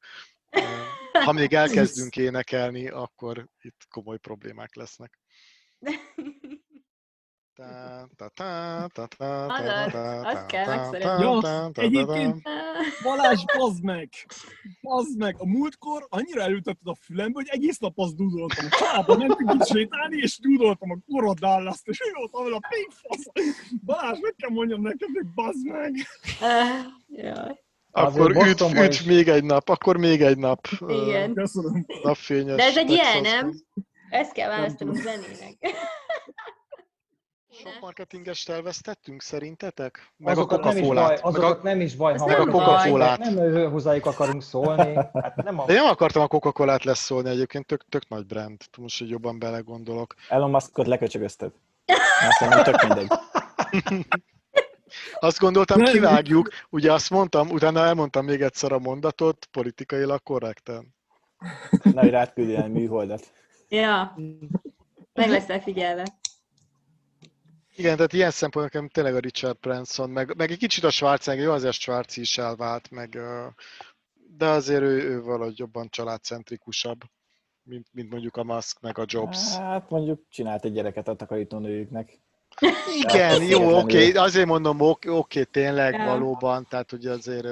Ha 1.12 1.32
még 1.32 1.54
elkezdünk 1.54 2.16
énekelni, 2.16 2.88
akkor 2.88 3.49
itt 3.62 3.88
komoly 3.89 4.18
problémák 4.18 4.76
lesznek. 4.76 5.20
Azt 10.24 10.45
kell 10.45 10.66
megszeretni. 10.66 11.84
Egyébként 11.84 12.41
Balázs, 13.04 13.43
bazd 13.58 13.84
meg! 13.84 14.10
Bazd 14.82 15.18
meg! 15.18 15.36
A 15.39 15.45
múltkor 15.45 16.06
annyira 16.10 16.41
elültetted 16.41 16.88
a 16.88 16.95
fülembe, 16.95 17.34
hogy 17.34 17.47
egész 17.49 17.78
nap 17.78 17.99
azt 17.99 18.16
dúdoltam. 18.16 18.70
Családban 18.70 19.18
mentünk 19.18 19.54
itt 19.54 19.68
sétálni, 19.68 20.18
és 20.18 20.39
dúdoltam 20.39 20.91
a 20.91 20.97
korod 21.08 21.39
Dallas-t, 21.39 21.88
és 21.88 22.02
ő 22.02 22.12
volt 22.14 22.34
ahol 22.34 22.54
a 22.54 22.60
pénfasz. 22.70 23.26
Balázs, 23.86 24.20
meg 24.20 24.36
kell 24.38 24.49
mondjam 24.49 24.82
neked, 24.82 25.10
hogy 25.14 25.28
bazd 25.34 25.66
meg! 25.66 25.95
Jaj. 27.08 27.64
Akkor 27.91 28.47
üt, 28.47 28.61
üt 28.61 29.05
még 29.05 29.27
egy 29.27 29.43
nap, 29.43 29.69
akkor 29.69 29.97
még 29.97 30.21
egy 30.21 30.37
nap. 30.37 30.67
Igen. 30.87 31.33
Köszönöm. 31.33 31.85
Napfényes. 32.03 32.55
De 32.55 32.63
ez 32.63 32.77
egy 32.77 32.89
ilyen, 32.89 33.21
nem? 33.21 33.53
Ezt 34.09 34.31
kell 34.31 34.49
választanunk 34.49 34.97
zenének. 34.97 35.57
Sok 37.53 37.79
marketingest 37.81 38.49
elvesztettünk 38.49 39.21
szerintetek? 39.21 40.13
Meg 40.17 40.37
azokat 40.37 40.65
a 40.65 40.67
nem 40.73 40.77
is 40.77 40.87
baj, 40.87 41.17
azokat 41.21 41.63
nem 41.63 41.81
is 41.81 41.95
baj, 41.95 42.17
ha 42.17 42.25
meg 42.25 42.39
a 42.39 42.43
nem 42.43 42.53
coca 42.53 43.17
nem 43.17 43.71
hozzájuk 43.71 44.05
akarunk 44.05 44.41
szólni. 44.41 44.95
Hát 45.13 45.35
nem 45.35 45.59
a... 45.59 45.65
De 45.65 45.73
én 45.73 45.79
nem 45.79 45.89
akartam 45.89 46.21
a 46.21 46.27
Coca-Colát 46.27 46.83
leszólni 46.83 47.29
egyébként, 47.29 47.65
tök, 47.65 47.85
tök 47.89 48.07
nagy 48.07 48.25
brand. 48.25 48.61
Most, 48.77 48.99
hogy 48.99 49.09
jobban 49.09 49.39
belegondolok. 49.39 50.15
Elon 50.29 50.49
Muskot 50.49 50.87
leköcsögözted. 50.87 51.51
Azt 52.29 52.49
nem 52.49 52.63
tök 52.63 52.81
mindegy. 52.81 53.07
Azt 55.19 55.39
gondoltam, 55.39 55.83
kivágjuk. 55.83 56.49
Ugye 56.69 56.93
azt 56.93 57.09
mondtam, 57.09 57.49
utána 57.49 57.85
elmondtam 57.85 58.25
még 58.25 58.41
egyszer 58.41 58.71
a 58.71 58.79
mondatot, 58.79 59.45
politikailag 59.45 60.23
korrekten. 60.23 60.95
Na, 61.83 62.01
hogy 62.01 62.09
rád 62.09 62.33
küldi 62.33 62.55
egy 62.55 62.71
műholdat. 62.71 63.31
Ja, 63.69 64.15
meg 65.13 65.29
leszel 65.29 65.61
figyelve. 65.61 66.03
Igen, 67.75 67.95
tehát 67.95 68.13
ilyen 68.13 68.31
szempontból 68.31 68.63
nekem 68.63 68.87
tényleg 68.87 69.15
a 69.15 69.19
Richard 69.19 69.59
Branson, 69.59 70.09
meg, 70.09 70.35
meg 70.37 70.51
egy 70.51 70.57
kicsit 70.57 70.83
a 70.83 70.89
Schwarzenegger, 70.89 71.45
jó, 71.45 71.51
azért 71.51 71.73
Schwarz 71.73 72.17
is 72.17 72.37
elvált, 72.37 72.91
meg, 72.91 73.19
de 74.37 74.45
azért 74.45 74.81
ő, 74.81 75.09
ő 75.09 75.21
valahogy 75.21 75.59
jobban 75.59 75.89
családcentrikusabb, 75.89 76.99
mint, 77.63 77.87
mint 77.91 78.09
mondjuk 78.09 78.37
a 78.37 78.43
Musk, 78.43 78.79
meg 78.79 78.97
a 78.97 79.05
Jobs. 79.07 79.55
Hát 79.55 79.89
mondjuk 79.89 80.25
csinált 80.29 80.65
egy 80.65 80.73
gyereket 80.73 81.07
a 81.07 81.15
takarítónőjüknek. 81.15 82.19
Igen, 83.02 83.43
jó, 83.43 83.78
oké, 83.78 84.08
okay. 84.08 84.24
azért 84.24 84.45
mondom, 84.45 84.82
oké, 84.82 85.10
okay, 85.10 85.45
tényleg 85.45 85.93
ja. 85.93 86.06
valóban, 86.06 86.66
tehát 86.70 86.91
ugye 86.91 87.12
azért... 87.12 87.47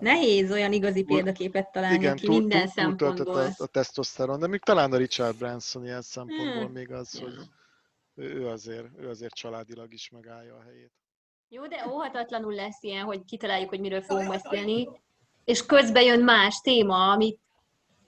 Nehéz 0.00 0.50
olyan 0.50 0.72
igazi 0.72 1.02
példaképet 1.04 1.72
találni, 1.72 1.96
igen, 1.96 2.12
aki 2.12 2.26
túl, 2.26 2.38
minden 2.38 2.60
túl, 2.60 2.70
szempontból. 2.70 3.36
A, 3.36 3.50
a 3.56 3.66
tesztoszteron, 3.66 4.38
de 4.38 4.46
még 4.46 4.60
talán 4.60 4.92
a 4.92 4.96
Richard 4.96 5.36
Branson 5.36 5.84
ilyen 5.84 6.02
szempontból 6.02 6.64
hmm. 6.64 6.72
még 6.72 6.92
az, 6.92 7.18
hogy 7.18 7.34
ő 8.14 8.46
azért, 8.46 8.86
ő 8.98 9.08
azért 9.08 9.34
családilag 9.34 9.92
is 9.92 10.10
megállja 10.10 10.54
a 10.54 10.62
helyét. 10.62 10.92
Jó, 11.48 11.66
de 11.66 11.86
óhatatlanul 11.88 12.54
lesz 12.54 12.82
ilyen, 12.82 13.04
hogy 13.04 13.24
kitaláljuk, 13.24 13.68
hogy 13.68 13.80
miről 13.80 14.02
fogunk 14.02 14.28
beszélni, 14.28 14.88
és 15.44 15.66
közben 15.66 16.02
jön 16.02 16.20
más 16.20 16.60
téma, 16.60 17.10
amit 17.10 17.38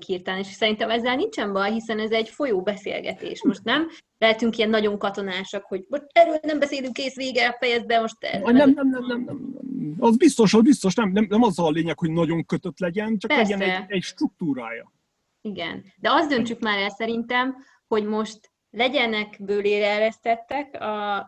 hirtelen, 0.06 0.40
és 0.40 0.46
szerintem 0.46 0.90
ezzel 0.90 1.16
nincsen 1.16 1.52
baj, 1.52 1.72
hiszen 1.72 1.98
ez 1.98 2.10
egy 2.10 2.28
folyó 2.28 2.62
beszélgetés. 2.62 3.42
Most 3.44 3.64
nem 3.64 3.88
lehetünk 4.18 4.56
ilyen 4.56 4.70
nagyon 4.70 4.98
katonásak, 4.98 5.64
hogy 5.64 5.84
most 5.88 6.04
erről 6.12 6.38
nem 6.42 6.58
beszélünk, 6.58 6.92
kész 6.92 7.14
vége, 7.14 7.56
fejezd 7.60 7.86
be 7.86 8.00
most. 8.00 8.16
Nem, 8.42 8.54
nem, 8.54 8.70
nem, 8.70 8.88
nem, 8.88 9.04
nem, 9.06 9.24
nem. 9.24 9.96
Az 9.98 10.16
biztos, 10.16 10.54
az 10.54 10.62
biztos, 10.62 10.94
nem, 10.94 11.10
nem, 11.10 11.26
nem 11.28 11.42
az 11.42 11.58
a 11.58 11.70
lényeg, 11.70 11.98
hogy 11.98 12.10
nagyon 12.10 12.44
kötött 12.44 12.78
legyen, 12.78 13.18
csak 13.18 13.30
Persze. 13.30 13.56
legyen 13.56 13.82
egy, 13.82 13.84
egy 13.86 14.02
struktúrája. 14.02 14.92
Igen, 15.40 15.84
de 15.96 16.10
azt 16.10 16.28
döntsük 16.28 16.60
már 16.60 16.78
el 16.78 16.90
szerintem, 16.90 17.56
hogy 17.86 18.04
most 18.04 18.50
legyenek 18.70 19.36
bőlére 19.40 19.86
eresztettek 19.86 20.80
a 20.80 21.26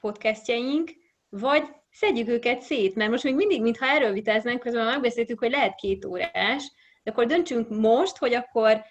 podcastjaink, 0.00 0.90
vagy 1.28 1.62
szedjük 1.90 2.28
őket 2.28 2.62
szét, 2.62 2.94
mert 2.94 3.10
most 3.10 3.24
még 3.24 3.34
mindig, 3.34 3.62
mintha 3.62 3.86
erről 3.86 4.12
vitáznánk, 4.12 4.60
közben 4.60 4.84
megbeszéltük, 4.84 5.38
hogy 5.38 5.50
lehet 5.50 5.74
két 5.74 6.04
órás, 6.04 6.72
de 7.02 7.10
akkor 7.10 7.26
döntsünk 7.26 7.68
most, 7.68 8.16
hogy 8.16 8.34
akkor 8.34 8.82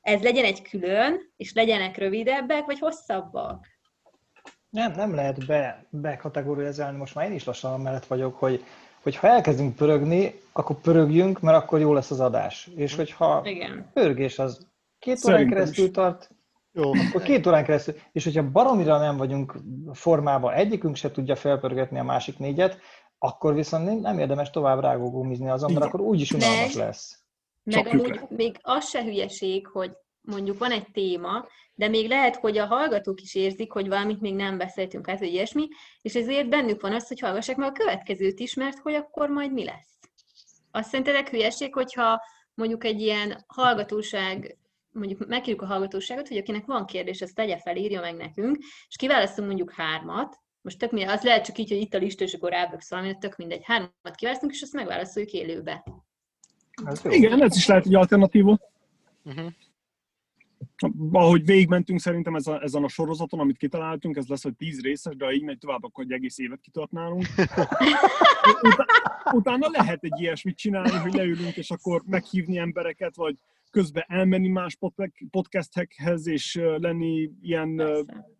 ez 0.00 0.22
legyen 0.22 0.44
egy 0.44 0.62
külön, 0.62 1.32
és 1.36 1.52
legyenek 1.52 1.96
rövidebbek, 1.96 2.64
vagy 2.64 2.78
hosszabbak. 2.78 3.66
Nem, 4.68 4.92
nem 4.92 5.14
lehet 5.14 5.46
be, 5.46 5.86
bekategorizálni, 5.90 6.98
most 6.98 7.14
már 7.14 7.28
én 7.28 7.34
is 7.34 7.44
lassan 7.44 7.80
mellett 7.80 8.06
vagyok, 8.06 8.36
hogy 8.38 8.64
hogy 9.02 9.16
ha 9.16 9.28
elkezdünk 9.28 9.76
pörögni, 9.76 10.40
akkor 10.52 10.80
pörögjünk, 10.80 11.40
mert 11.40 11.56
akkor 11.56 11.80
jó 11.80 11.92
lesz 11.92 12.10
az 12.10 12.20
adás. 12.20 12.70
És 12.76 12.94
hogyha 12.94 13.42
Igen. 13.44 13.90
pörgés 13.92 14.38
az 14.38 14.66
két 14.98 15.24
órán 15.26 15.48
keresztül 15.48 15.84
is. 15.84 15.90
tart, 15.90 16.30
Jó, 16.72 16.92
akkor 16.92 17.22
két 17.22 17.46
órán 17.46 17.64
keresztül, 17.64 17.94
és 18.12 18.24
hogyha 18.24 18.50
baromira 18.50 18.98
nem 18.98 19.16
vagyunk 19.16 19.54
formában, 19.92 20.52
egyikünk 20.52 20.96
se 20.96 21.10
tudja 21.10 21.36
felpörgetni 21.36 21.98
a 21.98 22.02
másik 22.02 22.38
négyet, 22.38 22.78
akkor 23.18 23.54
viszont 23.54 24.00
nem 24.00 24.18
érdemes 24.18 24.50
tovább 24.50 24.80
rágógumizni 24.80 25.48
azon, 25.48 25.72
mert 25.72 25.84
akkor 25.84 26.00
úgyis 26.00 26.32
unalmas 26.32 26.74
lesz. 26.74 27.22
Meg 27.68 27.84
Csapjuk 27.84 28.04
amúgy 28.04 28.14
le. 28.14 28.26
még 28.36 28.56
az 28.62 28.88
se 28.88 29.02
hülyeség, 29.02 29.66
hogy 29.66 29.90
mondjuk 30.20 30.58
van 30.58 30.70
egy 30.70 30.90
téma, 30.92 31.46
de 31.74 31.88
még 31.88 32.08
lehet, 32.08 32.36
hogy 32.36 32.58
a 32.58 32.66
hallgatók 32.66 33.20
is 33.20 33.34
érzik, 33.34 33.72
hogy 33.72 33.88
valamit 33.88 34.20
még 34.20 34.34
nem 34.34 34.58
beszéltünk 34.58 35.08
át, 35.08 35.18
vagy 35.18 35.32
ilyesmi, 35.32 35.68
és 36.00 36.14
ezért 36.14 36.48
bennük 36.48 36.80
van 36.80 36.92
az, 36.92 37.08
hogy 37.08 37.20
hallgassák 37.20 37.56
meg 37.56 37.68
a 37.68 37.72
következőt 37.72 38.40
is, 38.40 38.54
mert 38.54 38.78
hogy 38.78 38.94
akkor 38.94 39.28
majd 39.28 39.52
mi 39.52 39.64
lesz. 39.64 39.98
Azt 40.70 40.88
szerintetek 40.88 41.28
hülyeség, 41.28 41.74
hogyha 41.74 42.22
mondjuk 42.54 42.84
egy 42.84 43.00
ilyen 43.00 43.44
hallgatóság, 43.46 44.56
mondjuk 44.90 45.26
megkérjük 45.26 45.62
a 45.62 45.66
hallgatóságot, 45.66 46.28
hogy 46.28 46.36
akinek 46.36 46.64
van 46.64 46.86
kérdés, 46.86 47.22
azt 47.22 47.34
tegye 47.34 47.58
fel, 47.58 47.76
írja 47.76 48.00
meg 48.00 48.16
nekünk, 48.16 48.56
és 48.88 48.96
kiválasztunk 48.96 49.46
mondjuk 49.46 49.72
hármat, 49.72 50.38
most 50.60 50.78
tök 50.78 50.90
mindegy, 50.90 51.14
az 51.14 51.22
lehet 51.22 51.44
csak 51.44 51.58
így, 51.58 51.68
hogy 51.68 51.80
itt 51.80 51.94
a 51.94 51.98
lista, 51.98 52.24
és 52.24 52.34
akkor 52.34 52.50
ráböksz 52.50 52.90
valamit, 52.90 53.18
tök 53.18 53.36
mindegy, 53.36 53.64
hármat 53.64 54.14
kiválasztunk, 54.14 54.52
és 54.52 54.62
azt 54.62 54.72
megválaszoljuk 54.72 55.32
élőbe. 55.32 55.84
Ez 56.84 57.02
jó. 57.04 57.10
Igen, 57.10 57.42
ez 57.42 57.56
is 57.56 57.66
lehet 57.66 57.86
egy 57.86 57.94
alternatíva. 57.94 58.58
uh-huh. 59.24 59.52
Ahogy 61.12 61.44
végigmentünk 61.44 62.00
szerintem 62.00 62.34
ez 62.34 62.46
a, 62.46 62.62
ezen 62.62 62.84
a 62.84 62.88
sorozaton, 62.88 63.40
amit 63.40 63.56
kitaláltunk, 63.56 64.16
ez 64.16 64.26
lesz, 64.26 64.42
hogy 64.42 64.54
10 64.56 64.80
részes, 64.80 65.16
de 65.16 65.24
ha 65.24 65.32
így 65.32 65.42
megy 65.42 65.58
tovább, 65.58 65.84
akkor 65.84 66.04
egy 66.04 66.12
egész 66.12 66.38
évet 66.38 66.60
kitartnálunk. 66.60 67.26
Utána, 69.32 69.68
lehet 69.70 70.04
egy 70.04 70.20
ilyesmit 70.20 70.56
csinálni, 70.56 70.90
hogy 70.90 71.12
leülünk, 71.14 71.56
és 71.56 71.70
akkor 71.70 72.02
meghívni 72.06 72.58
embereket, 72.58 73.16
vagy 73.16 73.36
közben 73.70 74.04
elmenni 74.06 74.48
más 74.48 74.76
pod- 74.76 75.12
podcastekhez, 75.30 76.26
és 76.26 76.54
lenni 76.78 77.30
ilyen 77.42 77.76
Persze. 77.76 78.30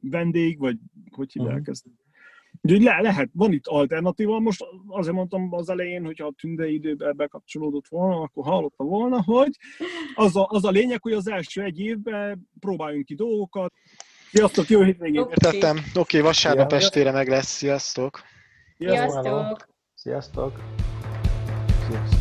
vendég, 0.00 0.58
vagy 0.58 0.78
hogy 1.10 1.32
hívják 1.32 1.60
Mhm. 1.60 1.70
ezt. 1.70 1.86
Úgyhogy 2.64 2.82
le, 2.82 3.00
lehet, 3.00 3.28
van 3.32 3.52
itt 3.52 3.66
alternatíva. 3.66 4.40
Most 4.40 4.64
azért 4.86 5.14
mondtam 5.14 5.52
az 5.52 5.68
elején, 5.68 6.04
hogy 6.04 6.18
ha 6.18 6.26
a 6.26 6.34
tünde 6.40 6.68
időben 6.68 7.16
bekapcsolódott 7.16 7.88
volna, 7.88 8.20
akkor 8.20 8.44
hallotta 8.44 8.84
volna, 8.84 9.22
hogy 9.22 9.56
az 10.14 10.36
a, 10.36 10.46
az 10.50 10.64
a 10.64 10.70
lényeg, 10.70 11.02
hogy 11.02 11.12
az 11.12 11.28
első 11.28 11.62
egy 11.62 11.78
évben 11.78 12.48
próbáljunk 12.60 13.04
ki 13.04 13.14
dolgokat. 13.14 13.72
Sziasztok, 14.32 14.68
jó 14.68 14.82
hétvégét! 14.82 15.20
Oké. 15.20 15.30
Értettem. 15.30 15.76
Oké, 15.76 15.98
okay, 15.98 16.20
vasárnap 16.20 16.68
Szia. 16.68 16.78
estére 16.78 17.10
meg 17.10 17.28
lesz. 17.28 17.48
Sziasztok! 17.48 18.22
Sziasztok! 18.78 19.12
Sziasztok! 19.12 19.68
Sziasztok! 19.94 20.60
Sziasztok. 21.88 22.13